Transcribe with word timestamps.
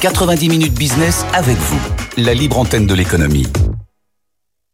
90 0.00 0.48
minutes 0.48 0.78
business 0.78 1.26
avec 1.34 1.58
vous, 1.58 1.78
la 2.16 2.32
libre 2.32 2.58
antenne 2.58 2.86
de 2.86 2.94
l'économie. 2.94 3.46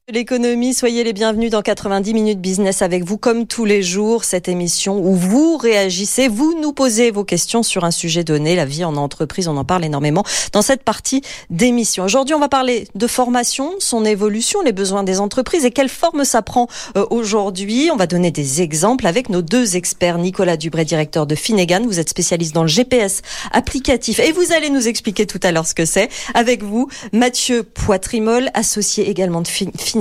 L'économie, 0.09 0.73
soyez 0.73 1.03
les 1.03 1.13
bienvenus 1.13 1.51
dans 1.51 1.63
90 1.63 2.15
minutes 2.15 2.41
business 2.41 2.81
avec 2.81 3.03
vous 3.03 3.19
comme 3.19 3.45
tous 3.45 3.65
les 3.65 3.83
jours, 3.83 4.23
cette 4.23 4.47
émission 4.47 5.01
où 5.05 5.17
vous 5.17 5.57
réagissez, 5.57 6.29
vous 6.29 6.57
nous 6.63 6.73
posez 6.73 7.11
vos 7.11 7.25
questions 7.25 7.65
sur 7.65 7.83
un 7.83 7.91
sujet 7.91 8.23
donné, 8.23 8.55
la 8.55 8.67
vie 8.67 8.85
en 8.85 8.95
entreprise, 8.95 9.49
on 9.49 9.57
en 9.57 9.65
parle 9.65 9.85
énormément 9.85 10.23
dans 10.53 10.63
cette 10.63 10.85
partie 10.85 11.23
d'émission. 11.51 12.05
Aujourd'hui, 12.05 12.37
on 12.37 12.39
va 12.39 12.49
parler 12.49 12.87
de 12.95 13.07
formation, 13.09 13.73
son 13.81 14.05
évolution, 14.05 14.63
les 14.63 14.71
besoins 14.71 15.03
des 15.03 15.19
entreprises 15.19 15.65
et 15.65 15.73
quelle 15.73 15.89
forme 15.89 16.25
ça 16.25 16.41
prend 16.41 16.69
euh, 16.97 17.05
aujourd'hui. 17.11 17.91
On 17.93 17.97
va 17.97 18.07
donner 18.07 18.31
des 18.31 18.63
exemples 18.63 19.09
avec 19.09 19.29
nos 19.29 19.43
deux 19.43 19.75
experts, 19.75 20.19
Nicolas 20.19 20.57
Dubré, 20.57 20.85
directeur 20.85 21.27
de 21.27 21.35
Finegan, 21.35 21.83
vous 21.85 21.99
êtes 21.99 22.11
spécialiste 22.11 22.55
dans 22.55 22.63
le 22.63 22.69
GPS 22.69 23.23
applicatif 23.51 24.21
et 24.21 24.31
vous 24.31 24.53
allez 24.53 24.71
nous 24.71 24.87
expliquer 24.87 25.27
tout 25.27 25.41
à 25.43 25.51
l'heure 25.51 25.67
ce 25.67 25.75
que 25.75 25.85
c'est. 25.85 26.11
Avec 26.35 26.63
vous, 26.63 26.87
Mathieu 27.13 27.65
Poitrimol, 27.65 28.51
associé 28.55 29.11
également 29.11 29.41
de 29.41 29.49
Finegan 29.49 29.96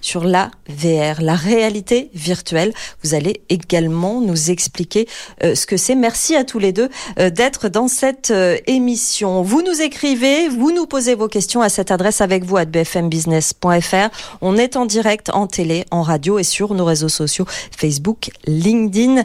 sur 0.00 0.24
la 0.24 0.50
VR, 0.68 1.22
la 1.22 1.34
réalité 1.34 2.10
virtuelle. 2.14 2.72
Vous 3.02 3.14
allez 3.14 3.42
également 3.48 4.20
nous 4.20 4.50
expliquer 4.50 5.08
euh, 5.42 5.54
ce 5.54 5.66
que 5.66 5.76
c'est. 5.76 5.94
Merci 5.94 6.36
à 6.36 6.44
tous 6.44 6.58
les 6.58 6.72
deux 6.72 6.88
euh, 7.18 7.30
d'être 7.30 7.68
dans 7.68 7.88
cette 7.88 8.30
euh, 8.30 8.58
émission. 8.66 9.42
Vous 9.42 9.62
nous 9.62 9.80
écrivez, 9.80 10.48
vous 10.48 10.72
nous 10.72 10.86
posez 10.86 11.14
vos 11.14 11.28
questions 11.28 11.62
à 11.62 11.68
cette 11.68 11.90
adresse 11.90 12.20
avec 12.20 12.44
vous 12.44 12.56
à 12.56 12.64
bfmbusiness.fr. 12.64 14.08
On 14.40 14.56
est 14.56 14.76
en 14.76 14.86
direct 14.86 15.30
en 15.32 15.46
télé, 15.46 15.84
en 15.90 16.02
radio 16.02 16.38
et 16.38 16.44
sur 16.44 16.74
nos 16.74 16.84
réseaux 16.84 17.08
sociaux 17.08 17.46
Facebook, 17.76 18.30
LinkedIn, 18.46 19.24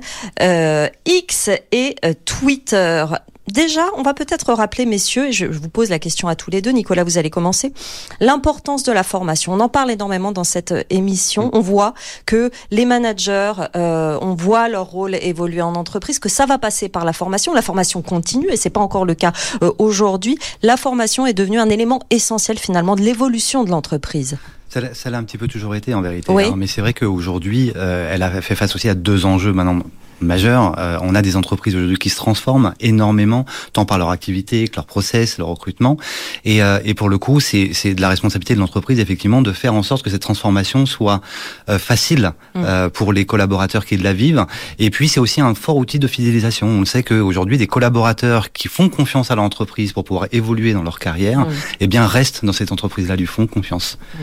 X 1.05 1.49
et 1.71 1.95
Twitter. 2.25 3.05
Déjà, 3.47 3.85
on 3.95 4.01
va 4.01 4.13
peut-être 4.13 4.53
rappeler, 4.53 4.85
messieurs, 4.85 5.27
et 5.27 5.31
je 5.31 5.45
vous 5.45 5.69
pose 5.69 5.89
la 5.89 5.99
question 5.99 6.27
à 6.27 6.35
tous 6.35 6.51
les 6.51 6.61
deux, 6.61 6.71
Nicolas, 6.71 7.03
vous 7.03 7.17
allez 7.17 7.29
commencer, 7.29 7.73
l'importance 8.19 8.83
de 8.83 8.91
la 8.91 9.03
formation. 9.03 9.53
On 9.53 9.59
en 9.59 9.69
parle 9.69 9.91
énormément 9.91 10.31
dans 10.31 10.43
cette 10.43 10.73
euh, 10.73 10.83
émission. 10.89 11.49
On 11.53 11.61
voit 11.61 11.93
que 12.25 12.51
les 12.71 12.85
managers, 12.85 13.53
euh, 13.75 14.17
on 14.21 14.33
voit 14.33 14.67
leur 14.67 14.87
rôle 14.87 15.15
évoluer 15.15 15.61
en 15.61 15.75
entreprise, 15.75 16.19
que 16.19 16.29
ça 16.29 16.45
va 16.45 16.57
passer 16.57 16.89
par 16.89 17.05
la 17.05 17.13
formation. 17.13 17.53
La 17.53 17.61
formation 17.61 18.01
continue, 18.01 18.49
et 18.49 18.57
c'est 18.57 18.69
pas 18.69 18.81
encore 18.81 19.05
le 19.05 19.15
cas 19.15 19.31
euh, 19.63 19.71
aujourd'hui. 19.77 20.37
La 20.61 20.77
formation 20.77 21.25
est 21.25 21.33
devenue 21.33 21.59
un 21.59 21.69
élément 21.69 22.01
essentiel 22.09 22.57
finalement 22.57 22.95
de 22.95 23.01
l'évolution 23.01 23.63
de 23.63 23.69
l'entreprise. 23.69 24.37
Ça 24.69 25.09
l'a 25.09 25.17
un 25.17 25.23
petit 25.23 25.37
peu 25.37 25.47
toujours 25.47 25.75
été 25.75 25.93
en 25.93 26.01
vérité, 26.01 26.31
oui. 26.31 26.45
hein, 26.45 26.53
mais 26.55 26.67
c'est 26.67 26.81
vrai 26.81 26.93
qu'aujourd'hui, 26.93 27.71
euh, 27.75 28.13
elle 28.13 28.21
a 28.21 28.41
fait 28.41 28.55
face 28.55 28.75
aussi 28.75 28.89
à 28.89 28.95
deux 28.95 29.25
enjeux 29.25 29.53
maintenant 29.53 29.79
majeur. 30.21 30.75
Euh, 30.77 30.97
on 31.01 31.15
a 31.15 31.21
des 31.21 31.35
entreprises 31.35 31.75
aujourd'hui 31.75 31.97
qui 31.97 32.09
se 32.09 32.15
transforment 32.15 32.73
énormément, 32.79 33.45
tant 33.73 33.85
par 33.85 33.97
leur 33.97 34.09
activité 34.09 34.67
que 34.67 34.75
leur 34.75 34.85
process, 34.85 35.37
leur 35.37 35.47
recrutement. 35.47 35.97
Et, 36.45 36.61
euh, 36.61 36.79
et 36.83 36.93
pour 36.93 37.09
le 37.09 37.17
coup, 37.17 37.39
c'est 37.39 37.93
de 37.93 38.01
la 38.01 38.09
responsabilité 38.09 38.55
de 38.55 38.59
l'entreprise, 38.59 38.99
effectivement, 38.99 39.41
de 39.41 39.51
faire 39.51 39.73
en 39.73 39.83
sorte 39.83 40.03
que 40.03 40.09
cette 40.09 40.21
transformation 40.21 40.85
soit 40.85 41.21
euh, 41.69 41.79
facile 41.79 42.31
mmh. 42.55 42.89
pour 42.93 43.13
les 43.13 43.25
collaborateurs 43.25 43.85
qui 43.85 43.97
la 43.97 44.13
vivent. 44.13 44.45
Et 44.79 44.89
puis, 44.89 45.07
c'est 45.07 45.19
aussi 45.19 45.41
un 45.41 45.53
fort 45.55 45.77
outil 45.77 45.99
de 45.99 46.07
fidélisation. 46.07 46.67
On 46.67 46.85
sait 46.85 47.03
qu'aujourd'hui, 47.03 47.57
des 47.57 47.67
collaborateurs 47.67 48.51
qui 48.51 48.67
font 48.67 48.89
confiance 48.89 49.31
à 49.31 49.35
l'entreprise 49.35 49.93
pour 49.93 50.03
pouvoir 50.03 50.27
évoluer 50.31 50.73
dans 50.73 50.83
leur 50.83 50.99
carrière, 50.99 51.41
mmh. 51.41 51.53
eh 51.81 51.87
bien, 51.87 52.05
restent 52.07 52.45
dans 52.45 52.53
cette 52.53 52.71
entreprise-là, 52.71 53.15
lui 53.15 53.25
font 53.25 53.47
confiance. 53.47 53.97
Mmh. 54.15 54.17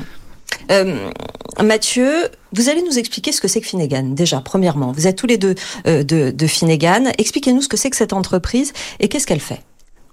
Euh, 0.71 1.11
Mathieu, 1.63 2.11
vous 2.53 2.69
allez 2.69 2.83
nous 2.83 2.99
expliquer 2.99 3.33
ce 3.33 3.41
que 3.41 3.49
c'est 3.49 3.61
que 3.61 3.67
Finegan. 3.67 4.15
Déjà, 4.15 4.41
premièrement, 4.41 4.93
vous 4.93 5.07
êtes 5.07 5.17
tous 5.17 5.27
les 5.27 5.39
deux 5.39 5.55
euh, 5.87 6.03
de, 6.03 6.31
de 6.31 6.47
Finegan. 6.47 7.13
Expliquez-nous 7.19 7.63
ce 7.63 7.69
que 7.69 7.77
c'est 7.77 7.91
que 7.91 7.97
cette 7.97 8.13
entreprise 8.13 8.73
et 9.01 9.09
qu'est-ce 9.09 9.27
qu'elle 9.27 9.41
fait. 9.41 9.61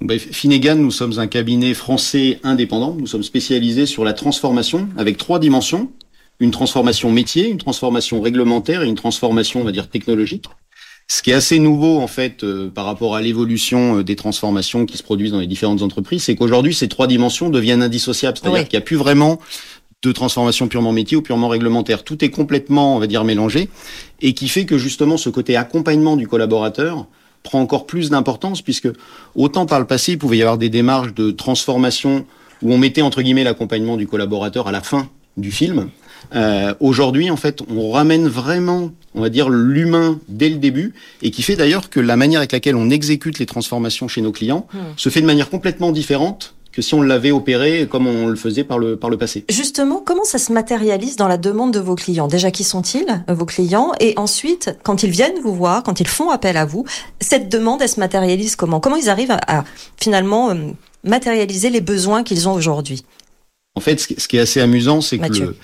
Ben, 0.02 0.17
Finegan, 0.17 0.75
nous 0.75 0.92
sommes 0.92 1.19
un 1.19 1.28
cabinet 1.28 1.73
français 1.73 2.39
indépendant. 2.44 2.95
Nous 2.97 3.08
sommes 3.08 3.23
spécialisés 3.23 3.86
sur 3.86 4.03
la 4.03 4.14
transformation 4.14 4.89
avec 4.97 5.17
trois 5.17 5.39
dimensions. 5.39 5.92
Une 6.39 6.52
transformation 6.52 7.12
métier, 7.12 7.47
une 7.47 7.59
transformation 7.59 8.19
réglementaire 8.19 8.81
et 8.81 8.88
une 8.88 8.96
transformation, 8.96 9.62
on 9.62 9.63
va 9.63 9.72
dire, 9.72 9.90
technologique. 9.90 10.46
Ce 11.07 11.22
qui 11.22 11.31
est 11.31 11.34
assez 11.34 11.59
nouveau 11.59 12.00
en 12.00 12.07
fait 12.07 12.44
euh, 12.44 12.69
par 12.69 12.85
rapport 12.85 13.16
à 13.16 13.22
l'évolution 13.22 13.97
euh, 13.97 14.03
des 14.03 14.16
transformations 14.16 14.85
qui 14.85 14.97
se 14.97 15.03
produisent 15.03 15.34
dans 15.34 15.40
les 15.40 15.47
différentes 15.47 15.81
entreprises, 15.81 16.24
c'est 16.24 16.35
qu'aujourd'hui 16.35 16.74
ces 16.74 16.88
trois 16.88 17.06
dimensions 17.06 17.50
deviennent 17.50 17.84
indissociables. 17.84 18.38
C'est-à-dire 18.41 18.68
qu'il 18.68 18.78
n'y 18.78 18.81
a 18.81 18.85
plus 18.85 18.96
vraiment 18.96 19.38
de 20.03 20.12
transformation 20.12 20.67
purement 20.67 20.91
métier 20.91 21.16
ou 21.16 21.22
purement 21.22 21.47
réglementaire. 21.47 22.03
Tout 22.03 22.23
est 22.25 22.29
complètement, 22.29 22.95
on 22.95 23.00
va 23.00 23.07
dire, 23.07 23.23
mélangé 23.23 23.69
et 24.22 24.34
qui 24.34 24.47
fait 24.47 24.66
que 24.66 24.78
justement 24.78 25.17
ce 25.17 25.29
côté 25.29 25.56
accompagnement 25.56 26.17
du 26.17 26.28
collaborateur 26.28 27.06
prend 27.44 27.62
encore 27.62 27.85
plus 27.85 28.09
d'importance 28.09 28.62
puisque 28.62 28.89
autant 29.35 29.66
par 29.66 29.79
le 29.79 29.85
passé 29.85 30.13
il 30.13 30.17
pouvait 30.17 30.38
y 30.38 30.41
avoir 30.41 30.57
des 30.57 30.69
démarches 30.69 31.13
de 31.13 31.31
transformation 31.31 32.25
où 32.62 32.73
on 32.73 32.78
mettait 32.78 33.01
entre 33.01 33.22
guillemets 33.22 33.44
l'accompagnement 33.44 33.97
du 33.97 34.07
collaborateur 34.07 34.67
à 34.67 34.72
la 34.72 34.81
fin 34.81 35.07
du 35.38 35.51
film. 35.51 35.89
Euh, 36.35 36.73
Aujourd'hui, 36.79 37.29
en 37.29 37.38
fait, 37.38 37.62
on 37.69 37.91
ramène 37.91 38.28
vraiment, 38.28 38.91
on 39.16 39.22
va 39.22 39.29
dire, 39.29 39.50
l'humain 39.50 40.19
dès 40.28 40.50
le 40.50 40.57
début, 40.57 40.94
et 41.22 41.31
qui 41.31 41.41
fait 41.41 41.56
d'ailleurs 41.56 41.89
que 41.89 42.00
la 42.00 42.16
manière 42.16 42.39
avec 42.39 42.51
laquelle 42.51 42.75
on 42.75 42.89
exécute 42.89 43.39
les 43.39 43.47
transformations 43.47 44.07
chez 44.07 44.22
nos 44.22 44.31
clients 44.31 44.68
hmm. 44.73 44.78
se 44.97 45.09
fait 45.09 45.22
de 45.22 45.25
manière 45.25 45.50
complètement 45.50 45.91
différente 45.91 46.53
que 46.72 46.82
si 46.82 46.94
on 46.94 47.02
l'avait 47.02 47.32
opéré 47.32 47.88
comme 47.90 48.08
on 48.08 48.28
le 48.28 48.36
faisait 48.36 48.64
par 48.64 48.80
le, 48.80 48.96
par 48.96 49.09
le 49.09 49.18
passé. 49.18 49.46
Justement, 49.50 50.02
comment 50.06 50.24
ça 50.24 50.38
se 50.38 50.52
matérialise 50.52 51.16
dans 51.16 51.28
la 51.28 51.38
demande 51.38 51.74
de 51.74 51.80
vos 51.80 51.96
clients? 51.96 52.28
Déjà, 52.28 52.52
qui 52.52 52.64
sont-ils, 52.64 53.24
euh, 53.30 53.34
vos 53.34 53.46
clients? 53.46 53.92
Et 54.00 54.14
ensuite, 54.18 54.78
quand 54.84 55.04
ils 55.04 55.10
viennent 55.10 55.40
vous 55.44 55.54
voir, 55.54 55.84
quand 55.84 56.00
ils 56.00 56.08
font 56.08 56.30
appel 56.30 56.58
à 56.58 56.66
vous, 56.66 56.86
cette 57.20 57.50
demande, 57.50 57.81
elle 57.81 57.90
se 57.90 58.00
matérialise 58.00 58.56
comment? 58.56 58.80
Comment 58.80 58.96
ils 58.96 59.10
arrivent 59.10 59.38
à, 59.48 59.64
finalement 59.98 60.52
euh, 60.52 60.56
matérialiser 61.04 61.70
les 61.70 61.81
besoins 61.81 62.24
qu'ils 62.24 62.48
ont 62.48 62.54
aujourd'hui? 62.54 63.04
En 63.76 63.80
fait, 63.80 64.00
ce 64.00 64.28
qui 64.28 64.38
est 64.38 64.42
assez 64.42 64.60
amusant, 64.60 65.02
c'est 65.02 65.18
que 65.18 65.34
le, 65.34 65.56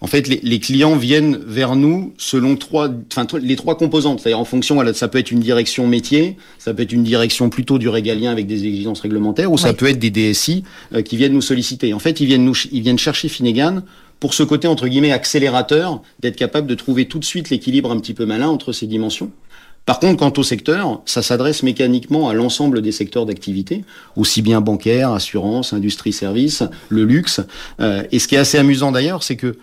en 0.00 0.06
fait, 0.06 0.28
les, 0.28 0.40
les, 0.42 0.60
clients 0.60 0.96
viennent 0.96 1.38
vers 1.46 1.74
nous 1.74 2.14
selon 2.18 2.56
trois, 2.56 2.90
enfin, 3.10 3.26
les 3.40 3.56
trois 3.56 3.76
composantes. 3.76 4.20
C'est-à-dire 4.20 4.38
en 4.38 4.44
fonction, 4.44 4.82
ça 4.92 5.08
peut 5.08 5.18
être 5.18 5.30
une 5.30 5.40
direction 5.40 5.86
métier, 5.86 6.36
ça 6.58 6.74
peut 6.74 6.82
être 6.82 6.92
une 6.92 7.04
direction 7.04 7.48
plutôt 7.48 7.78
du 7.78 7.88
régalien 7.88 8.30
avec 8.30 8.46
des 8.46 8.66
exigences 8.66 9.00
réglementaires, 9.00 9.50
ou 9.50 9.58
ça 9.58 9.72
peut 9.72 9.86
être 9.86 9.98
des 9.98 10.10
DSI 10.10 10.64
euh, 10.94 11.02
qui 11.02 11.16
viennent 11.16 11.32
nous 11.32 11.40
solliciter. 11.40 11.94
En 11.94 11.98
fait, 11.98 12.20
ils 12.20 12.26
viennent 12.26 12.44
nous, 12.44 12.56
ils 12.72 12.82
viennent 12.82 12.98
chercher 12.98 13.28
Finegan 13.28 13.82
pour 14.20 14.34
ce 14.34 14.42
côté 14.42 14.68
entre 14.68 14.88
guillemets 14.88 15.12
accélérateur, 15.12 16.02
d'être 16.20 16.36
capable 16.36 16.66
de 16.66 16.74
trouver 16.74 17.06
tout 17.06 17.18
de 17.18 17.24
suite 17.24 17.50
l'équilibre 17.50 17.90
un 17.90 17.98
petit 17.98 18.14
peu 18.14 18.26
malin 18.26 18.48
entre 18.48 18.72
ces 18.72 18.86
dimensions. 18.86 19.30
Par 19.86 20.00
contre, 20.00 20.16
quant 20.18 20.32
au 20.36 20.42
secteur, 20.42 21.00
ça 21.06 21.22
s'adresse 21.22 21.62
mécaniquement 21.62 22.28
à 22.28 22.34
l'ensemble 22.34 22.82
des 22.82 22.90
secteurs 22.90 23.24
d'activité, 23.24 23.84
aussi 24.16 24.42
bien 24.42 24.60
bancaire, 24.60 25.12
assurance, 25.12 25.72
industrie, 25.72 26.12
service, 26.12 26.64
le 26.88 27.04
luxe. 27.04 27.40
Euh, 27.80 28.02
et 28.10 28.18
ce 28.18 28.26
qui 28.26 28.34
est 28.34 28.38
assez 28.38 28.58
amusant 28.58 28.90
d'ailleurs, 28.90 29.22
c'est 29.22 29.36
que 29.36 29.56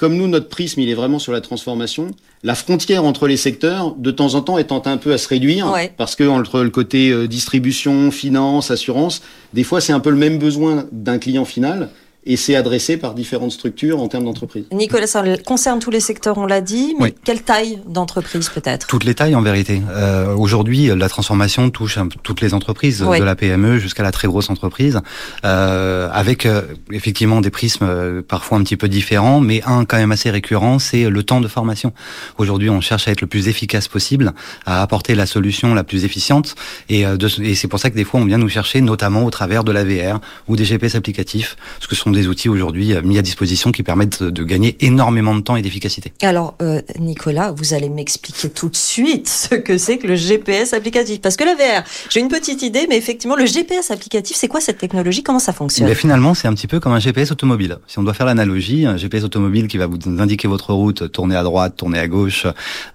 comme 0.00 0.16
nous, 0.16 0.28
notre 0.28 0.48
prisme, 0.48 0.80
il 0.80 0.88
est 0.88 0.94
vraiment 0.94 1.18
sur 1.18 1.30
la 1.30 1.42
transformation. 1.42 2.12
La 2.42 2.54
frontière 2.54 3.04
entre 3.04 3.28
les 3.28 3.36
secteurs, 3.36 3.94
de 3.96 4.10
temps 4.10 4.34
en 4.34 4.40
temps, 4.40 4.56
étant 4.56 4.82
un 4.86 4.96
peu 4.96 5.12
à 5.12 5.18
se 5.18 5.28
réduire, 5.28 5.70
parce 5.98 6.16
que 6.16 6.24
entre 6.26 6.62
le 6.62 6.70
côté 6.70 7.10
euh, 7.10 7.28
distribution, 7.28 8.10
finance, 8.10 8.70
assurance, 8.70 9.20
des 9.52 9.62
fois, 9.62 9.82
c'est 9.82 9.92
un 9.92 10.00
peu 10.00 10.08
le 10.08 10.16
même 10.16 10.38
besoin 10.38 10.86
d'un 10.90 11.18
client 11.18 11.44
final 11.44 11.90
et 12.24 12.36
c'est 12.36 12.54
adressé 12.54 12.96
par 12.96 13.14
différentes 13.14 13.52
structures 13.52 14.00
en 14.00 14.08
termes 14.08 14.24
d'entreprise. 14.24 14.64
Nicolas, 14.72 15.06
ça 15.06 15.22
concerne 15.38 15.78
tous 15.80 15.90
les 15.90 16.00
secteurs, 16.00 16.38
on 16.38 16.46
l'a 16.46 16.60
dit, 16.60 16.94
mais 17.00 17.14
quelle 17.24 17.42
taille 17.42 17.80
d'entreprise 17.86 18.48
peut-être? 18.48 18.86
Toutes 18.86 19.04
les 19.04 19.14
tailles 19.14 19.34
en 19.34 19.42
vérité. 19.42 19.82
Euh, 19.90 20.34
Aujourd'hui, 20.34 20.90
la 20.94 21.08
transformation 21.08 21.70
touche 21.70 21.98
toutes 22.22 22.40
les 22.40 22.54
entreprises, 22.54 23.00
de 23.00 23.24
la 23.24 23.34
PME 23.34 23.78
jusqu'à 23.78 24.02
la 24.02 24.12
très 24.12 24.28
grosse 24.28 24.50
entreprise, 24.50 25.00
euh, 25.44 26.08
avec 26.12 26.46
euh, 26.46 26.62
effectivement 26.90 27.40
des 27.40 27.50
prismes 27.50 27.86
euh, 27.88 28.22
parfois 28.22 28.58
un 28.58 28.62
petit 28.62 28.76
peu 28.76 28.88
différents, 28.88 29.40
mais 29.40 29.62
un 29.66 29.84
quand 29.84 29.96
même 29.96 30.12
assez 30.12 30.30
récurrent, 30.30 30.78
c'est 30.78 31.08
le 31.08 31.22
temps 31.22 31.40
de 31.40 31.48
formation. 31.48 31.92
Aujourd'hui, 32.38 32.70
on 32.70 32.80
cherche 32.80 33.08
à 33.08 33.12
être 33.12 33.20
le 33.20 33.26
plus 33.26 33.48
efficace 33.48 33.88
possible, 33.88 34.32
à 34.66 34.82
apporter 34.82 35.14
la 35.14 35.26
solution 35.26 35.74
la 35.74 35.84
plus 35.84 36.04
efficiente, 36.04 36.54
et, 36.88 37.06
euh, 37.06 37.16
et 37.42 37.54
c'est 37.54 37.68
pour 37.68 37.78
ça 37.78 37.90
que 37.90 37.96
des 37.96 38.04
fois 38.04 38.20
on 38.20 38.24
vient 38.24 38.38
nous 38.38 38.48
chercher, 38.48 38.80
notamment 38.80 39.24
au 39.24 39.30
travers 39.30 39.64
de 39.64 39.72
la 39.72 39.84
VR 39.84 40.20
ou 40.48 40.56
des 40.56 40.64
GPS 40.64 40.94
applicatifs, 40.94 41.56
ce 41.80 41.88
que 41.88 41.94
sont 41.94 42.09
des 42.12 42.28
outils 42.28 42.48
aujourd'hui 42.48 42.94
euh, 42.94 43.02
mis 43.02 43.18
à 43.18 43.22
disposition 43.22 43.72
qui 43.72 43.82
permettent 43.82 44.22
de 44.22 44.44
gagner 44.44 44.76
énormément 44.80 45.34
de 45.34 45.40
temps 45.40 45.56
et 45.56 45.62
d'efficacité. 45.62 46.12
Alors, 46.22 46.54
euh, 46.62 46.80
Nicolas, 46.98 47.52
vous 47.52 47.74
allez 47.74 47.88
m'expliquer 47.88 48.48
tout 48.50 48.68
de 48.68 48.76
suite 48.76 49.28
ce 49.28 49.54
que 49.54 49.78
c'est 49.78 49.98
que 49.98 50.06
le 50.06 50.16
GPS 50.16 50.72
applicatif. 50.72 51.20
Parce 51.20 51.36
que 51.36 51.44
la 51.44 51.54
VR, 51.54 51.84
j'ai 52.10 52.20
une 52.20 52.28
petite 52.28 52.62
idée, 52.62 52.86
mais 52.88 52.96
effectivement, 52.96 53.36
le 53.36 53.46
GPS 53.46 53.90
applicatif, 53.90 54.36
c'est 54.36 54.48
quoi 54.48 54.60
cette 54.60 54.78
technologie? 54.78 55.22
Comment 55.22 55.38
ça 55.38 55.52
fonctionne? 55.52 55.92
Finalement, 55.94 56.34
c'est 56.34 56.48
un 56.48 56.54
petit 56.54 56.66
peu 56.66 56.80
comme 56.80 56.92
un 56.92 57.00
GPS 57.00 57.30
automobile. 57.32 57.78
Si 57.86 57.98
on 57.98 58.02
doit 58.02 58.14
faire 58.14 58.26
l'analogie, 58.26 58.86
un 58.86 58.96
GPS 58.96 59.24
automobile 59.24 59.68
qui 59.68 59.78
va 59.78 59.86
vous 59.86 59.98
indiquer 60.18 60.48
votre 60.48 60.72
route, 60.72 61.10
tournez 61.12 61.36
à 61.36 61.42
droite, 61.42 61.74
tournez 61.76 61.98
à 61.98 62.08
gauche, 62.08 62.46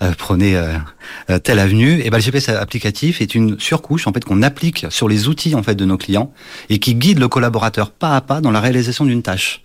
euh, 0.02 0.12
prenez 0.18 0.56
euh, 0.56 1.40
telle 1.40 1.60
avenue, 1.60 2.02
et 2.04 2.10
ben 2.10 2.18
le 2.18 2.24
GPS 2.24 2.50
applicatif 2.50 3.22
est 3.22 3.36
une 3.36 3.60
surcouche 3.60 4.08
en 4.08 4.14
fait 4.14 4.24
qu'on 4.24 4.42
applique 4.42 4.86
sur 4.90 5.08
les 5.08 5.28
outils 5.28 5.56
en 5.56 5.64
fait 5.64 5.76
de 5.76 5.86
nos 5.86 5.98
clients 5.98 6.32
et 6.70 6.80
qui 6.80 6.96
guide 6.96 7.20
le 7.20 7.28
collaborateur 7.28 7.92
pas 7.92 8.16
à 8.16 8.22
pas 8.22 8.42
dans 8.42 8.52
la 8.52 8.60
réalisation 8.60 9.05
d'une 9.06 9.22
tâche. 9.22 9.62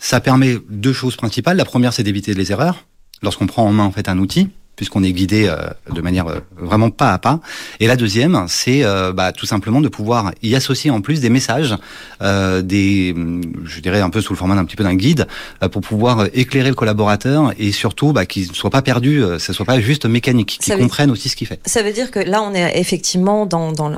Ça 0.00 0.20
permet 0.20 0.56
deux 0.68 0.92
choses 0.92 1.16
principales. 1.16 1.56
La 1.56 1.64
première, 1.64 1.92
c'est 1.92 2.02
d'éviter 2.02 2.34
les 2.34 2.52
erreurs 2.52 2.84
lorsqu'on 3.22 3.46
prend 3.46 3.64
en 3.64 3.72
main 3.72 3.84
en 3.84 3.90
fait 3.90 4.08
un 4.08 4.18
outil. 4.18 4.50
puisqu'on 4.78 5.02
est 5.02 5.12
guidé 5.12 5.52
de 5.92 6.00
manière 6.00 6.26
vraiment 6.56 6.90
pas 6.90 7.12
à 7.12 7.18
pas. 7.18 7.40
Et 7.80 7.88
la 7.88 7.96
deuxième, 7.96 8.46
c'est 8.46 8.84
bah, 9.12 9.32
tout 9.32 9.44
simplement 9.44 9.80
de 9.80 9.88
pouvoir 9.88 10.32
y 10.40 10.54
associer 10.54 10.90
en 10.92 11.00
plus 11.00 11.20
des 11.20 11.30
messages, 11.30 11.74
des, 12.22 13.14
je 13.64 13.80
dirais 13.80 14.00
un 14.00 14.08
peu 14.08 14.20
sous 14.20 14.32
le 14.32 14.38
format 14.38 14.54
d'un 14.54 14.64
petit 14.64 14.76
peu 14.76 14.84
d'un 14.84 14.94
guide, 14.94 15.26
pour 15.72 15.82
pouvoir 15.82 16.26
éclairer 16.32 16.68
le 16.68 16.76
collaborateur 16.76 17.52
et 17.58 17.72
surtout 17.72 18.12
bah, 18.12 18.24
qu'il 18.24 18.46
ne 18.48 18.54
soit 18.54 18.70
pas 18.70 18.82
perdu, 18.82 19.20
ce 19.38 19.52
soit 19.52 19.66
pas 19.66 19.80
juste 19.80 20.06
mécanique, 20.06 20.60
qu'il 20.62 20.76
comprenne 20.76 21.10
aussi 21.10 21.28
ce 21.28 21.34
qu'il 21.34 21.48
fait. 21.48 21.58
Ça 21.66 21.82
veut 21.82 21.92
dire 21.92 22.12
que 22.12 22.20
là, 22.20 22.40
on 22.40 22.54
est 22.54 22.78
effectivement 22.78 23.46
dans, 23.46 23.72
dans 23.72 23.90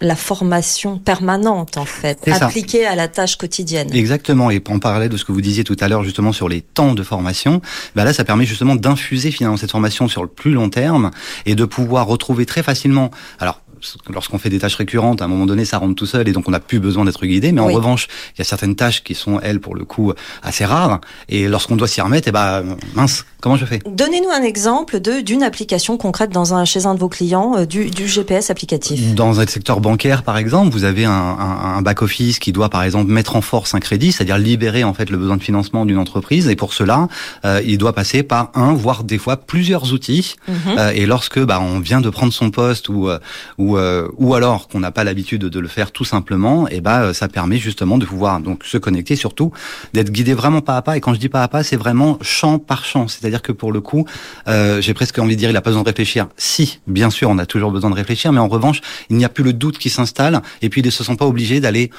la 0.00 0.16
formation 0.16 0.98
permanente 0.98 1.76
en 1.76 1.84
fait, 1.84 2.28
appliquée 2.28 2.86
à 2.86 2.94
la 2.94 3.08
tâche 3.08 3.36
quotidienne. 3.36 3.92
Exactement, 3.92 4.50
et 4.50 4.62
en 4.68 4.78
parallèle 4.78 5.08
de 5.08 5.16
ce 5.16 5.24
que 5.24 5.32
vous 5.32 5.40
disiez 5.40 5.64
tout 5.64 5.76
à 5.80 5.88
l'heure 5.88 6.04
justement 6.04 6.32
sur 6.32 6.48
les 6.48 6.60
temps 6.60 6.94
de 6.94 7.02
formation, 7.02 7.62
bah 7.94 8.04
là 8.04 8.12
ça 8.12 8.24
permet 8.24 8.44
justement 8.44 8.76
d'infuser 8.76 9.30
finalement 9.30 9.56
cette 9.56 9.70
formation 9.70 10.08
sur 10.08 10.22
le 10.22 10.28
plus 10.28 10.52
long 10.52 10.68
terme 10.68 11.10
et 11.46 11.54
de 11.54 11.64
pouvoir 11.64 12.06
retrouver 12.06 12.44
très 12.46 12.62
facilement. 12.62 13.10
Alors 13.38 13.60
lorsqu'on 14.08 14.38
fait 14.38 14.50
des 14.50 14.58
tâches 14.58 14.76
récurrentes, 14.76 15.22
à 15.22 15.24
un 15.24 15.28
moment 15.28 15.46
donné, 15.46 15.64
ça 15.64 15.78
rentre 15.78 15.94
tout 15.94 16.06
seul 16.06 16.28
et 16.28 16.32
donc 16.32 16.48
on 16.48 16.50
n'a 16.50 16.60
plus 16.60 16.80
besoin 16.80 17.04
d'être 17.04 17.24
guidé. 17.24 17.52
Mais 17.52 17.60
en 17.60 17.66
revanche, 17.66 18.08
il 18.34 18.38
y 18.38 18.42
a 18.42 18.44
certaines 18.44 18.76
tâches 18.76 19.02
qui 19.02 19.14
sont, 19.14 19.40
elles, 19.40 19.60
pour 19.60 19.74
le 19.74 19.84
coup, 19.84 20.12
assez 20.42 20.64
rares. 20.64 21.00
Et 21.28 21.48
lorsqu'on 21.48 21.76
doit 21.76 21.88
s'y 21.88 22.00
remettre, 22.00 22.28
eh 22.28 22.32
ben, 22.32 22.76
mince, 22.94 23.24
comment 23.44 23.56
je 23.56 23.66
fais? 23.66 23.80
Donnez-nous 23.86 24.30
un 24.30 24.42
exemple 24.42 25.00
de 25.00 25.20
d'une 25.20 25.42
application 25.42 25.98
concrète 25.98 26.30
dans 26.30 26.54
un, 26.54 26.64
chez 26.64 26.86
un 26.86 26.94
de 26.94 26.98
vos 26.98 27.10
clients 27.10 27.56
euh, 27.58 27.66
du, 27.66 27.90
du, 27.90 28.08
GPS 28.08 28.48
applicatif. 28.48 29.14
Dans 29.14 29.38
un 29.38 29.46
secteur 29.46 29.80
bancaire, 29.80 30.22
par 30.22 30.38
exemple, 30.38 30.70
vous 30.70 30.84
avez 30.84 31.04
un, 31.04 31.12
un, 31.12 31.76
un 31.76 31.82
back-office 31.82 32.38
qui 32.38 32.52
doit, 32.52 32.70
par 32.70 32.82
exemple, 32.82 33.12
mettre 33.12 33.36
en 33.36 33.42
force 33.42 33.74
un 33.74 33.80
crédit, 33.80 34.12
c'est-à-dire 34.12 34.38
libérer 34.38 34.82
en 34.82 34.94
fait 34.94 35.10
le 35.10 35.18
besoin 35.18 35.36
de 35.36 35.42
financement 35.42 35.84
d'une 35.84 35.98
entreprise. 35.98 36.48
Et 36.48 36.56
pour 36.56 36.72
cela, 36.72 37.08
euh, 37.44 37.60
il 37.66 37.76
doit 37.76 37.92
passer 37.92 38.22
par 38.22 38.50
un, 38.54 38.72
voire 38.72 39.04
des 39.04 39.18
fois 39.18 39.36
plusieurs 39.36 39.92
outils. 39.92 40.36
Mhm. 40.48 40.54
euh, 40.78 40.92
et 40.94 41.04
lorsque 41.04 41.38
bah, 41.38 41.60
on 41.60 41.80
vient 41.80 42.00
de 42.00 42.08
prendre 42.08 42.32
son 42.32 42.50
poste 42.50 42.88
ou, 42.88 43.10
ou 43.58 43.76
euh, 43.76 44.08
ou, 44.16 44.34
alors 44.34 44.68
qu'on 44.68 44.80
n'a 44.80 44.90
pas 44.90 45.04
l'habitude 45.04 45.42
de 45.42 45.60
le 45.60 45.68
faire 45.68 45.92
tout 45.92 46.04
simplement, 46.04 46.66
et 46.68 46.80
ben 46.80 47.12
ça 47.12 47.28
permet 47.28 47.58
justement 47.58 47.98
de 47.98 48.06
pouvoir 48.06 48.40
donc 48.40 48.64
se 48.64 48.78
connecter, 48.78 49.16
surtout 49.16 49.52
d'être 49.92 50.10
guidé 50.10 50.32
vraiment 50.32 50.62
pas 50.62 50.78
à 50.78 50.82
pas. 50.82 50.96
Et 50.96 51.00
quand 51.00 51.12
je 51.12 51.20
dis 51.20 51.28
pas 51.28 51.42
à 51.42 51.48
pas, 51.48 51.62
c'est 51.62 51.76
vraiment 51.76 52.18
champ 52.22 52.58
par 52.58 52.86
champ. 52.86 53.06
C'est-à-dire 53.08 53.33
que 53.42 53.52
pour 53.52 53.72
le 53.72 53.80
coup, 53.80 54.06
euh, 54.48 54.80
j'ai 54.80 54.94
presque 54.94 55.18
envie 55.18 55.34
de 55.34 55.40
dire, 55.40 55.50
il 55.50 55.56
a 55.56 55.60
pas 55.60 55.70
besoin 55.70 55.82
de 55.82 55.88
réfléchir. 55.88 56.28
Si, 56.36 56.80
bien 56.86 57.10
sûr, 57.10 57.30
on 57.30 57.38
a 57.38 57.46
toujours 57.46 57.70
besoin 57.70 57.90
de 57.90 57.94
réfléchir, 57.94 58.32
mais 58.32 58.40
en 58.40 58.48
revanche, 58.48 58.80
il 59.10 59.16
n'y 59.16 59.24
a 59.24 59.28
plus 59.28 59.44
le 59.44 59.52
doute 59.52 59.78
qui 59.78 59.90
s'installe, 59.90 60.42
et 60.62 60.68
puis 60.68 60.80
ils 60.80 60.86
ne 60.86 60.90
se 60.90 61.04
sont 61.04 61.16
pas 61.16 61.26
obligés 61.26 61.60
d'aller 61.60 61.90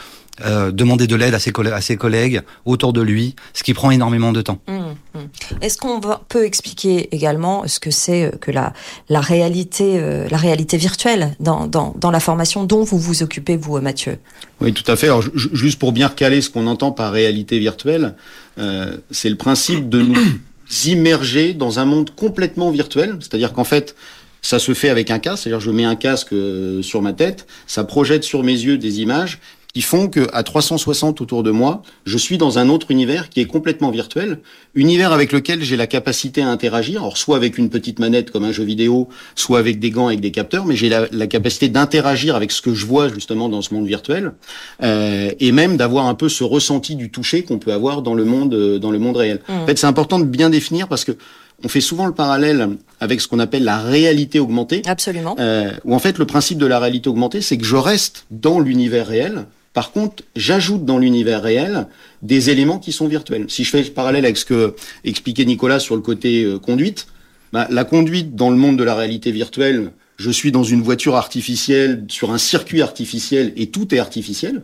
euh, 0.42 0.72
demander 0.72 1.08
de 1.08 1.16
l'aide 1.16 1.34
à 1.34 1.40
ses, 1.40 1.54
à 1.72 1.80
ses 1.80 1.96
collègues 1.96 2.42
autour 2.66 2.92
de 2.92 3.02
lui, 3.02 3.36
ce 3.54 3.64
qui 3.64 3.74
prend 3.74 3.90
énormément 3.90 4.34
de 4.34 4.42
temps. 4.42 4.60
Mmh, 4.68 4.74
mmh. 4.74 5.20
Est-ce 5.62 5.78
qu'on 5.78 6.02
peut 6.28 6.44
expliquer 6.44 7.08
également 7.16 7.66
ce 7.68 7.80
que 7.80 7.90
c'est 7.90 8.26
euh, 8.26 8.32
que 8.32 8.52
la, 8.52 8.74
la 9.08 9.22
réalité, 9.22 9.98
euh, 9.98 10.28
la 10.30 10.36
réalité 10.36 10.76
virtuelle 10.76 11.38
dans, 11.40 11.68
dans, 11.68 11.96
dans, 11.98 12.12
la 12.12 12.20
formation 12.20 12.66
dont 12.66 12.84
vous 12.84 13.00
vous 13.00 13.24
occupez, 13.24 13.56
vous, 13.56 13.80
Mathieu? 13.80 14.18
Oui, 14.60 14.74
tout 14.74 14.90
à 14.92 14.98
fait. 14.98 15.08
Alors, 15.08 15.24
juste 15.36 15.80
pour 15.80 15.94
bien 15.94 16.10
recaler 16.10 16.42
ce 16.42 16.50
qu'on 16.50 16.68
entend 16.68 16.92
par 16.92 17.14
réalité 17.14 17.58
virtuelle, 17.58 18.16
euh, 18.58 18.98
c'est 19.12 19.30
le 19.30 19.38
principe 19.38 19.88
de 19.88 20.02
nous 20.02 20.18
immerger 20.86 21.54
dans 21.54 21.80
un 21.80 21.86
monde 21.86 22.12
complètement 22.16 22.72
virtuel. 22.72 23.18
C'est-à-dire 23.20 23.54
qu'en 23.54 23.64
fait, 23.64 23.96
ça 24.42 24.60
se 24.60 24.74
fait 24.74 24.90
avec 24.90 25.10
un 25.12 25.20
casque, 25.20 25.44
c'est-à-dire 25.44 25.60
je 25.60 25.72
mets 25.72 25.86
un 25.86 25.96
casque 25.96 26.34
sur 26.82 27.02
ma 27.02 27.14
tête, 27.14 27.48
ça 27.66 27.84
projette 27.84 28.24
sur 28.24 28.44
mes 28.44 28.54
yeux 28.54 28.78
des 28.78 29.02
images 29.02 29.40
qui 29.76 29.82
font 29.82 30.08
que 30.08 30.30
à 30.32 30.42
360 30.42 31.20
autour 31.20 31.44
de 31.44 31.52
moi, 31.52 31.82
je 32.06 32.18
suis 32.18 32.38
dans 32.38 32.60
un 32.60 32.70
autre 32.70 32.92
univers 32.92 33.28
qui 33.30 33.42
est 33.42 33.46
complètement 33.46 33.92
virtuel, 33.92 34.40
univers 34.74 35.12
avec 35.12 35.34
lequel 35.34 35.64
j'ai 35.64 35.76
la 35.76 35.86
capacité 35.86 36.42
à 36.42 36.48
interagir, 36.48 37.02
alors 37.02 37.18
soit 37.18 37.36
avec 37.36 37.58
une 37.58 37.70
petite 37.70 38.00
manette 38.00 38.32
comme 38.32 38.46
un 38.46 38.54
jeu 38.54 38.64
vidéo, 38.64 39.10
soit 39.36 39.60
avec 39.60 39.80
des 39.80 39.90
gants 39.90 40.08
avec 40.08 40.22
des 40.22 40.32
capteurs, 40.32 40.66
mais 40.66 40.78
j'ai 40.78 40.88
la, 40.88 41.08
la, 41.12 41.28
capacité 41.28 41.68
d'interagir 41.68 42.38
avec 42.38 42.54
ce 42.54 42.62
que 42.62 42.74
je 42.74 42.86
vois 42.86 43.10
justement 43.10 43.50
dans 43.50 43.62
ce 43.62 43.74
monde 43.74 43.86
virtuel, 43.86 44.32
euh, 44.82 45.32
et 45.42 45.52
même 45.52 45.76
d'avoir 45.76 46.06
un 46.06 46.16
peu 46.16 46.30
ce 46.30 46.46
ressenti 46.46 46.96
du 46.96 47.12
toucher 47.12 47.44
qu'on 47.44 47.60
peut 47.60 47.74
avoir 47.74 48.02
dans 48.02 48.14
le 48.14 48.24
monde 48.24 48.54
euh, 48.54 48.80
dans 48.80 48.92
le 48.92 49.00
monde 49.00 49.18
réel. 49.18 49.42
Mmh. 49.50 49.54
En 49.54 49.66
fait, 49.66 49.78
c'est 49.78 49.88
important 49.88 50.20
de 50.20 50.24
bien 50.26 50.50
définir 50.50 50.88
parce 50.88 51.04
que 51.04 51.18
on 51.64 51.68
fait 51.68 51.82
souvent 51.82 52.06
le 52.06 52.14
parallèle 52.14 52.78
avec 53.00 53.22
ce 53.22 53.28
qu'on 53.28 53.40
appelle 53.40 53.64
la 53.64 53.80
réalité 53.80 54.40
augmentée. 54.40 54.82
Absolument. 54.86 55.36
Euh, 55.40 55.72
où 55.84 55.96
en 55.96 56.00
fait 56.00 56.18
le 56.18 56.26
principe 56.26 56.58
de 56.58 56.66
la 56.66 56.80
réalité 56.80 57.10
augmentée, 57.10 57.42
c'est 57.42 57.58
que 57.58 57.66
je 57.66 57.76
reste 57.76 58.26
dans 58.32 58.60
l'univers 58.60 59.08
réel, 59.08 59.46
par 59.76 59.92
contre, 59.92 60.24
j'ajoute 60.38 60.86
dans 60.86 60.98
l'univers 60.98 61.44
réel 61.44 61.88
des 62.22 62.50
éléments 62.50 62.80
qui 62.80 62.94
sont 62.94 63.10
virtuels. 63.10 63.46
Si 63.50 63.66
je 63.66 63.70
fais 63.70 63.84
le 63.84 63.90
parallèle 63.90 64.24
avec 64.24 64.38
ce 64.38 64.46
que 64.46 64.74
expliquait 65.04 65.44
Nicolas 65.44 65.80
sur 65.80 65.96
le 65.96 66.02
côté 66.02 66.46
euh, 66.46 66.58
conduite, 66.58 67.08
bah, 67.52 67.68
la 67.70 67.84
conduite 67.84 68.36
dans 68.36 68.50
le 68.50 68.56
monde 68.56 68.78
de 68.78 68.86
la 68.86 68.96
réalité 68.96 69.32
virtuelle, 69.32 69.92
je 70.16 70.32
suis 70.32 70.54
dans 70.54 70.64
une 70.64 70.82
voiture 70.82 71.18
artificielle, 71.18 72.06
sur 72.08 72.32
un 72.32 72.38
circuit 72.38 72.82
artificiel, 72.82 73.52
et 73.58 73.68
tout 73.68 73.94
est 73.94 74.00
artificiel. 74.00 74.64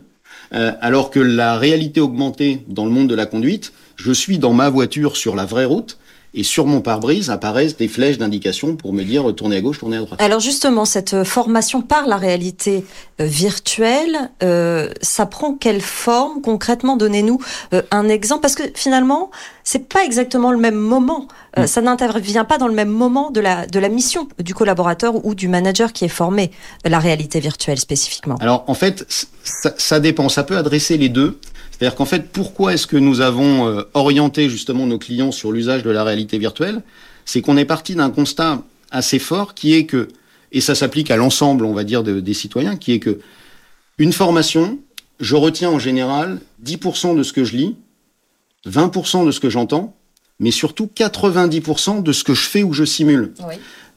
Euh, 0.54 0.72
alors 0.80 1.10
que 1.10 1.20
la 1.20 1.58
réalité 1.58 2.00
augmentée 2.00 2.62
dans 2.66 2.86
le 2.86 2.90
monde 2.90 3.08
de 3.08 3.14
la 3.14 3.26
conduite, 3.26 3.74
je 3.96 4.12
suis 4.12 4.38
dans 4.38 4.54
ma 4.54 4.70
voiture 4.70 5.18
sur 5.18 5.36
la 5.36 5.44
vraie 5.44 5.66
route, 5.66 5.98
et 6.34 6.42
sur 6.42 6.66
mon 6.66 6.80
pare-brise 6.80 7.30
apparaissent 7.30 7.76
des 7.76 7.88
flèches 7.88 8.18
d'indication 8.18 8.76
pour 8.76 8.92
me 8.92 9.02
dire 9.02 9.34
tournez 9.34 9.56
à 9.56 9.60
gauche, 9.60 9.78
tournez 9.78 9.98
à 9.98 10.00
droite. 10.00 10.20
Alors 10.20 10.40
justement, 10.40 10.84
cette 10.84 11.24
formation 11.24 11.82
par 11.82 12.06
la 12.06 12.16
réalité 12.16 12.84
euh, 13.20 13.26
virtuelle, 13.26 14.30
euh, 14.42 14.90
ça 15.02 15.26
prend 15.26 15.54
quelle 15.54 15.80
forme? 15.82 16.40
Concrètement 16.40 16.96
Donnez-nous 16.96 17.38
euh, 17.74 17.82
un 17.90 18.08
exemple, 18.08 18.40
parce 18.40 18.54
que 18.54 18.62
finalement, 18.74 19.30
c'est 19.64 19.88
pas 19.88 20.04
exactement 20.04 20.52
le 20.52 20.58
même 20.58 20.74
moment. 20.74 21.28
Euh, 21.58 21.64
mm. 21.64 21.66
Ça 21.66 21.80
n'intervient 21.82 22.44
pas 22.44 22.58
dans 22.58 22.68
le 22.68 22.74
même 22.74 22.88
moment 22.88 23.30
de 23.30 23.40
la 23.40 23.66
de 23.66 23.78
la 23.78 23.88
mission 23.88 24.28
du 24.38 24.54
collaborateur 24.54 25.24
ou 25.26 25.34
du 25.34 25.48
manager 25.48 25.92
qui 25.92 26.04
est 26.04 26.08
formé 26.08 26.50
la 26.84 26.98
réalité 26.98 27.40
virtuelle 27.40 27.78
spécifiquement. 27.78 28.36
Alors 28.40 28.64
en 28.68 28.74
fait, 28.74 29.06
ça, 29.44 29.74
ça 29.76 30.00
dépend. 30.00 30.28
Ça 30.28 30.44
peut 30.44 30.56
adresser 30.56 30.96
les 30.96 31.08
deux. 31.08 31.38
C'est-à-dire 31.82 31.96
qu'en 31.96 32.04
fait, 32.04 32.28
pourquoi 32.30 32.74
est-ce 32.74 32.86
que 32.86 32.96
nous 32.96 33.22
avons 33.22 33.66
euh, 33.66 33.82
orienté 33.94 34.48
justement 34.48 34.86
nos 34.86 34.98
clients 34.98 35.32
sur 35.32 35.50
l'usage 35.50 35.82
de 35.82 35.90
la 35.90 36.04
réalité 36.04 36.38
virtuelle? 36.38 36.80
C'est 37.24 37.42
qu'on 37.42 37.56
est 37.56 37.64
parti 37.64 37.96
d'un 37.96 38.10
constat 38.10 38.62
assez 38.92 39.18
fort 39.18 39.52
qui 39.54 39.74
est 39.74 39.84
que, 39.84 40.06
et 40.52 40.60
ça 40.60 40.76
s'applique 40.76 41.10
à 41.10 41.16
l'ensemble, 41.16 41.64
on 41.64 41.72
va 41.72 41.82
dire, 41.82 42.04
des 42.04 42.34
citoyens, 42.34 42.76
qui 42.76 42.92
est 42.92 43.00
que 43.00 43.18
une 43.98 44.12
formation, 44.12 44.78
je 45.18 45.34
retiens 45.34 45.70
en 45.70 45.80
général 45.80 46.38
10% 46.64 47.16
de 47.16 47.24
ce 47.24 47.32
que 47.32 47.42
je 47.42 47.56
lis, 47.56 47.74
20% 48.64 49.26
de 49.26 49.32
ce 49.32 49.40
que 49.40 49.50
j'entends, 49.50 49.96
mais 50.38 50.52
surtout 50.52 50.88
90% 50.94 52.04
de 52.04 52.12
ce 52.12 52.22
que 52.22 52.34
je 52.34 52.48
fais 52.48 52.62
ou 52.62 52.72
je 52.72 52.84
simule. 52.84 53.32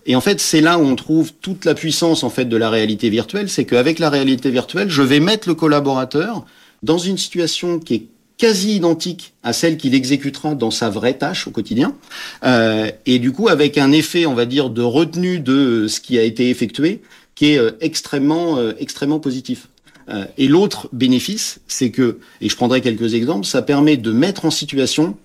Et 0.08 0.16
en 0.16 0.22
fait, 0.22 0.40
c'est 0.40 0.62
là 0.62 0.80
où 0.80 0.82
on 0.82 0.96
trouve 0.96 1.34
toute 1.34 1.66
la 1.66 1.76
puissance 1.76 2.24
en 2.24 2.32
fait 2.32 2.46
de 2.46 2.58
la 2.58 2.72
réalité 2.72 3.12
virtuelle, 3.12 3.48
c'est 3.48 3.66
qu'avec 3.66 4.00
la 4.00 4.10
réalité 4.10 4.50
virtuelle, 4.50 4.90
je 4.90 5.04
vais 5.04 5.20
mettre 5.20 5.48
le 5.48 5.54
collaborateur 5.54 6.48
dans 6.86 7.00
une 7.00 7.18
situation 7.18 7.80
qui 7.80 7.94
est 7.96 8.06
quasi 8.38 8.76
identique 8.76 9.34
à 9.44 9.54
celle 9.54 9.78
qu'il 9.78 9.96
exécutera 9.96 10.56
dans 10.56 10.72
sa 10.72 10.90
vraie 10.90 11.18
tâche 11.18 11.48
au 11.48 11.52
quotidien, 11.52 11.96
euh, 12.44 12.92
et 13.06 13.20
du 13.20 13.32
coup 13.32 13.48
avec 13.48 13.78
un 13.78 13.92
effet, 13.92 14.26
on 14.26 14.36
va 14.36 14.46
dire, 14.46 14.70
de 14.70 14.82
retenue 14.82 15.40
de 15.40 15.88
ce 15.88 16.00
qui 16.00 16.20
a 16.20 16.24
été 16.24 16.50
effectué, 16.50 17.02
qui 17.34 17.54
est 17.54 17.58
euh, 17.58 17.72
extrêmement, 17.82 18.58
euh, 18.58 18.74
extrêmement 18.80 19.20
positif. 19.20 19.68
Et 20.38 20.48
l'autre 20.48 20.88
bénéfice, 20.94 21.62
c'est 21.68 21.90
que, 21.90 22.20
et 22.40 22.48
je 22.48 22.56
prendrai 22.56 22.80
quelques 22.82 23.16
exemples, 23.16 23.44
ça 23.44 23.64
permet 23.64 23.98
de 23.98 24.12
mettre 24.12 24.46
en 24.46 24.52
situation 24.52 25.18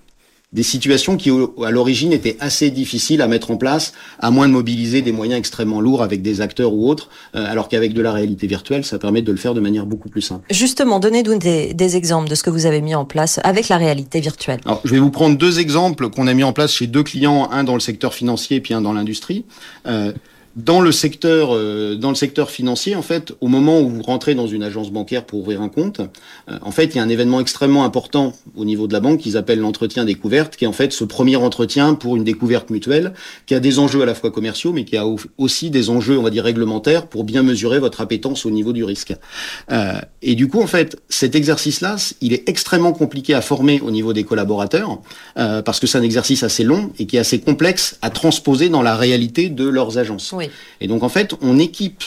des 0.53 0.63
situations 0.65 1.17
qui, 1.17 1.31
à 1.31 1.71
l'origine, 1.71 2.13
étaient 2.13 2.37
assez 2.41 2.71
difficiles 2.71 3.23
à 3.23 3.29
mettre 3.29 3.53
en 3.53 3.57
place, 3.57 3.93
à 4.19 4.33
moins 4.33 4.49
de 4.49 4.53
mobiliser 4.53 5.01
des 5.01 5.13
moyens 5.13 5.39
extrêmement 5.39 5.81
lourds 5.81 6.03
avec 6.03 6.23
des 6.23 6.41
acteurs 6.41 6.73
ou 6.73 6.89
autres, 6.89 7.09
euh, 7.37 7.45
alors 7.49 7.69
qu'avec 7.69 7.95
de 7.95 8.03
la 8.03 8.13
réalité 8.13 8.49
virtuelle, 8.49 8.85
ça 8.85 8.99
permet 8.99 9.23
de 9.23 9.31
le 9.31 9.39
faire 9.39 9.55
de 9.55 9.61
manière 9.61 9.87
beaucoup 9.87 10.09
plus 10.09 10.23
simple. 10.23 10.45
Justement, 10.51 10.99
donnez-nous 10.99 11.39
des, 11.39 11.73
des, 11.73 11.97
exemples 11.97 12.29
de 12.29 12.35
ce 12.35 12.43
que 12.43 12.51
vous 12.51 12.67
avez 12.67 12.81
mis 12.81 12.97
en 12.97 13.05
place 13.05 13.39
avec 13.45 13.69
la 13.69 13.77
réalité 13.77 14.21
virtuelle. 14.21 14.61
Alors, 14.65 14.81
je 14.85 14.91
vais 14.91 14.99
vous 14.99 15.11
prendre 15.11 15.39
deux 15.39 15.61
exemples 15.61 16.11
qu'on 16.11 16.27
a 16.27 16.35
mis 16.35 16.45
en 16.45 16.53
place 16.53 16.73
chez 16.73 16.89
deux 16.89 17.05
clients, 17.05 17.49
un 17.53 17.63
dans 17.63 17.75
le 17.75 17.81
secteur 17.81 18.13
financier 18.13 18.61
puis 18.61 18.75
un 18.75 18.81
dans 18.81 18.93
l'industrie. 18.93 19.45
Euh, 19.87 20.13
dans 20.57 20.81
le 20.81 20.91
secteur, 20.91 21.51
euh, 21.55 21.95
dans 21.95 22.09
le 22.09 22.15
secteur 22.15 22.51
financier, 22.51 22.97
en 22.97 23.03
fait, 23.03 23.33
au 23.41 23.47
moment 23.47 23.81
où 23.81 23.89
vous 23.89 24.03
rentrez 24.03 24.35
dans 24.35 24.47
une 24.47 24.63
agence 24.63 24.91
bancaire 24.91 25.25
pour 25.25 25.41
ouvrir 25.41 25.63
un 25.63 25.69
compte, 25.69 26.01
euh, 26.51 26.59
en 26.63 26.73
fait, 26.73 26.87
il 26.87 26.97
y 26.97 26.99
a 26.99 27.03
un 27.03 27.09
événement 27.09 27.41
extrêmement 27.41 27.85
important 27.85 28.33
au 28.57 28.65
niveau 28.65 28.87
de 28.89 28.93
la 28.93 29.01
banque 29.01 29.21
qu'ils 29.21 29.37
appellent 29.37 29.61
l'entretien 29.61 30.05
découverte, 30.05 30.57
qui 30.57 30.65
est 30.65 30.69
en 30.69 30.73
fait 30.73 30.93
ce 30.93 31.05
premier 31.05 31.37
entretien 31.37 31.95
pour 31.95 32.17
une 32.17 32.25
découverte 32.25 32.71
mutuelle, 32.71 33.13
qui 33.47 33.55
a 33.55 33.61
des 33.61 33.79
enjeux 33.79 34.03
à 34.03 34.07
la 34.07 34.15
fois 34.15 34.31
commerciaux, 34.31 34.73
mais 34.73 34.85
qui 34.85 34.97
a 34.97 35.05
aussi 35.39 35.71
des 35.71 35.89
enjeux, 35.89 36.19
on 36.19 36.23
va 36.23 36.31
dire, 36.31 36.45
réglementaires 36.45 37.07
pour 37.07 37.25
bien 37.25 37.43
mesurer 37.43 37.79
votre 37.79 38.01
appétence 38.01 38.45
au 38.45 38.51
niveau 38.51 38.73
du 38.73 38.83
risque. 38.83 39.15
Euh, 39.71 39.95
et 40.23 40.35
du 40.35 40.49
coup, 40.49 40.61
en 40.61 40.67
fait, 40.67 41.01
cet 41.09 41.35
exercice-là, 41.35 41.97
il 42.21 42.33
est 42.33 42.49
extrêmement 42.49 42.93
compliqué 42.93 43.35
à 43.35 43.41
former 43.41 43.81
au 43.81 43.91
niveau 43.91 44.13
des 44.13 44.25
collaborateurs, 44.25 44.99
euh, 45.39 45.63
parce 45.63 45.79
que 45.79 45.87
c'est 45.87 45.99
un 45.99 46.03
exercice 46.03 46.43
assez 46.43 46.65
long 46.65 46.91
et 46.99 47.07
qui 47.07 47.17
est 47.17 47.21
assez 47.21 47.41
complexe 47.41 47.99
à 48.03 48.11
transposer 48.11 48.69
dans 48.69 48.83
la 48.83 48.97
réalité 48.97 49.49
de 49.49 49.69
leurs 49.69 49.99
agences. 49.99 50.35
Et 50.81 50.89
donc 50.89 51.03
en 51.03 51.09
fait, 51.09 51.35
on 51.43 51.59
équipe 51.59 52.05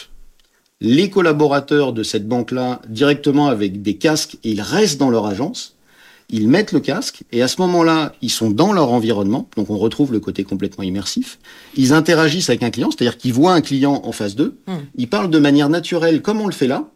les 0.81 1.09
collaborateurs 1.09 1.93
de 1.93 2.03
cette 2.03 2.27
banque-là 2.27 2.81
directement 2.89 3.47
avec 3.47 3.81
des 3.81 3.95
casques 3.95 4.37
et 4.43 4.51
ils 4.51 4.61
restent 4.61 4.99
dans 4.99 5.09
leur 5.09 5.25
agence. 5.25 5.75
ils 6.29 6.47
mettent 6.47 6.71
le 6.71 6.79
casque 6.79 7.23
et 7.31 7.41
à 7.41 7.47
ce 7.47 7.61
moment-là, 7.61 8.13
ils 8.21 8.31
sont 8.31 8.49
dans 8.49 8.73
leur 8.73 8.91
environnement, 8.91 9.47
donc 9.55 9.69
on 9.69 9.77
retrouve 9.77 10.11
le 10.11 10.19
côté 10.19 10.43
complètement 10.43 10.83
immersif. 10.83 11.37
Ils 11.75 11.93
interagissent 11.93 12.49
avec 12.49 12.63
un 12.63 12.71
client, 12.71 12.89
c'est-à-dire 12.91 13.17
qu'ils 13.17 13.33
voient 13.33 13.53
un 13.53 13.61
client 13.61 14.01
en 14.03 14.11
face 14.11 14.35
d'eux, 14.35 14.57
hmm. 14.67 14.77
ils 14.95 15.07
parlent 15.07 15.29
de 15.29 15.39
manière 15.39 15.69
naturelle 15.69 16.21
comme 16.21 16.41
on 16.41 16.47
le 16.47 16.53
fait 16.53 16.67
là, 16.67 16.89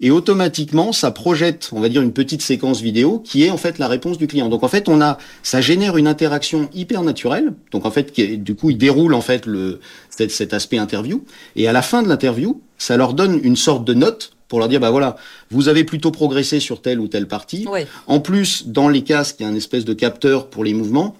et 0.00 0.10
automatiquement 0.10 0.92
ça 0.92 1.10
projette, 1.10 1.70
on 1.72 1.80
va 1.80 1.88
dire 1.88 2.02
une 2.02 2.12
petite 2.12 2.42
séquence 2.42 2.80
vidéo 2.80 3.20
qui 3.20 3.44
est 3.44 3.50
en 3.50 3.56
fait 3.56 3.78
la 3.78 3.88
réponse 3.88 4.18
du 4.18 4.26
client. 4.26 4.48
Donc 4.48 4.62
en 4.62 4.68
fait 4.68 4.88
on 4.88 5.00
a, 5.00 5.18
ça 5.42 5.60
génère 5.60 5.96
une 5.96 6.06
interaction 6.06 6.68
hyper 6.74 7.02
naturelle. 7.02 7.54
Donc 7.70 7.86
en 7.86 7.90
fait 7.90 8.12
du 8.18 8.54
coup 8.54 8.70
il 8.70 8.78
déroule 8.78 9.14
en 9.14 9.20
fait 9.20 9.46
le 9.46 9.80
cet, 10.10 10.30
cet 10.30 10.52
aspect 10.52 10.78
interview 10.78 11.24
et 11.56 11.68
à 11.68 11.72
la 11.72 11.82
fin 11.82 12.02
de 12.02 12.08
l'interview 12.08 12.60
ça 12.78 12.96
leur 12.96 13.14
donne 13.14 13.40
une 13.42 13.56
sorte 13.56 13.84
de 13.84 13.94
note 13.94 14.32
pour 14.48 14.58
leur 14.58 14.68
dire 14.68 14.80
bah 14.80 14.90
voilà 14.90 15.16
vous 15.50 15.68
avez 15.68 15.84
plutôt 15.84 16.10
progressé 16.10 16.60
sur 16.60 16.82
telle 16.82 17.00
ou 17.00 17.08
telle 17.08 17.28
partie. 17.28 17.66
En 18.06 18.20
plus 18.20 18.66
dans 18.66 18.88
les 18.88 19.02
casques 19.02 19.36
il 19.40 19.44
y 19.44 19.46
a 19.46 19.48
un 19.48 19.54
espèce 19.54 19.84
de 19.84 19.94
capteur 19.94 20.48
pour 20.48 20.64
les 20.64 20.74
mouvements 20.74 21.16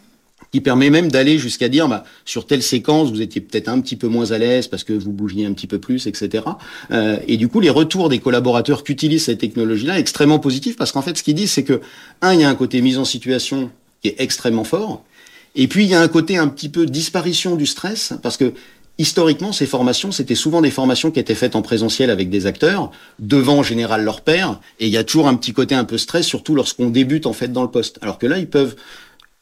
qui 0.51 0.61
permet 0.61 0.91
même 0.91 1.11
d'aller 1.11 1.39
jusqu'à 1.39 1.69
dire 1.69 1.89
bah, 1.89 2.05
sur 2.25 2.47
telle 2.47 2.63
séquence 2.63 3.11
vous 3.11 3.21
étiez 3.21 3.41
peut-être 3.41 3.69
un 3.69 3.81
petit 3.81 3.97
peu 3.97 4.09
moins 4.09 4.31
à 4.31 4.39
l'aise 4.39 4.69
parce 4.69 4.85
que 4.85 4.93
vous 4.93 5.13
bougiez 5.13 5.47
un 5.47 5.53
petit 5.53 5.67
peu 5.67 5.79
plus, 5.79 6.07
etc. 6.07 6.45
Euh, 6.91 7.19
et 7.29 7.37
du 7.37 7.49
coup 7.49 7.61
les 7.61 7.71
retours 7.71 8.09
des 8.09 8.19
collaborateurs 8.19 8.85
qui 8.85 8.93
utilisent 8.93 9.25
cette 9.25 9.39
technologie-là 9.39 9.99
extrêmement 9.99 10.39
positifs 10.39 10.77
parce 10.77 10.93
qu'en 10.93 11.03
fait 11.03 11.17
ce 11.17 11.23
qu'ils 11.23 11.35
disent 11.35 11.53
c'est 11.53 11.65
que 11.65 11.81
un 12.23 12.35
il 12.35 12.41
y 12.41 12.45
a 12.45 12.49
un 12.49 12.55
côté 12.55 12.81
mise 12.81 12.99
en 12.99 13.05
situation 13.05 13.71
qui 14.03 14.09
est 14.09 14.17
extrêmement 14.19 14.65
fort 14.65 15.05
et 15.55 15.69
puis 15.69 15.85
il 15.85 15.91
y 15.91 15.95
a 15.95 16.01
un 16.01 16.09
côté 16.09 16.37
un 16.37 16.49
petit 16.49 16.69
peu 16.69 16.87
disparition 16.87 17.57
du 17.57 17.67
stress 17.67 18.13
parce 18.23 18.37
que 18.37 18.53
Historiquement, 18.97 19.53
ces 19.53 19.67
formations, 19.67 20.13
c'était 20.13 20.37
souvent 20.37 20.63
des 20.63 20.71
formations 20.71 21.11
qui 21.11 21.19
étaient 21.19 21.35
faites 21.35 21.57
en 21.57 21.63
présentiel 21.63 22.11
avec 22.11 22.31
des 22.31 22.47
acteurs, 22.47 22.93
devant 23.19 23.59
en 23.59 23.63
général 23.65 24.05
leur 24.05 24.21
père, 24.21 24.61
et 24.79 24.87
il 24.87 24.93
y 24.93 24.97
a 24.97 25.03
toujours 25.03 25.27
un 25.27 25.35
petit 25.35 25.53
côté 25.53 25.75
un 25.75 25.83
peu 25.83 25.99
stress, 25.99 26.25
surtout 26.25 26.55
lorsqu'on 26.55 26.91
débute 26.91 27.27
en 27.27 27.33
fait 27.33 27.49
dans 27.49 27.63
le 27.63 27.71
poste. 27.71 27.99
Alors 28.03 28.19
que 28.19 28.27
là, 28.27 28.39
ils 28.39 28.49
peuvent 28.49 28.77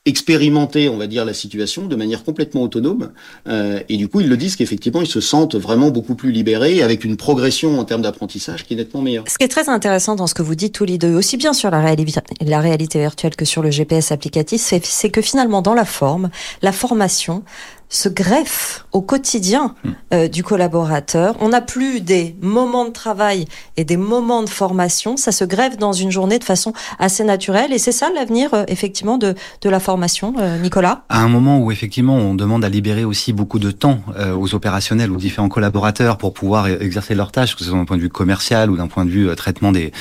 expérimenter, 0.04 0.88
on 0.88 0.96
va 0.96 1.06
dire, 1.06 1.24
la 1.24 1.32
situation 1.32 1.86
de 1.86 1.94
manière 1.94 2.24
complètement 2.24 2.62
autonome. 2.62 3.12
Euh, 3.46 3.80
et 3.88 3.96
du 3.96 4.08
coup, 4.08 4.20
ils 4.20 4.28
le 4.28 4.36
disent 4.36 4.56
qu'effectivement, 4.56 5.00
ils 5.00 5.06
se 5.06 5.20
sentent 5.20 5.54
vraiment 5.54 5.90
beaucoup 5.90 6.16
plus 6.16 6.32
libérés, 6.32 6.82
avec 6.82 7.04
une 7.04 7.16
progression 7.16 7.78
en 7.78 7.84
termes 7.84 8.02
d'apprentissage 8.02 8.64
qui 8.64 8.74
est 8.74 8.76
nettement 8.76 9.00
meilleure. 9.00 9.24
Ce 9.28 9.38
qui 9.38 9.44
est 9.44 9.48
très 9.48 9.68
intéressant 9.68 10.16
dans 10.16 10.26
ce 10.26 10.34
que 10.34 10.42
vous 10.42 10.56
dites 10.56 10.74
tous 10.74 10.84
les 10.84 10.98
deux, 10.98 11.14
aussi 11.14 11.36
bien 11.36 11.52
sur 11.52 11.70
la, 11.70 11.80
réalité, 11.80 12.20
la 12.40 12.60
réalité 12.60 12.98
virtuelle 12.98 13.36
que 13.36 13.44
sur 13.44 13.62
le 13.62 13.70
GPS 13.70 14.10
applicatif, 14.10 14.60
c'est 14.82 15.10
que 15.10 15.22
finalement, 15.22 15.62
dans 15.62 15.74
la 15.74 15.84
forme, 15.84 16.30
la 16.62 16.72
formation 16.72 17.44
se 17.92 18.08
greffe 18.08 18.86
au 18.92 19.02
quotidien 19.02 19.74
hmm. 19.84 19.90
euh, 20.14 20.28
du 20.28 20.42
collaborateur. 20.42 21.36
On 21.40 21.50
n'a 21.50 21.60
plus 21.60 22.00
des 22.00 22.34
moments 22.40 22.86
de 22.86 22.90
travail 22.90 23.44
et 23.76 23.84
des 23.84 23.98
moments 23.98 24.42
de 24.42 24.48
formation, 24.48 25.16
ça 25.16 25.30
se 25.30 25.44
greffe 25.44 25.76
dans 25.76 25.92
une 25.92 26.10
journée 26.10 26.38
de 26.38 26.44
façon 26.44 26.72
assez 26.98 27.22
naturelle 27.22 27.72
et 27.72 27.78
c'est 27.78 27.92
ça 27.92 28.08
l'avenir 28.14 28.54
euh, 28.54 28.64
effectivement 28.68 29.18
de, 29.18 29.34
de 29.60 29.68
la 29.68 29.78
formation, 29.78 30.34
euh, 30.40 30.58
Nicolas? 30.58 31.04
À 31.10 31.20
un 31.20 31.28
moment 31.28 31.58
où 31.58 31.70
effectivement 31.70 32.16
on 32.16 32.34
demande 32.34 32.64
à 32.64 32.70
libérer 32.70 33.04
aussi 33.04 33.32
beaucoup 33.32 33.58
de 33.58 33.70
temps 33.70 34.00
aux 34.38 34.54
opérationnels, 34.54 35.10
aux 35.10 35.16
différents 35.16 35.50
collaborateurs 35.50 36.16
pour 36.16 36.32
pouvoir 36.32 36.66
e-, 36.68 36.78
exercer 36.80 37.14
leurs 37.14 37.30
tâches, 37.30 37.54
que 37.54 37.62
ce 37.62 37.70
soit 37.70 37.78
d'un 37.78 37.84
point 37.84 37.98
de 37.98 38.02
vue 38.02 38.08
commercial 38.08 38.70
ou 38.70 38.76
d'un 38.76 38.86
point 38.86 39.04
de 39.04 39.10
vue 39.10 39.34
traitement 39.36 39.70
des, 39.70 39.92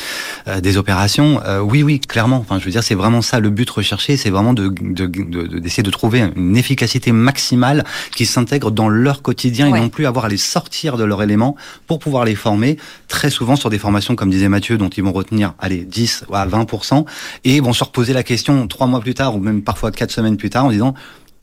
des 0.62 0.77
opérations, 0.77 1.41
oui, 1.63 1.83
oui, 1.83 2.00
clairement. 2.00 2.38
Enfin, 2.38 2.60
je 2.60 2.65
veux 2.65 2.71
dire, 2.71 2.83
c'est 2.83 2.95
vraiment 2.95 3.21
ça 3.21 3.39
le 3.39 3.50
but 3.50 3.69
recherché, 3.69 4.15
c'est 4.15 4.29
vraiment 4.29 4.53
de, 4.53 4.69
d'essayer 4.69 5.83
de, 5.83 5.88
de 5.88 5.91
trouver 5.91 6.31
une 6.36 6.55
efficacité 6.55 7.12
maximale 7.12 7.80
qui 8.15 8.25
s'intègrent 8.25 8.71
dans 8.71 8.89
leur 8.89 9.21
quotidien 9.21 9.67
et 9.67 9.79
non 9.79 9.89
plus 9.89 10.05
avoir 10.05 10.25
à 10.25 10.29
les 10.29 10.38
sortir 10.38 10.97
de 10.97 11.03
leur 11.03 11.21
élément 11.23 11.55
pour 11.88 12.00
pouvoir 12.00 12.25
les 12.25 12.35
former 12.35 12.77
très 13.07 13.29
souvent 13.29 13.55
sur 13.55 13.69
des 13.69 13.79
formations, 13.79 14.15
comme 14.15 14.29
disait 14.29 14.50
Mathieu, 14.50 14.77
dont 14.77 14.89
ils 14.89 15.03
vont 15.03 15.11
retenir, 15.11 15.53
allez, 15.59 15.83
10 15.83 16.25
à 16.33 16.47
20%, 16.47 17.05
et 17.43 17.59
vont 17.59 17.73
se 17.73 17.83
reposer 17.83 18.13
la 18.13 18.23
question 18.23 18.67
trois 18.67 18.88
mois 18.88 19.01
plus 19.01 19.13
tard 19.13 19.35
ou 19.35 19.39
même 19.39 19.61
parfois 19.61 19.91
quatre 19.91 20.11
semaines 20.11 20.38
plus 20.38 20.50
tard 20.50 20.65
en 20.65 20.71
disant, 20.71 20.93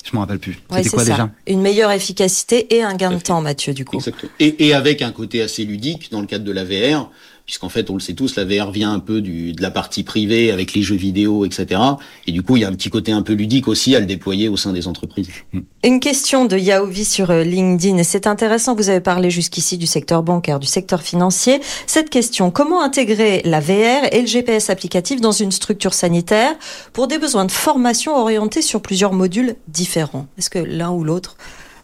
je 0.04 0.14
m'en 0.14 0.20
rappelle 0.20 0.38
plus. 0.38 0.58
C'était 0.70 0.88
quoi 0.88 1.04
déjà? 1.04 1.30
Une 1.46 1.60
meilleure 1.60 1.90
efficacité 1.90 2.74
et 2.76 2.82
un 2.82 2.94
gain 2.94 3.10
de 3.10 3.20
temps, 3.20 3.40
Mathieu, 3.40 3.74
du 3.74 3.84
coup. 3.84 3.96
Exactement. 3.96 4.32
Et, 4.40 4.66
et, 4.66 4.74
avec 4.74 5.02
un 5.02 5.10
côté 5.10 5.42
assez 5.42 5.64
ludique 5.64 6.10
dans 6.10 6.20
le 6.20 6.26
cadre 6.26 6.44
de 6.44 6.52
la 6.52 6.64
VR, 6.64 7.10
puisqu'en 7.48 7.70
fait, 7.70 7.88
on 7.88 7.94
le 7.94 8.00
sait 8.00 8.12
tous, 8.12 8.36
la 8.36 8.44
VR 8.44 8.70
vient 8.70 8.92
un 8.92 8.98
peu 8.98 9.22
du, 9.22 9.54
de 9.54 9.62
la 9.62 9.70
partie 9.70 10.02
privée 10.02 10.50
avec 10.50 10.74
les 10.74 10.82
jeux 10.82 10.96
vidéo, 10.96 11.46
etc. 11.46 11.80
Et 12.26 12.32
du 12.32 12.42
coup, 12.42 12.58
il 12.58 12.60
y 12.60 12.64
a 12.66 12.68
un 12.68 12.74
petit 12.74 12.90
côté 12.90 13.10
un 13.10 13.22
peu 13.22 13.32
ludique 13.32 13.68
aussi 13.68 13.96
à 13.96 14.00
le 14.00 14.04
déployer 14.04 14.50
au 14.50 14.58
sein 14.58 14.74
des 14.74 14.86
entreprises. 14.86 15.30
Mm. 15.54 15.60
Une 15.82 15.98
question 15.98 16.44
de 16.44 16.58
Yaovi 16.58 17.06
sur 17.06 17.30
euh, 17.30 17.44
LinkedIn, 17.44 18.02
c'est 18.02 18.26
intéressant, 18.26 18.74
vous 18.74 18.90
avez 18.90 19.00
parlé 19.00 19.30
jusqu'ici 19.30 19.78
du 19.78 19.86
secteur 19.86 20.22
bancaire, 20.22 20.60
du 20.60 20.66
secteur 20.66 21.00
financier. 21.00 21.62
Cette 21.86 22.10
question, 22.10 22.50
comment 22.50 22.82
intégrer 22.82 23.40
la 23.46 23.60
VR 23.60 24.12
et 24.12 24.20
le 24.20 24.26
GPS 24.26 24.68
applicatif 24.68 25.22
dans 25.22 25.32
une 25.32 25.50
structure 25.50 25.94
sanitaire 25.94 26.54
pour 26.92 27.08
des 27.08 27.16
besoins 27.16 27.46
de 27.46 27.50
formation 27.50 28.14
orientés 28.14 28.60
sur 28.60 28.82
plusieurs 28.82 29.14
modules 29.14 29.56
différents? 29.68 30.26
Est-ce 30.36 30.50
que 30.50 30.58
l'un 30.58 30.90
ou 30.90 31.02
l'autre 31.02 31.38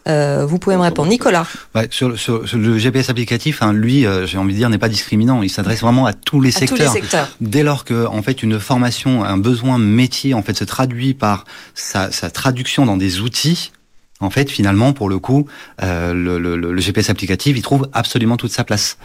euh, 0.07 0.45
vous 0.45 0.59
pouvez 0.59 0.75
me 0.75 0.81
répondre. 0.81 1.09
Nicolas 1.09 1.47
ouais, 1.73 1.87
sur, 1.89 2.09
le 2.09 2.77
GPS 2.77 3.09
applicatif, 3.09 3.61
hein, 3.61 3.73
lui, 3.73 4.05
euh, 4.05 4.27
j'ai 4.27 4.37
envie 4.37 4.53
de 4.53 4.57
dire, 4.57 4.69
n'est 4.69 4.77
pas 4.77 4.89
discriminant. 4.89 5.41
Il 5.41 5.49
s'adresse 5.49 5.81
vraiment 5.81 6.05
à 6.05 6.13
tous 6.13 6.41
les 6.41 6.51
secteurs. 6.51 6.77
Tous 6.77 6.83
les 6.83 7.01
secteurs. 7.01 7.29
Dès 7.41 7.63
lors 7.63 7.85
que, 7.85 8.05
en 8.05 8.21
fait, 8.21 8.43
une 8.43 8.59
formation, 8.59 9.23
un 9.23 9.37
besoin 9.37 9.77
métier, 9.79 10.33
en 10.33 10.43
fait, 10.43 10.55
se 10.55 10.63
traduit 10.63 11.13
par 11.13 11.45
sa, 11.73 12.11
sa 12.11 12.29
traduction 12.29 12.85
dans 12.85 12.97
des 12.97 13.21
outils, 13.21 13.71
en 14.19 14.29
fait, 14.29 14.49
finalement, 14.49 14.93
pour 14.93 15.09
le 15.09 15.19
coup, 15.19 15.47
euh, 15.81 16.13
le, 16.13 16.39
le, 16.39 16.55
le, 16.55 16.81
GPS 16.81 17.09
applicatif, 17.09 17.57
il 17.57 17.61
trouve 17.61 17.89
absolument 17.91 18.37
toute 18.37 18.51
sa 18.51 18.63
place. 18.63 18.97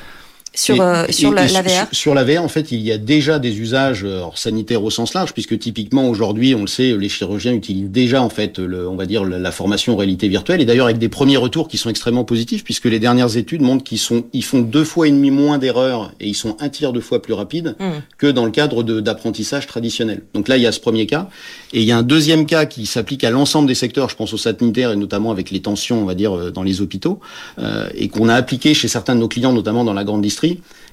Sur, 0.52 0.80
euh, 0.80 1.04
sur 1.10 1.32
la, 1.32 1.46
VR 1.46 1.86
Sur 1.92 2.12
la 2.12 2.24
VR, 2.24 2.42
en 2.42 2.48
fait, 2.48 2.72
il 2.72 2.80
y 2.80 2.90
a 2.90 2.98
déjà 2.98 3.38
des 3.38 3.60
usages 3.60 4.02
euh, 4.04 4.24
sanitaires 4.34 4.82
au 4.82 4.90
sens 4.90 5.14
large, 5.14 5.32
puisque 5.32 5.56
typiquement 5.56 6.08
aujourd'hui, 6.08 6.56
on 6.56 6.62
le 6.62 6.66
sait, 6.66 6.96
les 6.98 7.08
chirurgiens 7.08 7.52
utilisent 7.52 7.90
déjà 7.90 8.20
en 8.20 8.30
fait, 8.30 8.58
le, 8.58 8.88
on 8.88 8.96
va 8.96 9.06
dire 9.06 9.24
la 9.24 9.52
formation 9.52 9.92
en 9.92 9.96
réalité 9.96 10.26
virtuelle, 10.26 10.60
et 10.60 10.64
d'ailleurs 10.64 10.86
avec 10.86 10.98
des 10.98 11.08
premiers 11.08 11.36
retours 11.36 11.68
qui 11.68 11.78
sont 11.78 11.88
extrêmement 11.88 12.24
positifs, 12.24 12.64
puisque 12.64 12.86
les 12.86 12.98
dernières 12.98 13.36
études 13.36 13.62
montrent 13.62 13.84
qu'ils 13.84 13.98
sont, 13.98 14.24
ils 14.32 14.42
font 14.42 14.60
deux 14.60 14.82
fois 14.82 15.06
et 15.06 15.12
demi 15.12 15.30
moins 15.30 15.58
d'erreurs 15.58 16.10
et 16.18 16.26
ils 16.26 16.34
sont 16.34 16.56
un 16.58 16.68
tiers 16.68 16.92
de 16.92 17.00
fois 17.00 17.22
plus 17.22 17.32
rapides 17.32 17.76
mmh. 17.78 17.84
que 18.18 18.26
dans 18.26 18.44
le 18.44 18.50
cadre 18.50 18.82
d'apprentissage 18.82 19.68
traditionnel. 19.68 20.22
Donc 20.34 20.48
là, 20.48 20.56
il 20.56 20.64
y 20.64 20.66
a 20.66 20.72
ce 20.72 20.80
premier 20.80 21.06
cas, 21.06 21.28
et 21.72 21.78
il 21.78 21.84
y 21.84 21.92
a 21.92 21.96
un 21.96 22.02
deuxième 22.02 22.44
cas 22.44 22.66
qui 22.66 22.86
s'applique 22.86 23.22
à 23.22 23.30
l'ensemble 23.30 23.68
des 23.68 23.76
secteurs, 23.76 24.08
je 24.08 24.16
pense 24.16 24.32
au 24.32 24.36
sanitaire 24.36 24.90
et 24.90 24.96
notamment 24.96 25.30
avec 25.30 25.52
les 25.52 25.60
tensions, 25.60 26.02
on 26.02 26.06
va 26.06 26.16
dire, 26.16 26.36
euh, 26.36 26.50
dans 26.50 26.64
les 26.64 26.80
hôpitaux, 26.80 27.20
euh, 27.60 27.88
et 27.94 28.08
qu'on 28.08 28.28
a 28.28 28.34
appliqué 28.34 28.74
chez 28.74 28.88
certains 28.88 29.14
de 29.14 29.20
nos 29.20 29.28
clients, 29.28 29.52
notamment 29.52 29.84
dans 29.84 29.94
la 29.94 30.02
grande 30.02 30.22
distribution 30.22 30.39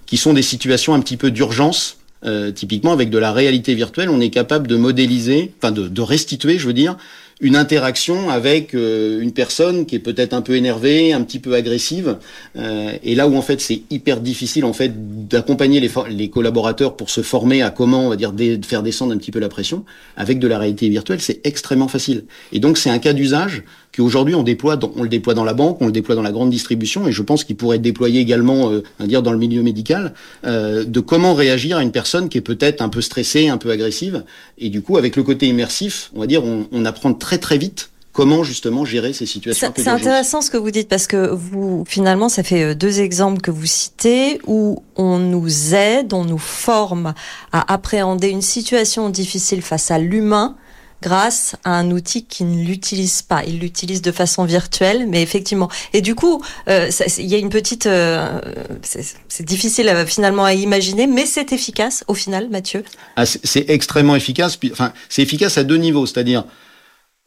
qui 0.05 0.17
sont 0.17 0.33
des 0.33 0.41
situations 0.41 0.93
un 0.93 0.99
petit 0.99 1.17
peu 1.17 1.31
d'urgence. 1.31 1.97
Euh, 2.25 2.51
typiquement, 2.51 2.93
avec 2.93 3.11
de 3.11 3.19
la 3.19 3.31
réalité 3.31 3.75
virtuelle, 3.75 4.09
on 4.09 4.19
est 4.19 4.31
capable 4.31 4.65
de 4.67 4.75
modéliser, 4.75 5.51
enfin 5.59 5.71
de, 5.71 5.87
de 5.87 6.01
restituer, 6.01 6.57
je 6.57 6.65
veux 6.65 6.73
dire, 6.73 6.97
une 7.39 7.55
interaction 7.55 8.29
avec 8.29 8.73
euh, 8.73 9.21
une 9.21 9.31
personne 9.31 9.85
qui 9.85 9.95
est 9.95 9.99
peut-être 9.99 10.33
un 10.33 10.41
peu 10.41 10.55
énervée, 10.55 11.13
un 11.13 11.21
petit 11.21 11.39
peu 11.39 11.53
agressive, 11.53 12.17
euh, 12.57 12.93
et 13.03 13.13
là 13.13 13.27
où 13.27 13.35
en 13.35 13.41
fait 13.41 13.61
c'est 13.61 13.83
hyper 13.91 14.19
difficile 14.19 14.65
en 14.65 14.73
fait 14.73 15.27
d'accompagner 15.27 15.79
les, 15.79 15.91
les, 16.09 16.29
collaborateurs 16.29 16.95
pour 16.95 17.11
se 17.11 17.21
former 17.21 17.61
à 17.61 17.69
comment 17.69 18.07
on 18.07 18.09
va 18.09 18.15
dire 18.15 18.33
faire 18.65 18.81
descendre 18.81 19.13
un 19.13 19.17
petit 19.17 19.31
peu 19.31 19.39
la 19.39 19.49
pression, 19.49 19.85
avec 20.15 20.39
de 20.39 20.47
la 20.47 20.57
réalité 20.57 20.89
virtuelle 20.89 21.21
c'est 21.21 21.45
extrêmement 21.45 21.87
facile. 21.87 22.25
Et 22.51 22.59
donc 22.59 22.77
c'est 22.77 22.89
un 22.89 22.99
cas 22.99 23.13
d'usage 23.13 23.63
qu'aujourd'hui 23.97 24.35
on 24.35 24.43
déploie, 24.43 24.79
on 24.95 25.03
le 25.03 25.09
déploie 25.09 25.33
dans 25.33 25.43
la 25.43 25.53
banque, 25.53 25.77
on 25.81 25.87
le 25.87 25.91
déploie 25.91 26.15
dans 26.15 26.21
la 26.21 26.31
grande 26.31 26.49
distribution, 26.49 27.07
et 27.07 27.11
je 27.11 27.21
pense 27.21 27.43
qu'il 27.43 27.55
pourrait 27.55 27.77
être 27.77 27.81
déployé 27.81 28.21
également, 28.21 28.71
euh, 28.71 28.83
à 28.99 29.07
dire 29.07 29.23
dans 29.23 29.31
le 29.31 29.37
milieu 29.37 29.63
médical, 29.63 30.13
euh, 30.45 30.83
de 30.85 30.99
comment 30.99 31.33
réagir 31.33 31.77
à 31.77 31.83
une 31.83 31.91
personne 31.91 32.29
qui 32.29 32.37
est 32.37 32.41
peut-être 32.41 32.81
un 32.81 32.89
peu 32.89 33.01
stressée, 33.01 33.49
un 33.49 33.57
peu 33.57 33.71
agressive, 33.71 34.23
et 34.57 34.69
du 34.69 34.81
coup 34.81 34.97
avec 34.97 35.15
le 35.15 35.23
côté 35.23 35.47
immersif, 35.47 36.11
on 36.15 36.21
va 36.21 36.27
dire 36.27 36.43
on, 36.43 36.67
on 36.71 36.85
apprend 36.85 37.13
très 37.13 37.39
très 37.39 37.57
vite 37.57 37.89
comment 38.17 38.43
justement 38.43 38.83
gérer 38.83 39.13
ces 39.13 39.27
situations. 39.27 39.71
C'est 39.75 39.87
intéressant 39.87 40.41
ce 40.41 40.49
que 40.49 40.57
vous 40.57 40.71
dites 40.71 40.89
parce 40.89 41.05
que 41.05 41.29
vous 41.29 41.83
finalement 41.87 42.29
ça 42.29 42.41
fait 42.41 42.63
euh, 42.63 42.73
deux 42.73 42.99
exemples 42.99 43.41
que 43.41 43.51
vous 43.51 43.67
citez 43.67 44.41
où 44.47 44.81
on 44.95 45.19
nous 45.19 45.75
aide, 45.75 46.13
on 46.13 46.25
nous 46.25 46.39
forme 46.39 47.13
à 47.51 47.71
appréhender 47.71 48.29
une 48.29 48.41
situation 48.41 49.09
difficile 49.09 49.61
face 49.61 49.91
à 49.91 49.99
l'humain 49.99 50.55
grâce 51.01 51.55
à 51.63 51.77
un 51.77 51.91
outil 51.91 52.25
qui 52.25 52.43
ne 52.43 52.63
l'utilise 52.63 53.21
pas. 53.21 53.43
Il 53.45 53.59
l'utilise 53.59 54.01
de 54.01 54.11
façon 54.11 54.45
virtuelle, 54.45 55.07
mais 55.07 55.21
effectivement. 55.21 55.69
Et 55.93 56.01
du 56.01 56.15
coup, 56.15 56.41
euh, 56.69 56.89
il 57.17 57.25
y 57.25 57.35
a 57.35 57.37
une 57.37 57.49
petite, 57.49 57.85
euh, 57.85 58.39
c'est 58.83 59.45
difficile 59.45 59.93
finalement 60.07 60.43
à 60.43 60.53
imaginer, 60.53 61.07
mais 61.07 61.25
c'est 61.25 61.53
efficace 61.53 62.03
au 62.07 62.13
final, 62.13 62.49
Mathieu. 62.49 62.83
Ah, 63.15 63.25
c'est 63.25 63.69
extrêmement 63.69 64.15
efficace. 64.15 64.57
Enfin, 64.71 64.93
c'est 65.09 65.21
efficace 65.21 65.57
à 65.57 65.63
deux 65.63 65.77
niveaux, 65.77 66.05
c'est-à-dire 66.05 66.45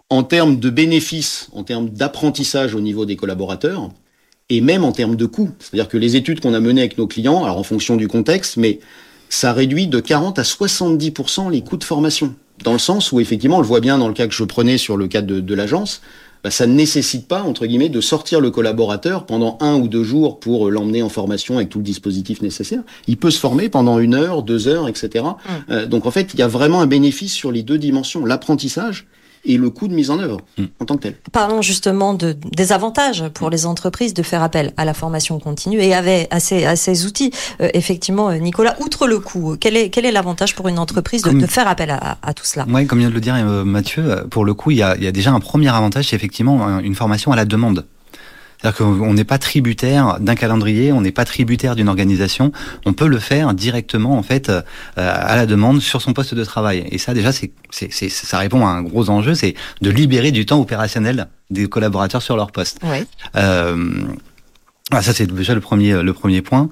en 0.09 0.25
termes 0.25 0.59
de 0.59 0.71
bénéfices, 0.71 1.49
en 1.53 1.63
termes 1.63 1.89
d'apprentissage 1.89 2.75
au 2.75 2.81
niveau 2.81 3.07
des 3.07 3.17
collaborateurs, 3.17 3.91
et 4.49 4.61
même 4.61 4.85
en 4.85 4.91
termes 4.91 5.15
de 5.15 5.27
coûts. 5.27 5.51
C'est-à-dire 5.61 5.89
que 5.89 5.97
les 5.97 6.17
études 6.17 6.41
qu'on 6.41 6.55
a 6.55 6.61
menées 6.61 6.81
avec 6.81 6.99
nos 6.99 7.07
clients, 7.07 7.45
alors 7.45 7.57
en 7.57 7.63
fonction 7.63 7.97
du 7.97 8.09
contexte, 8.09 8.57
mais 8.57 8.81
ça 9.29 9.53
réduit 9.53 9.87
de 9.87 10.01
40 10.01 10.41
à 10.41 10.43
70% 10.43 11.51
les 11.51 11.63
coûts 11.63 11.77
de 11.77 11.85
formation 11.85 12.35
dans 12.65 12.73
le 12.73 12.79
sens 12.79 13.13
où 13.13 13.21
effectivement, 13.21 13.57
on 13.57 13.61
le 13.61 13.67
voit 13.67 13.81
bien 13.81 13.99
dans 13.99 14.09
le 14.09 14.15
cas 14.15 14.27
que 14.27 14.35
je 14.35 14.45
prenais 14.45 14.79
sur 14.79 14.97
le 14.97 15.09
cas 15.09 15.23
de, 15.23 15.41
de 15.41 15.55
l'agence, 15.55 16.03
bah, 16.43 16.51
ça 16.51 16.67
ne 16.67 16.73
nécessite 16.73 17.29
pas, 17.29 17.43
entre 17.43 17.67
guillemets, 17.67 17.91
de 17.91 18.01
sortir 18.01 18.41
le 18.41 18.51
collaborateur 18.51 19.27
pendant 19.27 19.59
un 19.61 19.75
ou 19.75 19.89
deux 19.89 20.05
jours 20.05 20.41
pour 20.41 20.71
l'emmener 20.71 21.03
en 21.03 21.11
formation 21.11 21.57
avec 21.57 21.69
tout 21.69 21.79
le 21.79 21.85
dispositif 21.85 22.41
nécessaire. 22.41 22.83
Il 23.07 23.19
peut 23.19 23.31
se 23.31 23.39
former 23.39 23.69
pendant 23.69 23.99
une 23.99 24.15
heure, 24.15 24.43
deux 24.43 24.67
heures, 24.67 24.89
etc. 24.89 25.25
Mmh. 25.25 25.51
Euh, 25.71 25.87
donc 25.87 26.07
en 26.07 26.11
fait, 26.11 26.33
il 26.33 26.41
y 26.41 26.43
a 26.43 26.49
vraiment 26.49 26.81
un 26.81 26.87
bénéfice 26.87 27.33
sur 27.33 27.53
les 27.53 27.63
deux 27.63 27.79
dimensions, 27.79 28.25
l'apprentissage 28.25 29.07
et 29.45 29.57
le 29.57 29.71
coût 29.71 29.89
de 29.89 29.95
mise 29.95 30.11
en 30.11 30.19
œuvre 30.19 30.39
mm. 30.59 30.65
en 30.81 30.85
tant 30.85 30.97
que 30.97 31.03
tel. 31.03 31.17
Parlons 31.33 31.63
justement 31.63 32.15
de, 32.15 32.37
des 32.53 32.73
avantages 32.73 33.25
pour 33.35 33.51
les 33.51 33.67
entreprises 33.67 34.15
de 34.15 34.23
faire 34.23 34.43
appel 34.43 34.73
à 34.77 34.85
la 34.85 34.95
formation 34.95 35.39
continue 35.39 35.81
et 35.81 35.95
avec, 35.95 36.29
à, 36.31 36.41
ces, 36.41 36.65
à 36.65 36.77
ces 36.77 37.07
outils. 37.07 37.33
Euh, 37.61 37.69
effectivement, 37.75 38.31
euh, 38.31 38.37
Nicolas, 38.37 38.77
outre 38.81 39.07
le 39.07 39.19
coût, 39.19 39.57
quel 39.59 39.77
est, 39.77 39.91
quel 39.91 40.05
est 40.05 40.13
l'avantage 40.13 40.55
pour 40.55 40.69
une 40.69 40.79
entreprise 40.79 41.23
de, 41.23 41.31
de 41.31 41.47
faire 41.47 41.69
appel 41.69 41.91
à, 41.91 42.19
à, 42.23 42.35
tout 42.35 42.45
cela? 42.45 42.67
Oui, 42.69 42.87
comme 42.87 42.99
vient 42.99 43.09
de 43.09 43.15
le 43.15 43.21
dire 43.21 43.35
euh, 43.35 43.65
Mathieu, 43.65 44.25
pour 44.31 44.45
le 44.45 44.55
coup, 44.55 44.71
il 44.71 44.79
y 44.79 44.83
a, 44.83 44.97
il 44.97 45.05
y 45.05 45.07
a 45.07 45.13
déjà 45.13 45.33
un 45.33 45.41
premier 45.41 45.69
avantage, 45.69 46.09
c'est 46.09 46.17
effectivement 46.17 46.79
une 46.81 46.95
formation 46.95 47.33
à 47.33 47.37
la 47.37 47.45
demande. 47.45 47.87
C'est-à-dire 48.61 48.79
qu'on 48.79 49.15
n'est 49.15 49.25
pas 49.25 49.39
tributaire 49.39 50.19
d'un 50.21 50.35
calendrier, 50.35 50.93
on 50.93 51.01
n'est 51.01 51.13
pas 51.13 51.25
tributaire 51.25 51.77
d'une 51.77 51.89
organisation. 51.89 52.53
On 52.85 52.93
peut 52.93 53.07
le 53.07 53.19
faire 53.19 53.55
directement 53.55 54.19
en 54.19 54.23
fait 54.23 54.51
euh, 54.51 54.63
à 54.97 55.37
la 55.37 55.47
demande 55.47 55.81
sur 55.81 56.03
son 56.03 56.13
poste 56.13 56.35
de 56.35 56.45
travail. 56.45 56.85
Et 56.91 56.99
ça 56.99 57.15
déjà, 57.15 57.33
c'est, 57.33 57.53
c'est, 57.71 57.91
ça 57.91 58.39
répond 58.39 58.67
à 58.67 58.71
un 58.71 58.83
gros 58.83 59.09
enjeu, 59.09 59.35
c'est 59.35 59.55
de 59.81 59.91
libérer 59.91 60.31
du 60.31 60.45
temps 60.45 60.61
opérationnel 60.61 61.29
des 61.51 61.69
collaborateurs 61.69 62.23
sur 62.23 62.37
leur 62.37 62.53
poste. 62.53 62.79
Euh, 63.37 64.05
ah, 64.93 65.03
ça 65.03 65.15
c'est 65.15 65.27
déjà 65.33 65.55
le 65.55 65.61
premier 65.61 66.03
le 66.03 66.13
premier 66.13 66.43
point. 66.43 66.69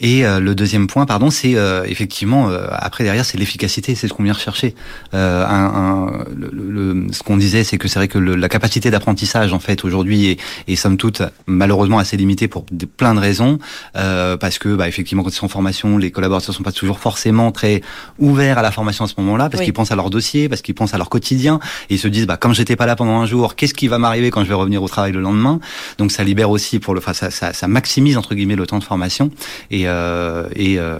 Et 0.00 0.24
euh, 0.24 0.40
le 0.40 0.54
deuxième 0.54 0.86
point 0.86 1.04
pardon 1.04 1.30
c'est 1.30 1.56
euh, 1.56 1.84
effectivement 1.86 2.48
euh, 2.48 2.66
après 2.70 3.04
derrière 3.04 3.26
c'est 3.26 3.36
l'efficacité 3.36 3.94
c'est 3.94 4.08
ce 4.08 4.14
qu'on 4.14 4.22
vient 4.22 4.32
rechercher. 4.32 4.74
Un, 5.12 5.18
un, 5.18 6.24
le, 6.34 7.06
ce 7.12 7.22
qu'on 7.22 7.36
disait 7.36 7.64
c'est 7.64 7.76
que 7.76 7.86
c'est 7.86 7.98
vrai 7.98 8.08
que 8.08 8.18
la 8.18 8.48
capacité 8.48 8.90
d'apprentissage 8.90 9.52
en 9.52 9.58
fait 9.58 9.84
aujourd'hui 9.84 10.30
est, 10.30 10.40
est 10.68 10.76
somme 10.76 10.96
toute 10.96 11.22
malheureusement 11.46 11.98
assez 11.98 12.16
limitée 12.16 12.48
pour 12.48 12.64
de, 12.70 12.86
plein 12.86 13.14
de 13.14 13.20
raisons. 13.20 13.58
Parce 13.92 14.58
que 14.58 14.74
bah, 14.74 14.88
effectivement 14.88 15.22
quand 15.22 15.30
ils 15.30 15.34
sont 15.34 15.46
en 15.46 15.50
formation 15.50 15.98
les 15.98 16.10
collaborateurs 16.10 16.54
sont 16.54 16.62
pas 16.62 16.72
toujours 16.72 16.98
forcément 16.98 17.52
très 17.52 17.82
ouverts 18.18 18.58
à 18.58 18.62
la 18.62 18.70
formation 18.70 19.04
à 19.04 19.08
ce 19.08 19.14
moment-là 19.18 19.50
parce 19.50 19.62
qu'ils 19.62 19.74
pensent 19.74 19.92
à 19.92 19.96
leur 19.96 20.08
dossier 20.08 20.48
parce 20.48 20.62
qu'ils 20.62 20.74
pensent 20.74 20.94
à 20.94 20.98
leur 20.98 21.10
quotidien. 21.10 21.60
Et 21.90 21.94
ils 21.94 21.98
se 21.98 22.08
disent 22.08 22.26
bah 22.26 22.38
comme 22.38 22.54
j'étais 22.54 22.76
pas 22.76 22.86
là 22.86 22.96
pendant 22.96 23.20
un 23.20 23.26
jour 23.26 23.54
qu'est-ce 23.54 23.74
qui 23.74 23.88
va 23.88 23.98
m'arriver 23.98 24.30
quand 24.30 24.44
je 24.44 24.48
vais 24.48 24.54
revenir 24.54 24.82
au 24.82 24.88
travail 24.88 25.12
le 25.12 25.20
lendemain? 25.20 25.60
Donc 25.98 26.10
ça 26.10 26.24
libère 26.24 26.50
aussi 26.50 26.78
pour 26.78 26.94
le 26.94 27.00
enfin 27.00 27.12
ça, 27.12 27.30
ça 27.30 27.49
ça, 27.52 27.68
maximise 27.68 28.16
entre 28.16 28.34
guillemets 28.34 28.56
le 28.56 28.66
temps 28.66 28.78
de 28.78 28.84
formation 28.84 29.30
et, 29.70 29.88
euh, 29.88 30.48
et, 30.54 30.78
euh, 30.78 30.98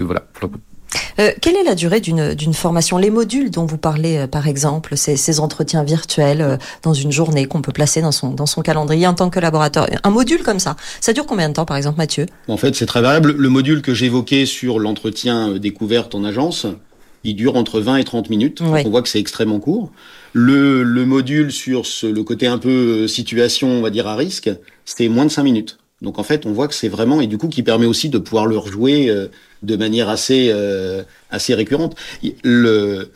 voilà. 0.00 0.22
Euh, 1.18 1.30
quelle 1.40 1.56
est 1.56 1.64
la 1.64 1.74
durée 1.74 2.00
d'une 2.00 2.54
formation? 2.54 2.98
Les 2.98 3.10
modules 3.10 3.50
dont 3.50 3.66
vous 3.66 3.78
parlez, 3.78 4.18
euh, 4.18 4.26
par 4.26 4.48
exemple, 4.48 4.96
ces, 4.96 5.16
ces 5.16 5.40
entretiens 5.40 5.82
virtuels 5.82 6.40
euh, 6.40 6.56
dans 6.82 6.94
une 6.94 7.12
journée 7.12 7.46
qu'on 7.46 7.62
peut 7.62 7.72
placer 7.72 8.00
dans 8.00 8.12
son, 8.12 8.30
dans 8.30 8.46
son 8.46 8.62
calendrier 8.62 9.06
en 9.06 9.14
tant 9.14 9.28
que 9.28 9.34
collaborateur, 9.34 9.88
un 10.04 10.10
module 10.10 10.42
comme 10.42 10.58
ça, 10.58 10.76
ça 11.00 11.12
dure 11.12 11.26
combien 11.26 11.48
de 11.48 11.54
temps, 11.54 11.64
par 11.64 11.76
exemple, 11.76 11.98
Mathieu? 11.98 12.26
En 12.48 12.56
fait, 12.56 12.74
c'est 12.74 12.86
très 12.86 13.00
variable. 13.00 13.32
Le 13.32 13.48
module 13.48 13.82
que 13.82 13.94
j'évoquais 13.94 14.46
sur 14.46 14.78
l'entretien 14.78 15.52
découverte 15.52 16.14
en 16.14 16.24
agence, 16.24 16.66
il 17.26 17.34
dure 17.34 17.56
entre 17.56 17.80
20 17.80 17.96
et 17.96 18.04
30 18.04 18.30
minutes. 18.30 18.60
On 18.62 18.90
voit 18.90 19.02
que 19.02 19.08
c'est 19.08 19.20
extrêmement 19.20 19.58
court. 19.58 19.92
Le, 20.32 20.82
le 20.82 21.04
module 21.04 21.52
sur 21.52 21.86
ce, 21.86 22.06
le 22.06 22.22
côté 22.22 22.46
un 22.46 22.58
peu 22.58 23.08
situation, 23.08 23.68
on 23.68 23.80
va 23.82 23.90
dire, 23.90 24.06
à 24.06 24.16
risque, 24.16 24.50
c'était 24.84 25.08
moins 25.08 25.24
de 25.24 25.30
5 25.30 25.42
minutes. 25.42 25.78
Donc 26.02 26.18
en 26.18 26.22
fait, 26.22 26.44
on 26.44 26.52
voit 26.52 26.68
que 26.68 26.74
c'est 26.74 26.88
vraiment 26.88 27.20
et 27.20 27.26
du 27.26 27.38
coup 27.38 27.48
qui 27.48 27.62
permet 27.62 27.86
aussi 27.86 28.10
de 28.10 28.18
pouvoir 28.18 28.46
le 28.46 28.58
rejouer 28.58 29.08
euh, 29.08 29.28
de 29.62 29.76
manière 29.76 30.10
assez 30.10 30.50
euh, 30.52 31.02
assez 31.30 31.54
récurrente. 31.54 31.96
Le, 32.44 33.10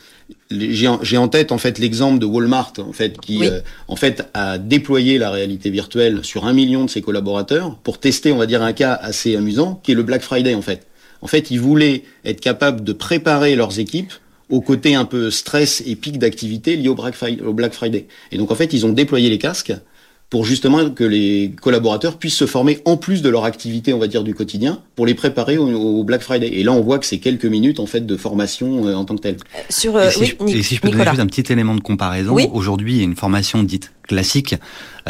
j'ai 0.49 1.17
en 1.17 1.27
tête 1.27 1.51
en 1.51 1.57
fait 1.57 1.77
l'exemple 1.77 2.17
de 2.17 2.25
Walmart 2.25 2.73
en 2.79 2.91
fait 2.91 3.19
qui 3.19 3.45
euh, 3.45 3.59
en 3.87 3.95
fait 3.95 4.27
a 4.33 4.57
déployé 4.57 5.17
la 5.19 5.29
réalité 5.29 5.69
virtuelle 5.69 6.23
sur 6.23 6.45
un 6.45 6.53
million 6.53 6.85
de 6.85 6.89
ses 6.89 7.01
collaborateurs 7.01 7.77
pour 7.83 7.99
tester 7.99 8.31
on 8.31 8.37
va 8.37 8.45
dire 8.47 8.63
un 8.63 8.73
cas 8.73 8.93
assez 8.93 9.35
amusant 9.35 9.79
qui 9.83 9.91
est 9.91 9.95
le 9.95 10.03
Black 10.03 10.21
Friday 10.21 10.55
en 10.55 10.61
fait. 10.61 10.87
En 11.21 11.27
fait, 11.27 11.51
ils 11.51 11.59
voulaient 11.59 12.03
être 12.25 12.39
capables 12.39 12.83
de 12.83 12.93
préparer 12.93 13.55
leurs 13.55 13.79
équipes 13.79 14.13
au 14.49 14.61
côté 14.61 14.95
un 14.95 15.05
peu 15.05 15.31
stress 15.31 15.81
et 15.85 15.95
pic 15.95 16.19
d'activité 16.19 16.75
lié 16.75 16.89
au 16.89 16.95
Black 16.95 17.73
Friday. 17.73 18.07
Et 18.31 18.37
donc 18.37 18.51
en 18.51 18.55
fait, 18.55 18.73
ils 18.73 18.85
ont 18.85 18.91
déployé 18.91 19.29
les 19.29 19.37
casques 19.37 19.73
pour 20.31 20.45
justement 20.45 20.89
que 20.89 21.03
les 21.03 21.51
collaborateurs 21.61 22.17
puissent 22.17 22.37
se 22.37 22.47
former 22.47 22.79
en 22.85 22.95
plus 22.95 23.21
de 23.21 23.27
leur 23.27 23.43
activité, 23.43 23.93
on 23.93 23.99
va 23.99 24.07
dire, 24.07 24.23
du 24.23 24.33
quotidien, 24.33 24.79
pour 24.95 25.05
les 25.05 25.13
préparer 25.13 25.57
au, 25.57 26.03
Black 26.05 26.21
Friday. 26.21 26.47
Et 26.53 26.63
là, 26.63 26.71
on 26.71 26.79
voit 26.79 26.99
que 26.99 27.05
c'est 27.05 27.17
quelques 27.17 27.45
minutes, 27.45 27.81
en 27.81 27.85
fait, 27.85 28.05
de 28.05 28.15
formation 28.15 28.87
euh, 28.87 28.95
en 28.95 29.03
tant 29.03 29.17
que 29.17 29.21
telle. 29.21 29.35
Euh, 29.35 29.59
sur, 29.69 29.97
euh, 29.97 30.07
et, 30.07 30.11
si 30.11 30.25
je, 30.25 30.57
et 30.57 30.63
si 30.63 30.75
je 30.75 30.81
peux 30.81 30.89
donner 30.89 31.03
juste 31.03 31.19
un 31.19 31.27
petit 31.27 31.51
élément 31.51 31.75
de 31.75 31.81
comparaison, 31.81 32.37
aujourd'hui, 32.53 33.03
une 33.03 33.17
formation 33.17 33.61
dite 33.61 33.91
classique, 34.03 34.55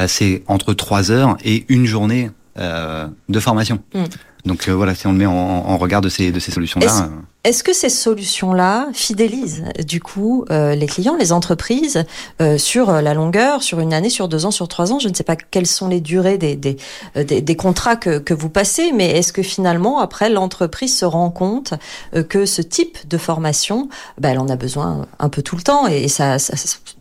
c'est 0.08 0.42
entre 0.48 0.74
trois 0.74 1.12
heures 1.12 1.38
et 1.46 1.66
une 1.70 1.86
journée 1.86 2.32
de 2.58 3.40
formation. 3.40 3.78
Mm. 3.94 4.04
Donc 4.46 4.68
voilà, 4.70 4.96
si 4.96 5.08
on 5.08 5.12
le 5.12 5.18
met 5.18 5.26
en, 5.26 5.34
en 5.34 5.78
regard 5.78 6.02
de 6.02 6.10
ces, 6.10 6.32
de 6.32 6.40
ces 6.40 6.52
solutions-là. 6.52 7.10
Est-ce 7.44 7.64
que 7.64 7.74
ces 7.74 7.90
solutions-là 7.90 8.90
fidélisent 8.94 9.64
du 9.88 10.00
coup 10.00 10.46
euh, 10.52 10.76
les 10.76 10.86
clients, 10.86 11.16
les 11.16 11.32
entreprises 11.32 12.04
euh, 12.40 12.60
sur 12.60 12.92
la 12.92 13.16
longueur, 13.16 13.64
sur 13.64 13.80
une 13.80 13.96
année, 13.96 14.12
sur 14.12 14.28
deux 14.28 14.46
ans, 14.46 14.52
sur 14.52 14.68
trois 14.68 14.94
ans? 14.94 15.00
Je 15.00 15.10
ne 15.10 15.16
sais 15.16 15.24
pas 15.24 15.36
quelles 15.36 15.66
sont 15.66 15.88
les 15.88 16.02
durées 16.02 16.38
euh, 16.44 17.24
des, 17.24 17.42
des 17.42 17.56
contrats 17.56 17.96
que, 17.96 18.20
que, 18.20 18.36
vous 18.36 18.50
passez, 18.50 18.92
mais 18.92 19.18
est-ce 19.18 19.34
que 19.34 19.42
finalement, 19.42 19.98
après, 20.00 20.30
l'entreprise 20.30 20.96
se 20.96 21.04
rend 21.04 21.32
compte 21.32 21.74
que 22.30 22.46
ce 22.46 22.62
type 22.62 23.00
de 23.08 23.18
formation, 23.18 23.90
ben, 24.20 24.30
elle 24.30 24.40
en 24.40 24.48
a 24.48 24.56
besoin 24.56 25.08
un 25.18 25.30
peu 25.30 25.42
tout 25.42 25.56
le 25.56 25.64
temps 25.64 25.88
et 25.88 26.08
ça 26.10 26.38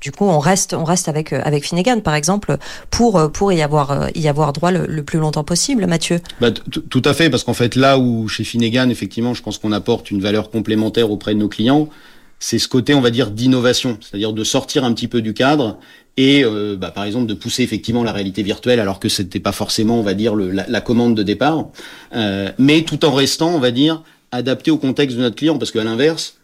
du 0.00 0.10
coup, 0.10 0.24
on 0.24 0.38
reste, 0.38 0.72
on 0.72 0.84
reste 0.84 1.08
avec 1.08 1.34
avec 1.34 1.66
Finnegan, 1.66 2.00
par 2.00 2.14
exemple, 2.14 2.56
pour 2.90 3.30
pour 3.32 3.52
y 3.52 3.60
avoir 3.60 4.08
y 4.14 4.26
avoir 4.28 4.54
droit 4.54 4.70
le, 4.70 5.02
plus 5.02 5.18
longtemps 5.18 5.44
possible, 5.44 5.86
Mathieu? 5.86 6.20
Bah, 6.40 6.50
tout 6.50 7.02
à 7.04 7.12
fait, 7.12 7.28
parce 7.28 7.44
qu'en 7.44 7.54
fait, 7.54 7.76
là 7.76 7.98
où 7.98 8.26
chez 8.28 8.44
Finnegan, 8.44 8.88
effectivement, 8.88 9.34
je 9.34 9.42
pense 9.42 9.58
qu'on 9.58 9.72
apporte 9.72 10.10
une 10.10 10.20
valeur 10.20 10.29
complémentaire 10.50 11.10
auprès 11.10 11.34
de 11.34 11.40
nos 11.40 11.48
clients, 11.48 11.88
c'est 12.38 12.58
ce 12.58 12.68
côté, 12.68 12.94
on 12.94 13.02
va 13.02 13.10
dire, 13.10 13.30
d'innovation, 13.30 13.98
c'est-à-dire 14.00 14.32
de 14.32 14.44
sortir 14.44 14.84
un 14.84 14.92
petit 14.94 15.08
peu 15.08 15.20
du 15.20 15.34
cadre 15.34 15.78
et, 16.16 16.42
euh, 16.44 16.76
bah, 16.76 16.90
par 16.90 17.04
exemple, 17.04 17.26
de 17.26 17.34
pousser 17.34 17.62
effectivement 17.62 18.02
la 18.02 18.12
réalité 18.12 18.42
virtuelle 18.42 18.80
alors 18.80 18.98
que 18.98 19.08
c'était 19.08 19.40
pas 19.40 19.52
forcément, 19.52 19.98
on 19.98 20.02
va 20.02 20.14
dire, 20.14 20.34
la, 20.34 20.80
commande 20.80 21.14
de 21.14 21.22
départ, 21.22 21.68
euh, 22.14 22.50
mais 22.58 22.82
tout 22.82 23.04
en 23.04 23.12
restant, 23.12 23.54
on 23.54 23.58
va 23.58 23.70
dire, 23.70 24.02
adapté 24.32 24.70
au 24.70 24.78
contexte 24.78 25.16
de 25.16 25.22
notre 25.22 25.36
client, 25.36 25.58
parce 25.58 25.70
qu'à 25.70 25.84
l'inverse, 25.84 26.36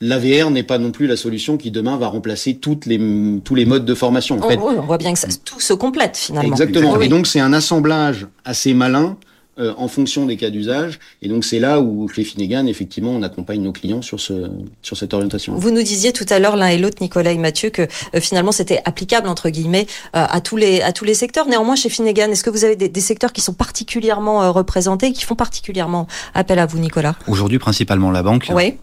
l'AVR 0.00 0.50
n'est 0.50 0.62
pas 0.62 0.78
non 0.78 0.92
plus 0.92 1.06
la 1.06 1.16
solution 1.16 1.56
qui 1.56 1.70
demain 1.70 1.96
va 1.96 2.06
remplacer 2.06 2.54
toutes 2.54 2.86
les, 2.86 2.98
tous 3.44 3.54
les 3.54 3.66
modes 3.66 3.84
de 3.84 3.94
formation. 3.94 4.42
En 4.42 4.48
fait, 4.48 4.56
on 4.56 4.82
voit 4.82 4.98
bien 4.98 5.12
que 5.12 5.18
ça, 5.18 5.28
tout 5.44 5.60
se 5.60 5.74
complète 5.74 6.16
finalement. 6.16 6.52
Exactement. 6.52 7.00
Et 7.00 7.08
donc 7.08 7.26
c'est 7.26 7.40
un 7.40 7.52
assemblage 7.52 8.26
assez 8.44 8.72
malin 8.72 9.16
euh, 9.60 9.74
en 9.76 9.88
fonction 9.88 10.24
des 10.24 10.38
cas 10.38 10.48
d'usage. 10.48 10.98
Et 11.20 11.28
donc 11.28 11.44
c'est 11.44 11.58
là 11.58 11.80
où 11.80 12.08
chez 12.08 12.24
Finnegan, 12.24 12.66
effectivement, 12.66 13.10
on 13.10 13.22
accompagne 13.22 13.60
nos 13.60 13.72
clients 13.72 14.00
sur 14.00 14.18
ce 14.18 14.50
sur 14.80 14.96
cette 14.96 15.12
orientation. 15.12 15.54
Vous 15.54 15.70
nous 15.70 15.82
disiez 15.82 16.12
tout 16.12 16.24
à 16.30 16.38
l'heure 16.38 16.56
l'un 16.56 16.68
et 16.68 16.78
l'autre, 16.78 16.96
Nicolas 17.02 17.32
et 17.32 17.36
Mathieu, 17.36 17.68
que 17.68 17.82
euh, 17.82 18.20
finalement 18.20 18.52
c'était 18.52 18.80
applicable 18.86 19.28
entre 19.28 19.50
guillemets 19.50 19.86
euh, 20.16 20.24
à 20.28 20.40
tous 20.40 20.56
les 20.56 20.80
à 20.80 20.92
tous 20.92 21.04
les 21.04 21.12
secteurs. 21.12 21.46
Néanmoins, 21.46 21.76
chez 21.76 21.90
Finnegan, 21.90 22.30
est-ce 22.30 22.42
que 22.42 22.48
vous 22.48 22.64
avez 22.64 22.74
des, 22.74 22.88
des, 22.88 23.00
secteurs 23.00 23.34
qui 23.34 23.42
sont 23.42 23.52
particulièrement 23.52 24.50
représentés, 24.50 25.12
qui 25.12 25.24
font 25.24 25.34
particulièrement 25.34 26.06
appel 26.32 26.58
à 26.58 26.64
vous, 26.64 26.78
Nicolas? 26.78 27.16
Aujourd'hui, 27.26 27.58
principalement 27.58 28.10
la 28.10 28.22
banque. 28.22 28.50
Oui. 28.54 28.76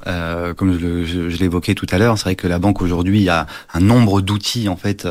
comme 0.57 0.79
je, 0.79 1.05
je, 1.05 1.29
je 1.29 1.37
l'évoquais 1.37 1.73
tout 1.73 1.87
à 1.89 1.97
l'heure, 1.97 2.17
c'est 2.17 2.25
vrai 2.25 2.35
que 2.35 2.47
la 2.47 2.59
banque 2.59 2.81
aujourd'hui 2.81 3.29
a 3.29 3.47
un 3.73 3.79
nombre 3.79 4.21
d'outils 4.21 4.69
en 4.69 4.77
fait 4.77 5.07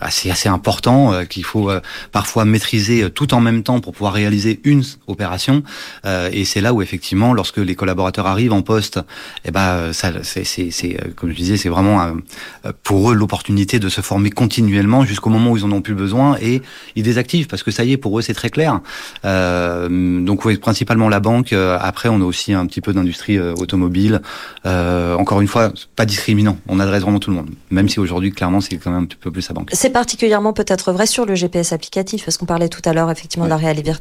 assez 0.00 0.30
assez 0.30 0.48
important 0.48 1.24
qu'il 1.26 1.44
faut 1.44 1.70
parfois 2.10 2.44
maîtriser 2.44 3.10
tout 3.10 3.34
en 3.34 3.40
même 3.40 3.62
temps 3.62 3.80
pour 3.80 3.92
pouvoir 3.92 4.14
réaliser 4.14 4.60
une 4.64 4.82
opération. 5.06 5.62
Euh, 6.04 6.28
et 6.32 6.44
c'est 6.44 6.60
là 6.60 6.74
où 6.74 6.82
effectivement, 6.82 7.32
lorsque 7.32 7.58
les 7.58 7.74
collaborateurs 7.74 8.26
arrivent 8.26 8.52
en 8.52 8.62
poste, 8.62 9.00
eh 9.44 9.50
ben 9.50 9.92
ça, 9.92 10.12
c'est, 10.22 10.44
c'est, 10.44 10.70
c'est 10.70 10.96
euh, 11.00 11.10
comme 11.14 11.30
je 11.30 11.36
disais, 11.36 11.56
c'est 11.56 11.68
vraiment 11.68 12.02
euh, 12.02 12.72
pour 12.82 13.10
eux 13.10 13.14
l'opportunité 13.14 13.78
de 13.78 13.88
se 13.88 14.00
former 14.00 14.30
continuellement 14.30 15.04
jusqu'au 15.04 15.30
moment 15.30 15.50
où 15.52 15.56
ils 15.56 15.64
en 15.64 15.72
ont 15.72 15.82
plus 15.82 15.94
besoin 15.94 16.36
et 16.40 16.62
ils 16.96 17.02
désactivent 17.02 17.46
parce 17.46 17.62
que 17.62 17.70
ça 17.70 17.84
y 17.84 17.92
est, 17.92 17.96
pour 17.96 18.18
eux 18.18 18.22
c'est 18.22 18.34
très 18.34 18.50
clair. 18.50 18.80
Euh, 19.24 20.20
donc 20.20 20.44
oui, 20.44 20.56
principalement 20.56 21.08
la 21.08 21.20
banque. 21.20 21.52
Après, 21.52 22.08
on 22.08 22.20
a 22.20 22.24
aussi 22.24 22.52
un 22.52 22.66
petit 22.66 22.80
peu 22.80 22.92
d'industrie 22.92 23.38
automobile. 23.38 24.20
Euh, 24.66 25.14
encore 25.16 25.40
une 25.40 25.48
fois, 25.48 25.72
pas 25.96 26.06
discriminant. 26.06 26.56
On 26.68 26.80
adresse 26.80 27.02
vraiment 27.02 27.18
tout 27.18 27.30
le 27.30 27.36
monde, 27.36 27.50
même 27.70 27.88
si 27.88 28.00
aujourd'hui 28.00 28.32
clairement 28.32 28.60
c'est 28.60 28.76
quand 28.76 28.90
même 28.90 29.02
un 29.02 29.06
petit 29.06 29.16
peu 29.16 29.30
plus 29.30 29.46
la 29.48 29.54
banque. 29.54 29.70
C'est 29.72 29.90
particulièrement 29.90 30.52
peut-être 30.52 30.92
vrai 30.92 31.06
sur 31.06 31.26
le 31.26 31.34
GPS 31.34 31.72
applicatif 31.72 32.24
parce 32.24 32.36
qu'on 32.36 32.46
parlait 32.46 32.68
tout 32.68 32.82
à 32.84 32.92
l'heure 32.92 33.10
effectivement 33.10 33.44
de 33.44 33.50
la 33.50 33.56
réalité 33.56 33.92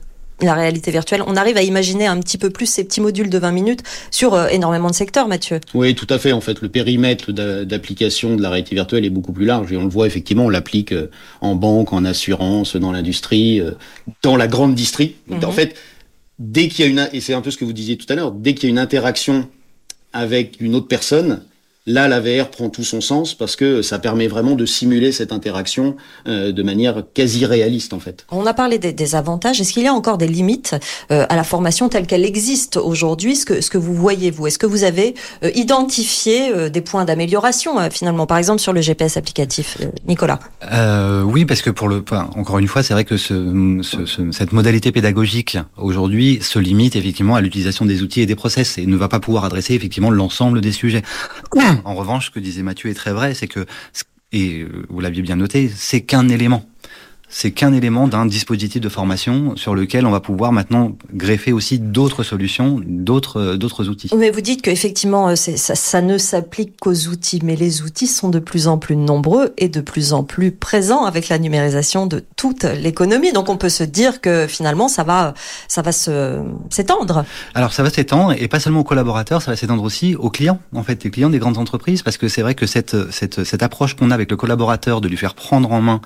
la 0.41 0.53
réalité 0.53 0.91
virtuelle. 0.91 1.23
On 1.27 1.35
arrive 1.35 1.57
à 1.57 1.63
imaginer 1.63 2.05
un 2.05 2.19
petit 2.19 2.37
peu 2.37 2.49
plus 2.49 2.65
ces 2.65 2.83
petits 2.83 3.01
modules 3.01 3.29
de 3.29 3.37
20 3.37 3.51
minutes 3.51 3.83
sur 4.11 4.33
euh, 4.33 4.47
énormément 4.47 4.89
de 4.89 4.95
secteurs, 4.95 5.27
Mathieu. 5.27 5.59
Oui, 5.73 5.95
tout 5.95 6.07
à 6.09 6.19
fait. 6.19 6.31
En 6.31 6.41
fait, 6.41 6.61
le 6.61 6.69
périmètre 6.69 7.31
d'application 7.31 8.35
de 8.35 8.41
la 8.41 8.49
réalité 8.49 8.75
virtuelle 8.75 9.05
est 9.05 9.09
beaucoup 9.09 9.33
plus 9.33 9.45
large 9.45 9.71
et 9.71 9.77
on 9.77 9.83
le 9.83 9.89
voit 9.89 10.07
effectivement, 10.07 10.45
on 10.45 10.49
l'applique 10.49 10.91
euh, 10.91 11.09
en 11.41 11.55
banque, 11.55 11.93
en 11.93 12.05
assurance, 12.05 12.75
dans 12.75 12.91
l'industrie, 12.91 13.59
euh, 13.59 13.71
dans 14.21 14.35
la 14.35 14.47
grande 14.47 14.75
distrie. 14.75 15.15
En 15.31 15.35
mhm. 15.35 15.51
fait, 15.51 15.75
dès 16.39 16.67
qu'il 16.67 16.85
y 16.85 16.87
a 16.87 16.91
une, 16.91 17.09
et 17.13 17.21
c'est 17.21 17.33
un 17.33 17.41
peu 17.41 17.51
ce 17.51 17.57
que 17.57 17.65
vous 17.65 17.73
disiez 17.73 17.97
tout 17.97 18.07
à 18.09 18.15
l'heure, 18.15 18.31
dès 18.31 18.53
qu'il 18.53 18.63
y 18.63 18.67
a 18.67 18.71
une 18.71 18.79
interaction 18.79 19.47
avec 20.11 20.57
une 20.59 20.75
autre 20.75 20.87
personne, 20.87 21.43
Là, 21.85 22.07
la 22.07 22.21
VR 22.21 22.49
prend 22.49 22.69
tout 22.69 22.85
son 22.85 23.01
sens 23.01 23.33
parce 23.33 23.57
que 23.57 23.81
ça 23.81 23.99
permet 23.99 24.29
vraiment 24.29 24.55
de 24.55 24.65
simuler 24.65 25.11
cette 25.11 25.33
interaction 25.33 25.97
euh, 26.29 26.53
de 26.53 26.63
manière 26.63 27.03
quasi 27.13 27.45
réaliste 27.45 27.91
en 27.91 27.99
fait. 27.99 28.25
On 28.31 28.45
a 28.45 28.53
parlé 28.53 28.79
des, 28.79 29.15
avantages. 29.15 29.59
Est-ce 29.59 29.73
qu'il 29.73 29.83
y 29.83 29.87
a 29.87 29.93
encore 29.93 30.17
des 30.17 30.27
limites 30.27 30.77
euh, 31.11 31.25
à 31.27 31.35
la 31.35 31.43
formation 31.43 31.89
telle 31.89 32.07
qu'elle 32.07 32.23
existe 32.23 32.77
aujourd'hui? 32.77 33.35
Ce 33.35 33.45
que, 33.45 33.59
ce 33.59 33.69
que 33.69 33.77
vous 33.77 33.93
voyez 33.93 34.31
vous 34.31 34.47
Est-ce 34.47 34.57
que 34.57 34.65
vous 34.65 34.85
avez 34.85 35.13
euh, 35.43 35.51
identifié 35.55 36.69
des 36.69 36.79
points 36.79 37.03
d'amélioration 37.03 37.77
finalement, 37.91 38.27
par 38.27 38.37
exemple 38.37 38.61
sur 38.61 38.71
le 38.71 38.79
GPS 38.79 39.17
applicatif, 39.17 39.77
Nicolas 40.07 40.39
Oui, 41.25 41.43
parce 41.43 41.61
que 41.61 41.69
pour 41.69 41.89
le, 41.89 42.01
encore 42.37 42.59
une 42.59 42.67
fois, 42.69 42.81
c'est 42.81 42.93
vrai 42.93 43.03
que 43.03 43.17
ce, 43.17 43.81
cette 44.31 44.53
modalité 44.53 44.93
pédagogique 44.93 45.57
aujourd'hui 45.75 46.39
se 46.41 46.59
limite 46.59 46.95
effectivement 46.95 47.35
à 47.35 47.41
l'utilisation 47.41 47.83
des 47.83 48.03
outils 48.03 48.21
et 48.21 48.25
des 48.25 48.35
process 48.35 48.77
et 48.77 48.85
ne 48.85 48.95
va 48.95 49.09
pas 49.09 49.19
pouvoir 49.19 49.43
adresser 49.43 49.73
effectivement 49.73 50.11
l'ensemble 50.11 50.61
des 50.61 50.71
sujets. 50.71 51.01
En 51.85 51.95
revanche, 51.95 52.27
ce 52.27 52.31
que 52.31 52.39
disait 52.39 52.63
Mathieu 52.63 52.89
est 52.89 52.93
très 52.93 53.13
vrai, 53.13 53.33
c'est 53.33 53.47
que, 53.47 53.65
et 54.31 54.61
euh, 54.61 54.85
vous 54.89 54.99
l'aviez 54.99 55.21
bien 55.21 55.35
noté, 55.35 55.69
c'est 55.69 56.01
qu'un 56.01 56.29
élément 56.29 56.65
c'est 57.35 57.49
qu'un 57.49 57.73
élément 57.73 58.07
d'un 58.07 58.27
dispositif 58.27 58.79
de 58.79 58.89
formation 58.89 59.55
sur 59.55 59.73
lequel 59.73 60.05
on 60.05 60.11
va 60.11 60.19
pouvoir 60.19 60.51
maintenant 60.51 60.95
greffer 61.11 61.51
aussi 61.51 61.79
d'autres 61.79 62.21
solutions, 62.21 62.79
d'autres 62.85 63.41
euh, 63.41 63.57
d'autres 63.57 63.89
outils. 63.89 64.09
Mais 64.15 64.29
vous 64.29 64.41
dites 64.41 64.61
qu'effectivement, 64.61 65.29
euh, 65.29 65.35
ça, 65.35 65.73
ça 65.73 66.01
ne 66.01 66.19
s'applique 66.19 66.79
qu'aux 66.79 67.07
outils, 67.07 67.39
mais 67.43 67.55
les 67.55 67.81
outils 67.81 68.05
sont 68.05 68.29
de 68.29 68.37
plus 68.37 68.67
en 68.67 68.77
plus 68.77 68.95
nombreux 68.95 69.51
et 69.57 69.67
de 69.67 69.81
plus 69.81 70.13
en 70.13 70.23
plus 70.23 70.51
présents 70.51 71.05
avec 71.05 71.27
la 71.27 71.39
numérisation 71.39 72.05
de 72.05 72.23
toute 72.35 72.65
l'économie. 72.65 73.33
Donc 73.33 73.49
on 73.49 73.57
peut 73.57 73.69
se 73.69 73.83
dire 73.83 74.21
que 74.21 74.45
finalement, 74.45 74.87
ça 74.87 75.03
va, 75.03 75.33
ça 75.67 75.81
va 75.81 75.91
se 75.91 76.39
s'étendre. 76.69 77.25
Alors 77.55 77.73
ça 77.73 77.81
va 77.81 77.89
s'étendre 77.89 78.35
et 78.37 78.47
pas 78.47 78.59
seulement 78.59 78.81
aux 78.81 78.85
collaborateurs, 78.85 79.41
ça 79.41 79.49
va 79.49 79.57
s'étendre 79.57 79.81
aussi 79.81 80.15
aux 80.15 80.29
clients, 80.29 80.59
en 80.75 80.83
fait, 80.83 81.03
les 81.03 81.09
clients 81.09 81.31
des 81.31 81.39
grandes 81.39 81.57
entreprises, 81.57 82.03
parce 82.03 82.17
que 82.17 82.27
c'est 82.27 82.43
vrai 82.43 82.53
que 82.53 82.67
cette 82.67 83.11
cette 83.11 83.43
cette 83.43 83.63
approche 83.63 83.95
qu'on 83.95 84.11
a 84.11 84.13
avec 84.13 84.29
le 84.29 84.37
collaborateur 84.37 85.01
de 85.01 85.07
lui 85.07 85.17
faire 85.17 85.33
prendre 85.33 85.71
en 85.71 85.81
main, 85.81 85.99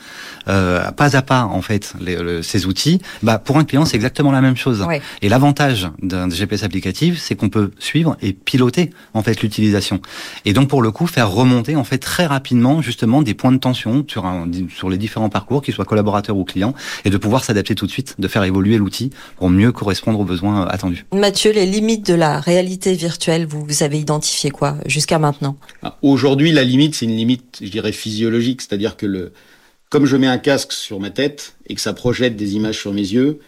euh, 0.48 0.90
pas 0.92 1.17
pas 1.22 1.44
en 1.44 1.62
fait 1.62 1.94
ces 2.42 2.66
outils, 2.66 3.00
bah 3.24 3.40
pour 3.40 3.58
un 3.58 3.64
client 3.64 3.86
c'est 3.86 3.96
exactement 3.96 4.32
la 4.32 4.42
même 4.42 4.58
chose. 4.58 4.86
Et 5.22 5.30
l'avantage 5.30 5.90
d'un 6.02 6.30
GPS 6.30 6.64
applicatif, 6.64 7.20
c'est 7.20 7.36
qu'on 7.36 7.50
peut 7.50 7.72
suivre 7.80 8.18
et 8.22 8.34
piloter 8.34 8.92
en 9.14 9.24
fait 9.24 9.42
l'utilisation. 9.42 10.02
Et 10.46 10.54
donc 10.54 10.70
pour 10.70 10.82
le 10.82 10.92
coup 10.92 11.08
faire 11.08 11.32
remonter 11.32 11.76
en 11.76 11.84
fait 11.84 11.98
très 11.98 12.26
rapidement 12.26 12.82
justement 12.82 13.22
des 13.22 13.34
points 13.34 13.52
de 13.52 13.58
tension 13.58 14.06
sur 14.08 14.26
un, 14.26 14.50
sur 14.76 14.90
les 14.90 14.98
différents 14.98 15.30
parcours, 15.30 15.62
qu'ils 15.62 15.74
soient 15.74 15.86
collaborateurs 15.86 16.38
ou 16.38 16.44
clients, 16.44 16.74
et 17.06 17.10
de 17.10 17.18
pouvoir 17.18 17.44
s'adapter 17.44 17.76
tout 17.76 17.86
de 17.86 17.92
suite, 17.92 18.16
de 18.20 18.28
faire 18.28 18.44
évoluer 18.44 18.78
l'outil 18.78 19.12
pour 19.38 19.50
mieux 19.50 19.72
correspondre 19.72 20.20
aux 20.20 20.26
besoins 20.26 20.64
euh, 20.64 20.70
attendus. 20.70 21.06
Mathieu, 21.14 21.52
les 21.52 21.66
limites 21.66 22.06
de 22.06 22.14
la 22.14 22.40
réalité 22.40 22.94
virtuelle, 22.94 23.46
vous, 23.46 23.66
vous 23.66 23.84
avez 23.84 24.00
identifié 24.00 24.50
quoi 24.50 24.78
jusqu'à 24.86 25.20
maintenant? 25.20 25.58
Ah, 25.84 25.98
Aujourd'hui, 26.02 26.52
la 26.52 26.64
limite, 26.64 26.96
c'est 26.96 27.06
une 27.06 27.16
limite, 27.16 27.60
je 27.62 27.70
dirais, 27.70 27.92
physiologique, 27.92 28.62
c'est-à-dire 28.62 28.98
que 28.98 29.06
le, 29.06 29.34
comme 29.90 30.06
je 30.06 30.18
mets 30.18 30.28
un 30.28 30.38
casque 30.38 30.74
sur 30.74 31.00
ma 31.00 31.10
tête 31.10 31.56
et 31.68 31.76
que 31.76 31.82
ça 31.82 31.94
projette 31.94 32.36
des 32.36 32.56
images 32.56 32.80
sur 32.80 32.94
mes 32.94 33.02
yeux, 33.02 33.40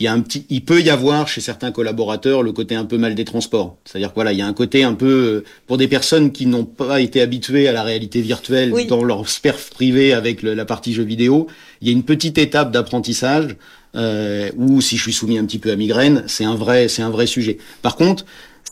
il 0.00 0.04
y 0.04 0.06
a 0.08 0.12
un 0.12 0.20
petit, 0.20 0.44
il 0.50 0.64
peut 0.64 0.80
y 0.80 0.90
avoir 0.90 1.28
chez 1.28 1.40
certains 1.40 1.70
collaborateurs 1.70 2.42
le 2.42 2.52
côté 2.52 2.74
un 2.74 2.84
peu 2.84 2.98
mal 2.98 3.14
des 3.14 3.24
transports. 3.24 3.76
C'est-à-dire 3.84 4.08
que 4.08 4.16
voilà, 4.16 4.32
il 4.32 4.38
y 4.38 4.42
a 4.42 4.46
un 4.46 4.52
côté 4.52 4.82
un 4.82 4.94
peu 4.94 5.06
euh, 5.06 5.44
pour 5.68 5.78
des 5.78 5.86
personnes 5.86 6.32
qui 6.32 6.46
n'ont 6.46 6.64
pas 6.64 7.00
été 7.00 7.20
habituées 7.20 7.68
à 7.68 7.72
la 7.72 7.84
réalité 7.84 8.20
virtuelle 8.20 8.72
dans 8.88 9.04
leur 9.04 9.28
sphère 9.28 9.56
privée 9.56 10.12
avec 10.12 10.42
la 10.42 10.64
partie 10.64 10.92
jeux 10.92 11.04
vidéo. 11.04 11.46
Il 11.80 11.86
y 11.86 11.90
a 11.90 11.92
une 11.92 12.02
petite 12.02 12.38
étape 12.38 12.72
d'apprentissage 12.72 13.56
euh, 13.94 14.50
où 14.56 14.80
si 14.80 14.96
je 14.96 15.02
suis 15.02 15.12
soumis 15.12 15.38
un 15.38 15.44
petit 15.44 15.60
peu 15.60 15.70
à 15.70 15.76
migraine, 15.76 16.24
c'est 16.26 16.44
un 16.44 16.56
vrai, 16.56 16.88
c'est 16.88 17.02
un 17.02 17.10
vrai 17.10 17.26
sujet. 17.26 17.58
Par 17.80 17.94
contre, 17.94 18.24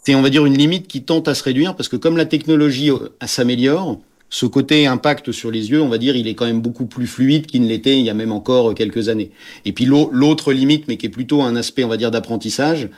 c'est 0.03 0.17
on 0.17 0.23
va 0.23 0.31
dire 0.31 0.45
une 0.45 0.59
limite 0.59 0.89
qui 0.89 1.03
tente 1.03 1.29
à 1.29 1.35
se 1.35 1.45
réduire 1.45 1.77
parce 1.77 1.89
que 1.89 1.97
comme 1.97 2.17
la 2.17 2.27
technologie 2.27 2.91
euh, 2.91 3.09
s'améliore, 3.25 4.01
ce 4.33 4.47
côté 4.47 4.87
impact 4.87 5.31
sur 5.31 5.51
les 5.51 5.71
yeux, 5.71 5.83
on 5.83 5.91
va 5.91 5.99
dire, 5.99 6.17
il 6.17 6.27
est 6.27 6.35
quand 6.35 6.47
même 6.47 6.63
beaucoup 6.63 6.87
plus 6.87 7.07
fluide 7.07 7.47
qu'il 7.47 7.61
ne 7.61 7.69
l'était 7.69 7.99
il 7.99 8.05
y 8.07 8.09
a 8.09 8.15
même 8.15 8.33
encore 8.33 8.75
quelques 8.75 9.11
années. 9.11 9.31
Et 9.67 9.73
puis 9.73 9.85
l'autre 9.85 10.55
limite, 10.55 10.89
mais 10.89 10.97
qui 10.97 11.05
est 11.05 11.11
plutôt 11.11 11.43
un 11.43 11.55
aspect, 11.55 11.85
on 11.85 11.89
va 11.89 11.99
dire, 11.99 12.11
d'apprentissage, 12.11 12.89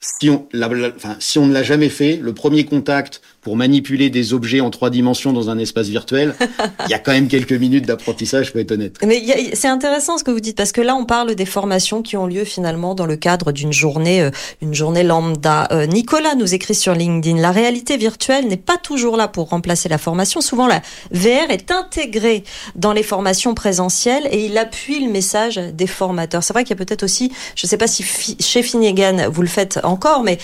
si 0.00 0.28
on, 0.28 0.46
si 1.18 1.38
on 1.38 1.46
ne 1.46 1.52
l'a 1.54 1.62
jamais 1.62 1.88
fait, 1.88 2.16
le 2.16 2.34
premier 2.34 2.66
contact 2.66 3.22
pour 3.42 3.56
manipuler 3.56 4.08
des 4.08 4.32
objets 4.34 4.60
en 4.60 4.70
trois 4.70 4.88
dimensions 4.88 5.32
dans 5.32 5.50
un 5.50 5.58
espace 5.58 5.88
virtuel, 5.88 6.34
il 6.86 6.90
y 6.90 6.94
a 6.94 7.00
quand 7.00 7.10
même 7.10 7.26
quelques 7.26 7.52
minutes 7.52 7.84
d'apprentissage, 7.86 8.52
faut 8.52 8.58
être 8.58 8.70
honnête. 8.70 8.96
Mais 9.04 9.20
c'est 9.54 9.68
intéressant 9.68 10.16
ce 10.16 10.24
que 10.24 10.30
vous 10.30 10.40
dites 10.40 10.56
parce 10.56 10.70
que 10.70 10.80
là, 10.80 10.94
on 10.94 11.04
parle 11.04 11.34
des 11.34 11.44
formations 11.44 12.02
qui 12.02 12.16
ont 12.16 12.26
lieu 12.26 12.44
finalement 12.44 12.94
dans 12.94 13.04
le 13.04 13.16
cadre 13.16 13.50
d'une 13.50 13.72
journée, 13.72 14.22
euh, 14.22 14.30
une 14.60 14.74
journée 14.74 15.02
lambda. 15.02 15.66
Euh, 15.72 15.86
Nicolas 15.86 16.36
nous 16.36 16.54
écrit 16.54 16.76
sur 16.76 16.94
LinkedIn 16.94 17.40
la 17.40 17.50
réalité 17.50 17.96
virtuelle 17.96 18.46
n'est 18.46 18.56
pas 18.56 18.76
toujours 18.76 19.16
là 19.16 19.26
pour 19.26 19.48
remplacer 19.48 19.88
la 19.88 19.98
formation. 19.98 20.40
Souvent, 20.40 20.68
la 20.68 20.80
VR 21.10 21.50
est 21.50 21.72
intégrée 21.72 22.44
dans 22.76 22.92
les 22.92 23.02
formations 23.02 23.54
présentielles 23.54 24.28
et 24.30 24.46
il 24.46 24.56
appuie 24.56 25.04
le 25.04 25.10
message 25.10 25.56
des 25.56 25.88
formateurs. 25.88 26.44
C'est 26.44 26.52
vrai 26.52 26.62
qu'il 26.62 26.76
y 26.78 26.80
a 26.80 26.84
peut-être 26.84 27.02
aussi, 27.02 27.32
je 27.56 27.66
ne 27.66 27.68
sais 27.68 27.76
pas 27.76 27.88
si 27.88 28.04
chez 28.38 28.62
Finnegan 28.62 29.28
vous 29.30 29.42
le 29.42 29.48
faites 29.48 29.80
encore, 29.82 30.22
mais 30.22 30.38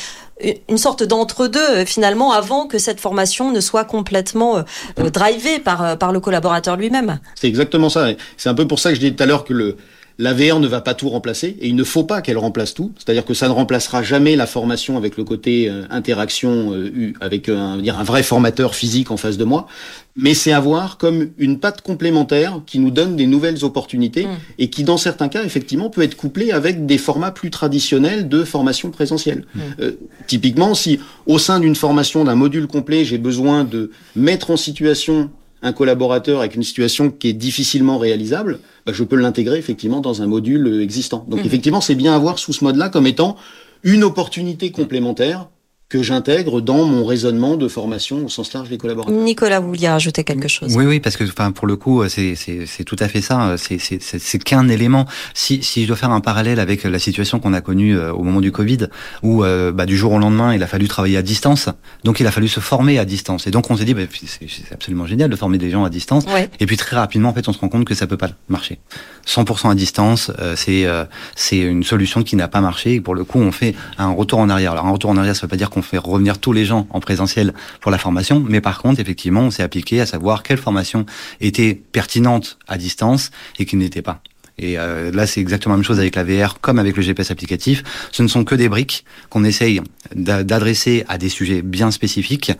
une 0.68 0.78
sorte 0.78 1.02
d'entre-deux 1.02 1.58
euh, 1.58 1.84
finalement 1.84 2.32
avant 2.32 2.66
que 2.66 2.78
cette 2.78 3.00
formation 3.00 3.52
ne 3.52 3.60
soit 3.60 3.84
complètement 3.84 4.58
euh, 4.58 4.62
euh, 4.98 5.10
drivée 5.10 5.58
par, 5.58 5.98
par 5.98 6.12
le 6.12 6.20
collaborateur 6.20 6.76
lui-même. 6.76 7.18
C'est 7.34 7.48
exactement 7.48 7.88
ça. 7.88 8.08
C'est 8.36 8.48
un 8.48 8.54
peu 8.54 8.66
pour 8.66 8.78
ça 8.78 8.90
que 8.90 8.96
je 8.96 9.00
disais 9.00 9.14
tout 9.14 9.22
à 9.22 9.26
l'heure 9.26 9.44
que 9.44 9.52
le, 9.52 9.76
la 10.20 10.34
VR 10.34 10.58
ne 10.58 10.66
va 10.66 10.80
pas 10.80 10.94
tout 10.94 11.08
remplacer 11.08 11.56
et 11.60 11.68
il 11.68 11.76
ne 11.76 11.84
faut 11.84 12.02
pas 12.02 12.22
qu'elle 12.22 12.38
remplace 12.38 12.74
tout. 12.74 12.92
C'est-à-dire 12.98 13.24
que 13.24 13.34
ça 13.34 13.46
ne 13.46 13.52
remplacera 13.52 14.02
jamais 14.02 14.34
la 14.34 14.46
formation 14.46 14.96
avec 14.96 15.16
le 15.16 15.22
côté 15.22 15.70
euh, 15.70 15.84
interaction 15.90 16.72
euh, 16.72 17.12
avec 17.20 17.48
un, 17.48 17.78
dire 17.78 17.98
un 17.98 18.02
vrai 18.02 18.24
formateur 18.24 18.74
physique 18.74 19.12
en 19.12 19.16
face 19.16 19.36
de 19.36 19.44
moi. 19.44 19.68
Mais 20.16 20.34
c'est 20.34 20.50
avoir 20.50 20.98
comme 20.98 21.28
une 21.38 21.60
patte 21.60 21.82
complémentaire 21.82 22.60
qui 22.66 22.80
nous 22.80 22.90
donne 22.90 23.14
des 23.14 23.26
nouvelles 23.26 23.64
opportunités 23.64 24.26
mm. 24.26 24.36
et 24.58 24.70
qui, 24.70 24.82
dans 24.82 24.96
certains 24.96 25.28
cas, 25.28 25.44
effectivement, 25.44 25.88
peut 25.88 26.02
être 26.02 26.16
couplée 26.16 26.50
avec 26.50 26.84
des 26.84 26.98
formats 26.98 27.30
plus 27.30 27.50
traditionnels 27.50 28.28
de 28.28 28.42
formation 28.42 28.90
présentielle. 28.90 29.44
Mm. 29.54 29.60
Euh, 29.78 29.92
typiquement, 30.26 30.74
si 30.74 30.98
au 31.26 31.38
sein 31.38 31.60
d'une 31.60 31.76
formation 31.76 32.24
d'un 32.24 32.34
module 32.34 32.66
complet, 32.66 33.04
j'ai 33.04 33.18
besoin 33.18 33.62
de 33.62 33.92
mettre 34.16 34.50
en 34.50 34.56
situation 34.56 35.30
un 35.62 35.72
collaborateur 35.72 36.40
avec 36.40 36.54
une 36.54 36.62
situation 36.62 37.10
qui 37.10 37.28
est 37.28 37.32
difficilement 37.32 37.98
réalisable, 37.98 38.60
bah, 38.86 38.92
je 38.94 39.04
peux 39.04 39.16
l'intégrer 39.16 39.58
effectivement 39.58 40.00
dans 40.00 40.22
un 40.22 40.26
module 40.26 40.66
euh, 40.66 40.82
existant. 40.82 41.24
Donc 41.28 41.42
mmh. 41.42 41.46
effectivement, 41.46 41.80
c'est 41.80 41.94
bien 41.94 42.14
à 42.14 42.18
voir 42.18 42.38
sous 42.38 42.52
ce 42.52 42.64
mode-là 42.64 42.88
comme 42.88 43.06
étant 43.06 43.36
une 43.82 44.04
opportunité 44.04 44.70
complémentaire 44.70 45.48
que 45.88 46.02
j'intègre 46.02 46.60
dans 46.60 46.84
mon 46.84 47.06
raisonnement 47.06 47.56
de 47.56 47.66
formation 47.66 48.26
au 48.26 48.28
sens 48.28 48.52
large 48.52 48.68
des 48.68 48.76
collaborateurs. 48.76 49.16
Nicolas, 49.16 49.58
vous 49.60 49.68
vouliez 49.68 49.88
rajouter 49.88 50.22
quelque 50.22 50.48
chose? 50.48 50.76
Oui, 50.76 50.84
oui, 50.84 51.00
parce 51.00 51.16
que 51.16 51.24
enfin 51.24 51.50
pour 51.50 51.66
le 51.66 51.76
coup, 51.76 52.06
c'est 52.08 52.34
c'est 52.34 52.84
tout 52.84 52.96
à 52.98 53.08
fait 53.08 53.22
ça. 53.22 53.56
C'est 53.56 53.78
c'est 53.78 53.98
c'est 54.00 54.38
qu'un 54.38 54.68
élément. 54.68 55.06
Si 55.32 55.62
si 55.62 55.82
je 55.82 55.88
dois 55.88 55.96
faire 55.96 56.10
un 56.10 56.20
parallèle 56.20 56.60
avec 56.60 56.84
la 56.84 56.98
situation 56.98 57.40
qu'on 57.40 57.54
a 57.54 57.62
connue 57.62 57.96
euh, 57.96 58.12
au 58.12 58.22
moment 58.22 58.42
du 58.42 58.52
Covid, 58.52 58.88
où 59.22 59.44
euh, 59.44 59.72
bah, 59.72 59.86
du 59.86 59.96
jour 59.96 60.12
au 60.12 60.18
lendemain, 60.18 60.54
il 60.54 60.62
a 60.62 60.66
fallu 60.66 60.88
travailler 60.88 61.16
à 61.16 61.22
distance, 61.22 61.70
donc 62.04 62.20
il 62.20 62.26
a 62.26 62.30
fallu 62.30 62.48
se 62.48 62.60
former 62.60 62.98
à 62.98 63.06
distance. 63.06 63.46
Et 63.46 63.50
donc 63.50 63.70
on 63.70 63.76
s'est 63.76 63.86
dit, 63.86 63.94
bah, 63.94 64.02
c'est 64.12 64.72
absolument 64.72 65.06
génial 65.06 65.30
de 65.30 65.36
former 65.36 65.56
des 65.56 65.70
gens 65.70 65.84
à 65.84 65.90
distance. 65.90 66.24
Et 66.60 66.66
puis 66.66 66.76
très 66.76 66.96
rapidement, 66.96 67.30
en 67.30 67.34
fait, 67.34 67.48
on 67.48 67.54
se 67.54 67.58
rend 67.58 67.68
compte 67.68 67.86
que 67.86 67.94
ça 67.94 68.06
peut 68.06 68.18
pas 68.18 68.30
marcher. 68.48 68.78
100% 69.26 69.70
à 69.70 69.74
distance, 69.74 70.30
euh, 70.38 70.54
c'est 70.54 70.86
c'est 71.34 71.58
une 71.58 71.82
solution 71.82 72.22
qui 72.22 72.36
n'a 72.36 72.48
pas 72.48 72.60
marché. 72.60 72.94
Et 72.94 73.00
pour 73.00 73.14
le 73.14 73.24
coup, 73.24 73.38
on 73.38 73.52
fait 73.52 73.74
un 73.96 74.10
retour 74.10 74.38
en 74.38 74.50
arrière. 74.50 74.72
Alors 74.72 74.84
un 74.84 74.90
retour 74.90 75.10
en 75.10 75.16
arrière, 75.16 75.34
ça 75.34 75.42
veut 75.42 75.48
pas 75.48 75.56
dire 75.56 75.70
qu'on 75.70 75.77
on 75.78 75.82
fait 75.82 75.98
revenir 75.98 76.38
tous 76.38 76.52
les 76.52 76.64
gens 76.64 76.86
en 76.90 77.00
présentiel 77.00 77.54
pour 77.80 77.90
la 77.90 77.98
formation, 77.98 78.44
mais 78.46 78.60
par 78.60 78.82
contre, 78.82 79.00
effectivement, 79.00 79.42
on 79.42 79.50
s'est 79.50 79.62
appliqué 79.62 80.00
à 80.00 80.06
savoir 80.06 80.42
quelle 80.42 80.58
formation 80.58 81.06
était 81.40 81.74
pertinente 81.74 82.58
à 82.66 82.78
distance 82.78 83.30
et 83.58 83.64
qui 83.64 83.76
n'était 83.76 84.02
pas. 84.02 84.22
Et 84.58 84.78
euh, 84.78 85.12
là, 85.12 85.26
c'est 85.26 85.40
exactement 85.40 85.74
la 85.74 85.78
même 85.78 85.84
chose 85.84 86.00
avec 86.00 86.16
la 86.16 86.24
VR 86.24 86.60
comme 86.60 86.78
avec 86.78 86.96
le 86.96 87.02
GPS 87.02 87.30
applicatif. 87.30 87.84
Ce 88.10 88.22
ne 88.22 88.28
sont 88.28 88.44
que 88.44 88.54
des 88.54 88.68
briques 88.68 89.04
qu'on 89.30 89.44
essaye 89.44 89.80
d'adresser 90.14 91.04
à 91.08 91.16
des 91.16 91.28
sujets 91.28 91.62
bien 91.62 91.90
spécifiques 91.90 92.52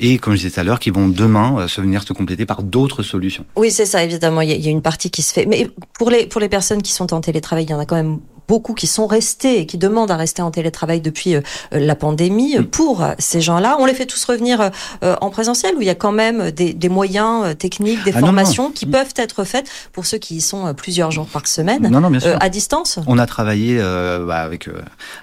et, 0.00 0.18
comme 0.18 0.32
je 0.32 0.38
disais 0.38 0.50
tout 0.50 0.60
à 0.60 0.64
l'heure, 0.64 0.80
qui 0.80 0.90
vont 0.90 1.08
demain 1.08 1.58
euh, 1.58 1.68
se 1.68 1.80
venir 1.80 2.02
se 2.02 2.12
compléter 2.12 2.46
par 2.46 2.62
d'autres 2.62 3.02
solutions. 3.02 3.44
Oui, 3.56 3.70
c'est 3.70 3.86
ça, 3.86 4.02
évidemment. 4.02 4.40
Il 4.40 4.50
y, 4.50 4.66
a, 4.66 4.70
une 4.70 4.82
partie 4.82 5.10
qui 5.10 5.22
se 5.22 5.32
fait. 5.32 5.46
Mais 5.46 5.68
pour 5.92 6.10
les, 6.10 6.26
pour 6.26 6.40
les 6.40 6.48
personnes 6.48 6.82
qui 6.82 6.92
sont 6.92 7.12
en 7.12 7.20
télétravail, 7.20 7.64
il 7.64 7.70
y 7.70 7.74
en 7.74 7.78
a 7.78 7.86
quand 7.86 7.96
même 7.96 8.18
beaucoup 8.52 8.74
qui 8.74 8.86
sont 8.86 9.06
restés 9.06 9.60
et 9.60 9.64
qui 9.64 9.78
demandent 9.78 10.10
à 10.10 10.16
rester 10.18 10.42
en 10.42 10.50
télétravail 10.50 11.00
depuis 11.00 11.36
euh, 11.36 11.40
la 11.70 11.94
pandémie. 11.94 12.58
Pour 12.70 13.02
ces 13.18 13.40
gens-là, 13.40 13.78
on 13.80 13.86
les 13.86 13.94
fait 13.94 14.04
tous 14.04 14.22
revenir 14.26 14.70
euh, 15.02 15.16
en 15.22 15.30
présentiel 15.30 15.74
ou 15.74 15.80
il 15.80 15.86
y 15.86 15.90
a 15.90 15.94
quand 15.94 16.12
même 16.12 16.50
des, 16.50 16.74
des 16.74 16.90
moyens 16.90 17.46
euh, 17.46 17.54
techniques, 17.54 18.04
des 18.04 18.12
ah 18.14 18.20
formations 18.20 18.70
qui 18.70 18.84
peuvent 18.84 19.14
être 19.16 19.44
faites 19.44 19.70
pour 19.94 20.04
ceux 20.04 20.18
qui 20.18 20.34
y 20.34 20.40
sont 20.42 20.74
plusieurs 20.74 21.10
jours 21.10 21.28
par 21.28 21.46
semaine 21.46 21.88
non, 21.88 22.02
non, 22.02 22.10
bien 22.10 22.20
sûr. 22.20 22.36
à 22.40 22.50
distance? 22.50 22.98
On 23.06 23.16
a 23.16 23.24
travaillé 23.24 23.78
bah, 23.78 24.40
avec 24.40 24.68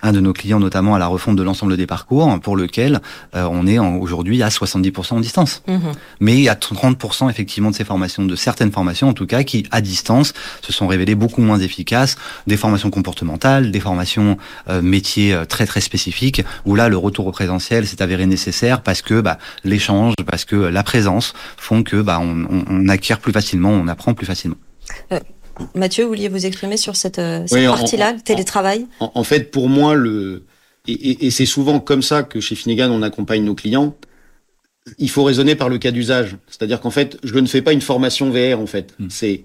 un 0.02 0.12
de 0.12 0.20
nos 0.20 0.34
clients 0.34 0.60
notamment 0.60 0.96
à 0.96 1.00
la 1.00 1.06
refonte 1.06 1.36
de 1.36 1.44
l'ensemble 1.44 1.78
des 1.78 1.86
parcours 1.86 2.40
pour 2.40 2.58
lequel 2.58 3.00
on 3.34 3.68
est 3.68 3.78
aujourd'hui 3.78 4.42
à 4.42 4.50
70% 4.50 5.14
en 5.14 5.20
distance. 5.20 5.62
Mhm. 5.68 5.92
Mais 6.20 6.34
il 6.34 6.42
y 6.42 6.50
a 6.50 6.56
30% 6.56 7.30
effectivement 7.30 7.70
de 7.70 7.76
ces 7.76 7.86
formations, 7.86 8.26
de 8.26 8.36
certaines 8.36 8.72
formations 8.72 9.08
en 9.10 9.14
tout 9.14 9.28
cas, 9.28 9.44
qui 9.44 9.68
à 9.70 9.82
distance 9.82 10.34
se 10.62 10.74
sont 10.74 10.88
révélées 10.88 11.16
beaucoup 11.16 11.42
moins 11.42 11.60
efficaces, 11.60 12.16
des 12.48 12.58
formations 12.58 12.90
comportementales 12.90 13.19
comportementales, 13.20 13.72
des 13.72 13.80
formations 13.80 14.38
métiers 14.82 15.36
très 15.48 15.66
très 15.66 15.82
spécifiques, 15.82 16.44
où 16.66 16.76
là 16.76 16.90
le 16.90 16.98
retour 16.98 17.28
au 17.28 17.32
présentiel 17.32 17.86
s'est 17.88 18.02
avéré 18.02 18.26
nécessaire 18.26 18.82
parce 18.82 19.02
que 19.02 19.22
bah, 19.22 19.38
l'échange, 19.64 20.14
parce 20.26 20.46
que 20.46 20.56
la 20.56 20.84
présence 20.84 21.34
font 21.58 21.84
que 21.84 22.02
bah, 22.02 22.20
on, 22.22 22.66
on, 22.70 22.88
acquiert 22.90 23.20
plus 23.20 23.34
facilement, 23.34 23.70
on 23.70 23.88
apprend 23.88 24.14
plus 24.14 24.26
facilement. 24.26 24.58
Mathieu, 25.76 26.04
vous 26.04 26.10
vouliez 26.10 26.30
vous 26.30 26.46
exprimer 26.46 26.78
sur 26.78 26.96
cette, 26.96 27.22
cette 27.48 27.68
partie-là, 27.68 28.14
le 28.14 28.22
télétravail? 28.22 28.88
en, 29.00 29.24
fait, 29.24 29.52
pour 29.52 29.70
moi, 29.70 29.96
le 29.96 30.46
et, 30.88 31.28
et 31.28 31.32
c'est 31.32 31.46
souvent 31.46 31.80
comme 31.80 32.02
ça 32.02 32.24
que 32.24 32.40
chez 32.40 32.56
Finnegan, 32.56 32.90
on 32.92 33.04
accompagne 33.04 33.44
nos 33.44 33.56
clients 33.56 33.96
il 34.98 35.10
faut 35.10 35.24
raisonner 35.24 35.56
par 35.56 35.70
le 35.70 35.78
cas 35.78 35.92
d'usage. 35.92 36.38
C'est-à-dire 36.48 36.82
qu'en 36.82 36.90
fait, 36.90 37.18
je 37.24 37.38
ne 37.38 37.46
fais 37.46 37.62
pas 37.62 37.74
une 37.74 37.82
formation 37.82 38.30
VR, 38.30 38.60
en 38.60 38.66
fait. 38.66 38.96
Hmm. 39.00 39.08
C'est 39.10 39.44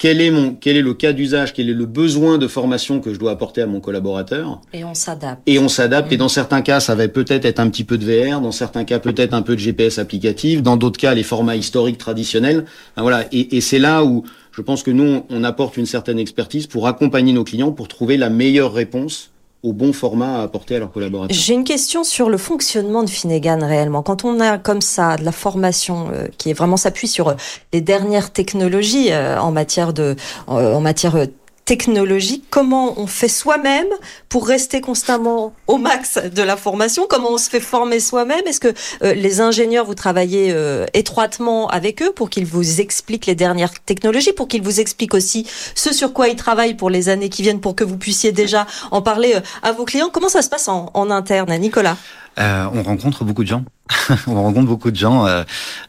quel 0.00 0.22
est 0.22 0.30
mon, 0.30 0.54
quel 0.54 0.78
est 0.78 0.82
le 0.82 0.94
cas 0.94 1.12
d'usage, 1.12 1.52
quel 1.52 1.68
est 1.68 1.74
le 1.74 1.84
besoin 1.84 2.38
de 2.38 2.48
formation 2.48 3.00
que 3.00 3.12
je 3.12 3.18
dois 3.18 3.32
apporter 3.32 3.60
à 3.60 3.66
mon 3.66 3.80
collaborateur. 3.80 4.62
Et 4.72 4.82
on 4.82 4.94
s'adapte. 4.94 5.42
Et 5.46 5.58
on 5.58 5.68
s'adapte. 5.68 6.10
Et 6.10 6.16
hmm. 6.16 6.20
dans 6.20 6.28
certains 6.28 6.62
cas, 6.62 6.80
ça 6.80 6.94
va 6.94 7.06
peut-être 7.06 7.44
être 7.44 7.60
un 7.60 7.68
petit 7.68 7.84
peu 7.84 7.98
de 7.98 8.06
VR. 8.06 8.40
Dans 8.40 8.50
certains 8.50 8.84
cas, 8.84 8.98
peut-être 8.98 9.34
un 9.34 9.42
peu 9.42 9.54
de 9.54 9.60
GPS 9.60 9.98
applicatif. 9.98 10.62
Dans 10.62 10.78
d'autres 10.78 10.98
cas, 10.98 11.12
les 11.12 11.22
formats 11.22 11.54
historiques 11.54 11.98
traditionnels. 11.98 12.64
voilà. 12.96 13.26
Et, 13.30 13.58
et 13.58 13.60
c'est 13.60 13.78
là 13.78 14.02
où 14.02 14.24
je 14.52 14.62
pense 14.62 14.82
que 14.82 14.90
nous, 14.90 15.22
on 15.28 15.44
apporte 15.44 15.76
une 15.76 15.84
certaine 15.84 16.18
expertise 16.18 16.66
pour 16.66 16.86
accompagner 16.86 17.34
nos 17.34 17.44
clients 17.44 17.70
pour 17.70 17.86
trouver 17.86 18.16
la 18.16 18.30
meilleure 18.30 18.72
réponse 18.72 19.30
au 19.62 19.72
bon 19.72 19.92
format 19.92 20.38
à 20.38 20.42
apporter 20.42 20.76
à 20.76 20.78
leurs 20.78 20.90
collaborateurs. 20.90 21.36
J'ai 21.36 21.54
une 21.54 21.64
question 21.64 22.02
sur 22.02 22.30
le 22.30 22.38
fonctionnement 22.38 23.02
de 23.02 23.10
Finnegan 23.10 23.58
réellement. 23.60 24.02
Quand 24.02 24.24
on 24.24 24.40
a 24.40 24.58
comme 24.58 24.80
ça 24.80 25.16
de 25.16 25.24
la 25.24 25.32
formation 25.32 26.08
euh, 26.12 26.28
qui 26.38 26.50
est 26.50 26.54
vraiment 26.54 26.76
s'appuie 26.76 27.08
sur 27.08 27.28
euh, 27.28 27.34
les 27.72 27.80
dernières 27.80 28.32
technologies 28.32 29.12
euh, 29.12 29.38
en 29.38 29.52
matière 29.52 29.92
de 29.92 30.16
en 30.46 30.80
matière 30.80 31.26
technologique, 31.70 32.46
comment 32.50 32.98
on 32.98 33.06
fait 33.06 33.28
soi-même 33.28 33.86
pour 34.28 34.48
rester 34.48 34.80
constamment 34.80 35.54
au 35.68 35.78
max 35.78 36.18
de 36.18 36.42
la 36.42 36.56
formation, 36.56 37.06
comment 37.08 37.30
on 37.30 37.38
se 37.38 37.48
fait 37.48 37.60
former 37.60 38.00
soi-même, 38.00 38.44
est-ce 38.48 38.58
que 38.58 38.74
euh, 39.04 39.14
les 39.14 39.40
ingénieurs, 39.40 39.86
vous 39.86 39.94
travaillez 39.94 40.50
euh, 40.50 40.84
étroitement 40.94 41.68
avec 41.68 42.02
eux 42.02 42.10
pour 42.10 42.28
qu'ils 42.28 42.44
vous 42.44 42.80
expliquent 42.80 43.26
les 43.26 43.36
dernières 43.36 43.72
technologies, 43.84 44.32
pour 44.32 44.48
qu'ils 44.48 44.62
vous 44.62 44.80
expliquent 44.80 45.14
aussi 45.14 45.46
ce 45.76 45.92
sur 45.92 46.12
quoi 46.12 46.26
ils 46.26 46.34
travaillent 46.34 46.74
pour 46.74 46.90
les 46.90 47.08
années 47.08 47.28
qui 47.28 47.42
viennent, 47.42 47.60
pour 47.60 47.76
que 47.76 47.84
vous 47.84 47.98
puissiez 47.98 48.32
déjà 48.32 48.66
en 48.90 49.00
parler 49.00 49.34
euh, 49.36 49.40
à 49.62 49.70
vos 49.70 49.84
clients? 49.84 50.10
Comment 50.12 50.28
ça 50.28 50.42
se 50.42 50.48
passe 50.48 50.66
en, 50.66 50.90
en 50.92 51.08
interne, 51.08 51.56
Nicolas? 51.56 51.96
Euh, 52.40 52.66
on 52.74 52.82
rencontre 52.82 53.22
beaucoup 53.22 53.44
de 53.44 53.48
gens. 53.48 53.62
on 54.26 54.34
rencontre 54.34 54.66
beaucoup 54.66 54.90
de 54.90 54.96
gens. 54.96 55.26
Euh, 55.26 55.42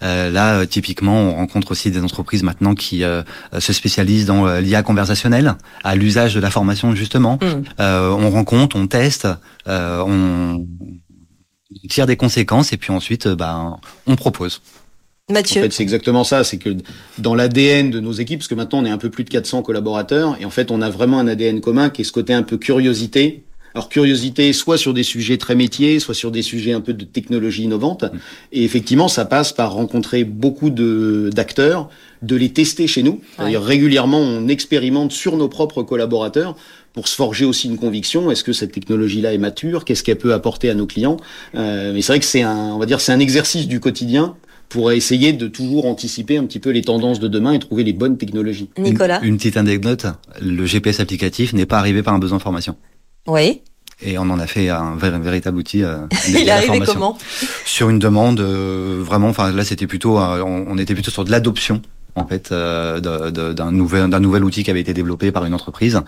euh, 0.03 0.29
là, 0.29 0.65
typiquement, 0.65 1.15
on 1.15 1.35
rencontre 1.35 1.71
aussi 1.71 1.91
des 1.91 2.01
entreprises 2.01 2.43
maintenant 2.43 2.75
qui 2.75 3.03
se 3.59 3.73
spécialisent 3.73 4.25
dans 4.25 4.47
l'IA 4.57 4.83
conversationnelle, 4.83 5.55
à 5.83 5.95
l'usage 5.95 6.35
de 6.35 6.39
la 6.39 6.49
formation 6.49 6.95
justement. 6.95 7.39
Mm. 7.41 7.83
on 8.09 8.29
rencontre, 8.29 8.75
on 8.75 8.87
teste, 8.87 9.27
on 9.67 10.65
tire 11.89 12.05
des 12.05 12.17
conséquences 12.17 12.73
et 12.73 12.77
puis 12.77 12.91
ensuite, 12.91 13.27
bah, 13.27 13.77
on 14.07 14.15
propose. 14.15 14.61
Mathieu. 15.29 15.61
En 15.61 15.63
fait, 15.63 15.73
c'est 15.73 15.83
exactement 15.83 16.23
ça. 16.23 16.43
C'est 16.43 16.57
que 16.57 16.75
dans 17.17 17.35
l'ADN 17.35 17.89
de 17.89 17.99
nos 17.99 18.11
équipes, 18.11 18.39
parce 18.39 18.47
que 18.47 18.55
maintenant 18.55 18.79
on 18.79 18.85
est 18.85 18.89
un 18.89 18.97
peu 18.97 19.09
plus 19.09 19.23
de 19.23 19.29
400 19.29 19.61
collaborateurs, 19.61 20.37
et 20.39 20.45
en 20.45 20.49
fait 20.49 20.71
on 20.71 20.81
a 20.81 20.89
vraiment 20.89 21.19
un 21.19 21.27
ADN 21.27 21.61
commun 21.61 21.89
qui 21.89 22.01
est 22.01 22.05
ce 22.05 22.11
côté 22.11 22.33
un 22.33 22.43
peu 22.43 22.57
curiosité, 22.57 23.43
alors 23.73 23.89
curiosité, 23.89 24.53
soit 24.53 24.77
sur 24.77 24.93
des 24.93 25.03
sujets 25.03 25.38
très 25.38 25.55
métiers, 25.55 25.99
soit 25.99 26.13
sur 26.13 26.31
des 26.31 26.41
sujets 26.41 26.73
un 26.73 26.81
peu 26.81 26.93
de 26.93 27.05
technologie 27.05 27.63
innovante. 27.63 28.03
Mm. 28.03 28.17
Et 28.53 28.63
effectivement, 28.63 29.07
ça 29.07 29.25
passe 29.25 29.53
par 29.53 29.73
rencontrer 29.73 30.23
beaucoup 30.23 30.69
de 30.69 31.29
d'acteurs, 31.34 31.89
de 32.21 32.36
les 32.36 32.49
tester 32.49 32.88
chez 32.88 33.03
nous. 33.03 33.21
C'est-à-dire 33.36 33.62
régulièrement, 33.62 34.19
on 34.19 34.47
expérimente 34.47 35.12
sur 35.12 35.38
nos 35.38 35.47
propres 35.47 35.84
collaborateurs 35.84 36.55
pour 36.93 37.07
se 37.07 37.15
forger 37.15 37.45
aussi 37.45 37.67
une 37.67 37.77
conviction. 37.77 38.31
Est-ce 38.31 38.43
que 38.43 38.53
cette 38.53 38.73
technologie-là 38.73 39.34
est 39.34 39.38
mature? 39.38 39.86
Qu'est-ce 39.86 40.03
qu'elle 40.03 40.17
peut 40.17 40.34
apporter 40.34 40.69
à 40.69 40.73
nos 40.73 40.86
clients? 40.86 41.17
Euh, 41.55 41.93
Mais 41.93 42.01
c'est 42.01 42.13
vrai 42.13 42.19
que 42.19 42.25
c'est 42.25 42.41
un, 42.41 42.73
on 42.73 42.79
va 42.79 42.86
dire, 42.86 42.99
c'est 42.99 43.13
un 43.13 43.19
exercice 43.19 43.67
du 43.67 43.79
quotidien 43.79 44.36
pour 44.67 44.91
essayer 44.91 45.34
de 45.34 45.47
toujours 45.47 45.86
anticiper 45.86 46.38
un 46.38 46.45
petit 46.45 46.60
peu 46.60 46.69
les 46.69 46.81
tendances 46.81 47.19
de 47.19 47.27
demain 47.27 47.51
et 47.51 47.60
trouver 47.60 47.84
les 47.84 47.91
bonnes 47.91 48.17
technologies. 48.17 48.69
Nicolas, 48.77 49.19
une, 49.21 49.29
une 49.29 49.38
petite 49.38 49.57
anecdote 49.57 50.05
le 50.41 50.65
GPS 50.65 50.99
applicatif 51.01 51.53
n'est 51.53 51.65
pas 51.65 51.77
arrivé 51.77 52.03
par 52.03 52.13
un 52.13 52.19
besoin 52.19 52.38
de 52.38 52.43
formation. 52.43 52.75
Oui. 53.27 53.62
Et 54.03 54.17
on 54.17 54.23
en 54.23 54.39
a 54.39 54.47
fait 54.47 54.69
un, 54.69 54.95
véritable 54.95 55.57
outil. 55.57 55.84
Euh, 55.84 55.97
Il 56.27 56.38
est 56.38 56.49
arrivé 56.49 56.81
comment? 56.86 57.17
Sur 57.65 57.89
une 57.89 57.99
demande 57.99 58.39
euh, 58.39 59.01
vraiment. 59.03 59.29
Enfin 59.29 59.51
là, 59.51 59.63
c'était 59.63 59.88
plutôt, 59.88 60.19
euh, 60.19 60.43
on, 60.43 60.77
était 60.77 60.93
plutôt 60.93 61.12
sur 61.12 61.23
de 61.23 61.31
l'adoption 61.31 61.81
en 62.15 62.27
fait 62.27 62.51
d'un 62.51 63.71
nouvel 63.71 64.10
d'un 64.10 64.19
nouvel 64.19 64.43
outil 64.43 64.65
qui 64.65 64.71
avait 64.71 64.81
été 64.81 64.93
développé 64.93 65.31
par 65.31 65.45
une 65.45 65.53
entreprise. 65.53 66.01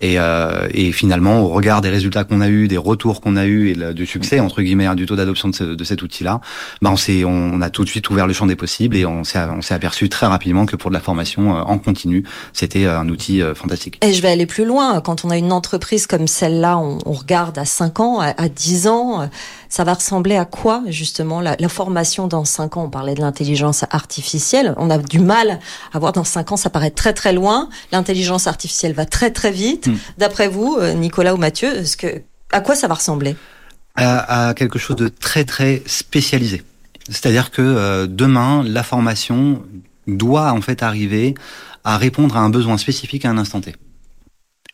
Et, 0.00 0.18
euh, 0.18 0.68
et, 0.72 0.92
finalement, 0.92 1.40
au 1.40 1.48
regard 1.48 1.80
des 1.80 1.88
résultats 1.88 2.22
qu'on 2.24 2.40
a 2.40 2.48
eu, 2.48 2.68
des 2.68 2.76
retours 2.76 3.20
qu'on 3.20 3.36
a 3.36 3.46
eu 3.46 3.70
et 3.70 3.94
du 3.94 4.06
succès 4.06 4.38
entre 4.38 4.62
guillemets 4.62 4.86
hein, 4.86 4.94
du 4.94 5.06
taux 5.06 5.16
d'adoption 5.16 5.48
de, 5.48 5.84
cet 5.84 6.02
outil-là, 6.02 6.40
bah 6.82 6.90
on, 6.92 6.96
s'est, 6.96 7.24
on, 7.24 7.60
a 7.60 7.70
tout 7.70 7.84
de 7.84 7.88
suite 7.88 8.08
ouvert 8.08 8.26
le 8.26 8.32
champ 8.32 8.46
des 8.46 8.54
possibles 8.54 8.96
et 8.96 9.04
on 9.04 9.24
s'est, 9.24 9.40
on 9.40 9.60
s'est 9.60 9.74
aperçu 9.74 10.08
très 10.08 10.26
rapidement 10.26 10.66
que 10.66 10.76
pour 10.76 10.90
de 10.90 10.94
la 10.94 11.00
formation 11.00 11.56
euh, 11.56 11.62
en 11.62 11.78
continu, 11.78 12.24
c'était 12.52 12.84
euh, 12.84 13.00
un 13.00 13.08
outil 13.08 13.42
euh, 13.42 13.54
fantastique. 13.54 13.98
Et 14.04 14.12
je 14.12 14.22
vais 14.22 14.28
aller 14.28 14.46
plus 14.46 14.64
loin. 14.64 15.00
Quand 15.00 15.24
on 15.24 15.30
a 15.30 15.36
une 15.36 15.52
entreprise 15.52 16.06
comme 16.06 16.28
celle-là, 16.28 16.78
on, 16.78 16.98
on 17.04 17.12
regarde 17.12 17.58
à 17.58 17.64
5 17.64 18.00
ans, 18.00 18.20
à, 18.20 18.28
à 18.40 18.48
10 18.48 18.86
ans 18.86 19.28
ça 19.68 19.84
va 19.84 19.94
ressembler 19.94 20.36
à 20.36 20.44
quoi 20.44 20.82
justement 20.86 21.40
la, 21.40 21.56
la 21.58 21.68
formation 21.68 22.26
dans 22.26 22.44
cinq 22.44 22.76
ans? 22.76 22.84
On 22.84 22.90
parlait 22.90 23.14
de 23.14 23.20
l'intelligence 23.20 23.84
artificielle. 23.90 24.74
On 24.76 24.90
a 24.90 24.98
du 24.98 25.18
mal 25.18 25.60
à 25.92 25.98
voir 25.98 26.12
dans 26.12 26.24
cinq 26.24 26.52
ans, 26.52 26.56
ça 26.56 26.70
paraît 26.70 26.90
très 26.90 27.12
très 27.12 27.32
loin. 27.32 27.68
L'intelligence 27.92 28.46
artificielle 28.46 28.92
va 28.92 29.04
très 29.04 29.30
très 29.30 29.50
vite. 29.50 29.88
Hmm. 29.88 29.96
D'après 30.16 30.48
vous, 30.48 30.76
euh, 30.80 30.94
Nicolas 30.94 31.34
ou 31.34 31.38
Mathieu, 31.38 31.84
ce 31.84 31.96
que, 31.96 32.22
à 32.52 32.60
quoi 32.60 32.74
ça 32.74 32.88
va 32.88 32.94
ressembler? 32.94 33.36
À, 33.94 34.48
à, 34.48 34.54
quelque 34.54 34.78
chose 34.78 34.96
de 34.96 35.08
très 35.08 35.44
très 35.44 35.82
spécialisé. 35.86 36.62
C'est-à-dire 37.08 37.50
que 37.50 37.62
euh, 37.62 38.06
demain, 38.06 38.62
la 38.64 38.82
formation 38.82 39.62
doit 40.06 40.52
en 40.52 40.60
fait 40.60 40.82
arriver 40.82 41.34
à 41.84 41.98
répondre 41.98 42.36
à 42.36 42.40
un 42.40 42.50
besoin 42.50 42.78
spécifique 42.78 43.24
à 43.24 43.30
un 43.30 43.38
instant 43.38 43.60
T 43.60 43.74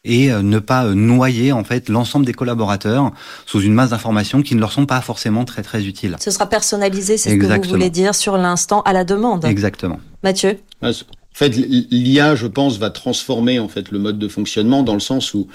et 0.05 0.31
euh, 0.31 0.43
ne 0.43 0.59
pas 0.59 0.85
euh, 0.85 0.95
noyer 0.95 1.53
en 1.53 1.65
fait 1.65 1.89
l'ensemble 1.89 2.27
des 2.27 2.33
collaborateurs 2.33 3.13
sous 3.47 3.61
une 3.61 3.75
masse 3.75 3.91
d'informations 3.91 4.43
qui 4.43 4.55
ne 4.55 4.61
leur 4.61 4.73
sont 4.73 4.87
pas 4.87 5.01
forcément 5.01 5.45
très 5.45 5.63
très 5.63 5.85
utiles. 5.85 6.17
Ce 6.21 6.31
sera 6.31 6.47
personnalisé, 6.47 7.17
c'est 7.17 7.31
ce 7.31 7.35
que 7.37 7.47
vous 7.47 7.69
voulez 7.69 7.91
dire 7.91 8.15
sur 8.15 8.37
l'instant 8.37 8.83
à 8.83 8.93
la 8.93 9.05
demande. 9.05 9.45
Exactement. 9.45 9.99
Mathieu. 10.23 10.59
En 10.83 10.93
fait, 11.33 11.49
l'IA, 11.57 12.37
je 12.37 12.47
pense, 12.47 12.79
va 12.79 12.91
transformer 12.91 13.59
en 13.59 13.69
fait 13.69 13.91
le 13.91 13.99
mode 13.99 14.19
de 14.19 14.29
fonctionnement 14.29 14.83
dans 14.83 14.95
le 14.95 15.01
sens 15.01 15.35
où 15.35 15.49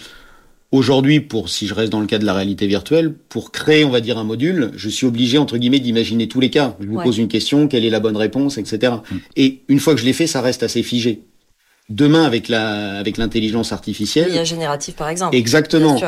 Aujourd'hui, 0.72 1.20
pour 1.20 1.50
si 1.50 1.66
je 1.66 1.74
reste 1.74 1.92
dans 1.92 2.00
le 2.00 2.06
cas 2.06 2.20
de 2.20 2.26
la 2.26 2.34
réalité 2.34 2.68
virtuelle, 2.68 3.16
pour 3.30 3.52
créer, 3.52 3.84
on 3.86 3.90
va 3.90 4.02
dire, 4.02 4.20
un 4.20 4.24
module, 4.24 4.70
je 4.76 4.88
suis 4.88 5.08
obligé 5.08 5.40
entre 5.40 5.58
guillemets 5.58 5.80
d'imaginer 5.80 6.28
tous 6.28 6.40
les 6.40 6.52
cas. 6.52 6.78
Je 6.80 6.86
vous 6.86 7.02
pose 7.02 7.18
une 7.18 7.28
question, 7.28 7.68
quelle 7.68 7.86
est 7.86 7.90
la 7.90 8.00
bonne 8.00 8.18
réponse, 8.18 8.60
etc. 8.60 8.94
Mm. 9.10 9.16
Et 9.36 9.62
une 9.68 9.80
fois 9.80 9.96
que 9.96 10.00
je 10.00 10.06
l'ai 10.06 10.14
fait, 10.14 10.28
ça 10.28 10.42
reste 10.42 10.62
assez 10.62 10.84
figé. 10.84 11.24
Demain, 11.90 12.24
avec 12.24 12.50
la, 12.50 12.98
avec 13.00 13.18
l'intelligence 13.18 13.72
artificielle. 13.72 14.32
L'IA 14.32 14.44
générative, 14.44 14.94
par 14.94 15.10
exemple. 15.10 15.36
Exactement 15.36 16.00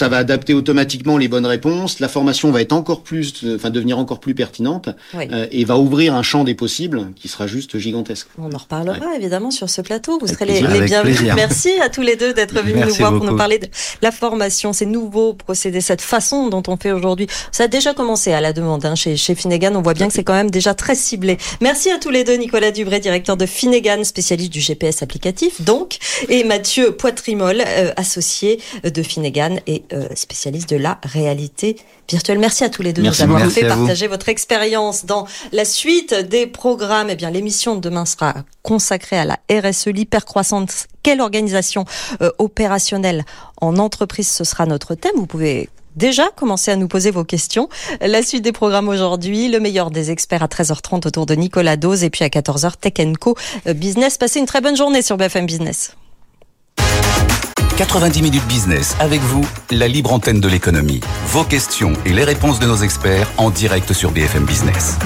ça 0.00 0.08
va 0.08 0.16
adapter 0.16 0.54
automatiquement 0.54 1.18
les 1.18 1.28
bonnes 1.28 1.44
réponses. 1.44 2.00
La 2.00 2.08
formation 2.08 2.50
va 2.50 2.62
être 2.62 2.72
encore 2.72 3.02
plus, 3.02 3.44
enfin 3.54 3.68
devenir 3.68 3.98
encore 3.98 4.18
plus 4.18 4.34
pertinente 4.34 4.88
euh, 5.14 5.46
et 5.50 5.66
va 5.66 5.76
ouvrir 5.76 6.14
un 6.14 6.22
champ 6.22 6.42
des 6.42 6.54
possibles 6.54 7.08
qui 7.16 7.28
sera 7.28 7.46
juste 7.46 7.76
gigantesque. 7.76 8.28
On 8.38 8.50
en 8.50 8.56
reparlera 8.56 9.14
évidemment 9.14 9.50
sur 9.50 9.68
ce 9.68 9.82
plateau. 9.82 10.18
Vous 10.18 10.26
serez 10.26 10.46
les, 10.46 10.62
les, 10.62 10.80
bienvenus. 10.80 11.20
Merci 11.36 11.72
à 11.82 11.90
tous 11.90 12.00
les 12.00 12.16
deux 12.16 12.32
d'être 12.32 12.54
venus 12.62 12.86
nous 12.86 12.94
voir 12.94 13.14
pour 13.14 13.26
nous 13.26 13.36
parler 13.36 13.58
de 13.58 13.68
la 14.00 14.10
formation, 14.10 14.72
ces 14.72 14.86
nouveaux 14.86 15.34
procédés, 15.34 15.82
cette 15.82 16.00
façon 16.00 16.48
dont 16.48 16.62
on 16.66 16.78
fait 16.78 16.92
aujourd'hui. 16.92 17.26
Ça 17.52 17.64
a 17.64 17.68
déjà 17.68 17.92
commencé 17.92 18.32
à 18.32 18.40
la 18.40 18.54
demande 18.54 18.86
hein, 18.86 18.94
chez, 18.94 19.18
chez 19.18 19.34
Finnegan. 19.34 19.76
On 19.76 19.82
voit 19.82 19.92
bien 19.92 20.08
que 20.08 20.14
c'est 20.14 20.24
quand 20.24 20.32
même 20.32 20.50
déjà 20.50 20.72
très 20.72 20.94
ciblé. 20.94 21.36
Merci 21.60 21.90
à 21.90 21.98
tous 21.98 22.08
les 22.08 22.24
deux, 22.24 22.36
Nicolas 22.36 22.70
Dubré, 22.70 23.00
directeur 23.00 23.36
de 23.36 23.44
Finnegan, 23.44 24.02
spécialiste 24.04 24.50
du 24.50 24.60
GPS 24.60 25.02
applicatif, 25.02 25.60
donc, 25.60 25.98
et 26.30 26.42
Mathieu 26.44 26.92
Poitrimol, 26.92 27.62
euh, 27.66 27.92
associé 27.98 28.62
de 28.82 29.02
Finnegan 29.02 29.58
et 29.66 29.82
euh, 29.89 29.89
spécialiste 30.14 30.70
de 30.70 30.76
la 30.76 30.98
réalité 31.02 31.76
virtuelle. 32.08 32.38
Merci 32.38 32.64
à 32.64 32.68
tous 32.68 32.82
les 32.82 32.92
deux 32.92 33.02
de 33.02 33.08
nous 33.08 33.22
avoir 33.22 33.50
fait 33.50 33.66
partager 33.66 34.06
votre 34.06 34.28
expérience 34.28 35.04
dans 35.04 35.26
la 35.52 35.64
suite 35.64 36.14
des 36.14 36.46
programmes. 36.46 37.08
Eh 37.10 37.16
bien, 37.16 37.30
l'émission 37.30 37.74
de 37.74 37.80
demain 37.80 38.04
sera 38.04 38.34
consacrée 38.62 39.18
à 39.18 39.24
la 39.24 39.38
RSE, 39.50 39.86
l'hypercroissance. 39.86 40.86
Quelle 41.02 41.20
organisation 41.20 41.84
euh, 42.20 42.30
opérationnelle 42.38 43.24
en 43.60 43.76
entreprise 43.78 44.28
Ce 44.28 44.44
sera 44.44 44.66
notre 44.66 44.94
thème. 44.94 45.12
Vous 45.16 45.26
pouvez 45.26 45.68
déjà 45.96 46.28
commencer 46.36 46.70
à 46.70 46.76
nous 46.76 46.88
poser 46.88 47.10
vos 47.10 47.24
questions. 47.24 47.68
La 48.00 48.22
suite 48.22 48.42
des 48.42 48.52
programmes 48.52 48.88
aujourd'hui, 48.88 49.48
le 49.48 49.60
meilleur 49.60 49.90
des 49.90 50.10
experts 50.10 50.42
à 50.42 50.46
13h30 50.46 51.06
autour 51.06 51.26
de 51.26 51.34
Nicolas 51.34 51.76
Dose 51.76 52.04
et 52.04 52.10
puis 52.10 52.24
à 52.24 52.28
14h 52.28 52.76
Tech 52.76 52.94
Co 53.18 53.36
Business. 53.66 54.18
Passez 54.18 54.40
une 54.40 54.46
très 54.46 54.60
bonne 54.60 54.76
journée 54.76 55.02
sur 55.02 55.16
BFM 55.16 55.46
Business. 55.46 55.96
90 57.80 58.20
minutes 58.20 58.46
business 58.46 58.94
avec 59.00 59.22
vous, 59.22 59.42
la 59.70 59.88
libre 59.88 60.12
antenne 60.12 60.38
de 60.38 60.48
l'économie. 60.48 61.00
Vos 61.28 61.44
questions 61.44 61.94
et 62.04 62.12
les 62.12 62.24
réponses 62.24 62.60
de 62.60 62.66
nos 62.66 62.76
experts 62.76 63.30
en 63.38 63.48
direct 63.48 63.94
sur 63.94 64.10
BFM 64.10 64.44
Business. 64.44 64.98